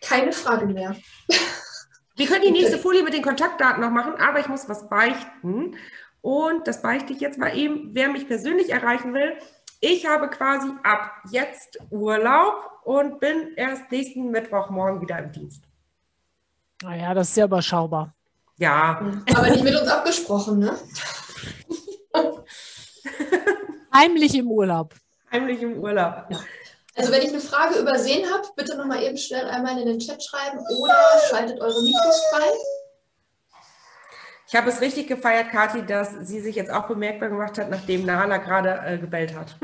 [0.00, 0.96] keine Fragen mehr.
[2.16, 5.76] Wir können die nächste Folie mit den Kontaktdaten noch machen, aber ich muss was beichten.
[6.22, 7.90] Und das beichte ich jetzt mal eben.
[7.94, 9.36] Wer mich persönlich erreichen will,
[9.80, 15.64] ich habe quasi ab jetzt Urlaub und bin erst nächsten Mittwochmorgen wieder im Dienst.
[16.82, 18.14] Naja, das ist sehr überschaubar.
[18.56, 18.98] Ja.
[19.34, 20.78] Aber nicht mit uns abgesprochen, ne?
[23.96, 24.94] Heimlich im Urlaub.
[25.32, 26.26] Heimlich im Urlaub.
[26.28, 26.38] Ja.
[26.96, 30.22] Also wenn ich eine Frage übersehen habe, bitte nochmal eben schnell einmal in den Chat
[30.22, 30.94] schreiben oder
[31.30, 32.46] schaltet eure Mikros frei.
[34.48, 38.04] Ich habe es richtig gefeiert, Kathi, dass sie sich jetzt auch bemerkbar gemacht hat, nachdem
[38.04, 39.56] Nala gerade äh, gebellt hat.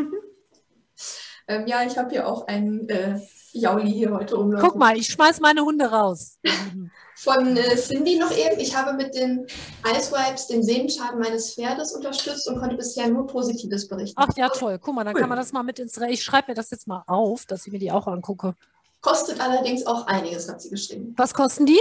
[1.49, 3.21] ähm, ja, ich habe hier auch einen äh,
[3.53, 4.69] Jauli hier heute rumlaufen.
[4.69, 6.39] Guck mal, ich schmeiß meine Hunde raus.
[7.17, 8.59] Von äh, Cindy noch eben.
[8.59, 9.47] Ich habe mit den
[9.87, 14.15] Ice Wipes den Sehenschaden meines Pferdes unterstützt und konnte bisher nur Positives berichten.
[14.17, 14.79] Ach ja, toll.
[14.81, 15.21] Guck mal, dann cool.
[15.21, 17.67] kann man das mal mit ins Re Ich schreibe mir das jetzt mal auf, dass
[17.67, 18.55] ich mir die auch angucke.
[19.01, 21.15] Kostet allerdings auch einiges, hat sie geschrieben.
[21.17, 21.81] Was kosten die?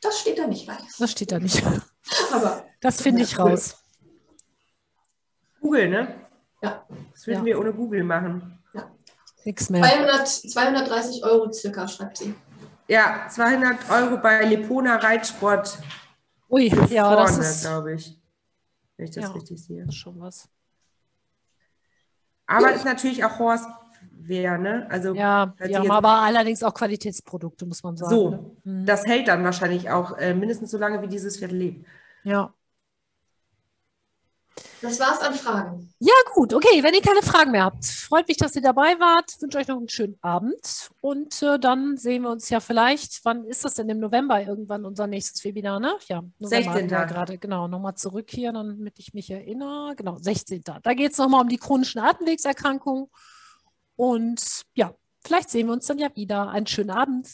[0.00, 0.76] Das steht da nicht bei.
[0.98, 1.62] Das steht da nicht.
[2.32, 3.76] Aber das finde ich raus.
[5.60, 6.14] Google, ne?
[6.62, 6.86] Ja.
[7.12, 7.44] Das würden ja.
[7.44, 8.59] wir ohne Google machen.
[9.40, 9.46] Ja.
[9.46, 9.82] Nichts mehr.
[9.82, 12.34] 200, 230 Euro circa, schreibt sie.
[12.88, 15.78] Ja, 200 Euro bei Lepona Reitsport.
[16.48, 18.18] Ui, ja, vorne, das ist, glaube ich.
[18.96, 19.90] Wenn ich das ja, richtig sehe.
[19.92, 20.48] Schon was.
[22.46, 24.88] Aber es ist natürlich auch Horstwehr, ne?
[24.90, 28.10] Also, ja, die haben aber allerdings auch Qualitätsprodukte, muss man sagen.
[28.10, 28.50] So, ne?
[28.64, 28.86] mhm.
[28.86, 31.86] das hält dann wahrscheinlich auch äh, mindestens so lange, wie dieses Pferd lebt.
[32.24, 32.52] Ja.
[34.82, 35.92] Das war's an Fragen.
[35.98, 36.82] Ja, gut, okay.
[36.82, 39.30] Wenn ihr keine Fragen mehr habt, freut mich, dass ihr dabei wart.
[39.34, 43.24] Ich wünsche euch noch einen schönen Abend und äh, dann sehen wir uns ja vielleicht.
[43.24, 45.80] Wann ist das denn im November irgendwann unser nächstes Webinar?
[45.80, 45.94] Ne?
[46.08, 46.88] Ja, November 16.
[46.88, 47.38] gerade.
[47.38, 49.94] Genau, nochmal zurück hier, damit ich mich erinnere.
[49.96, 50.62] Genau, 16.
[50.82, 53.08] Da geht es nochmal um die chronischen Atemwegserkrankungen.
[53.96, 56.48] Und ja, vielleicht sehen wir uns dann ja wieder.
[56.48, 57.28] Einen schönen Abend.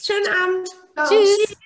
[0.00, 0.68] Schönen Abend.
[1.08, 1.38] Tschüss.
[1.46, 1.56] Tschüss.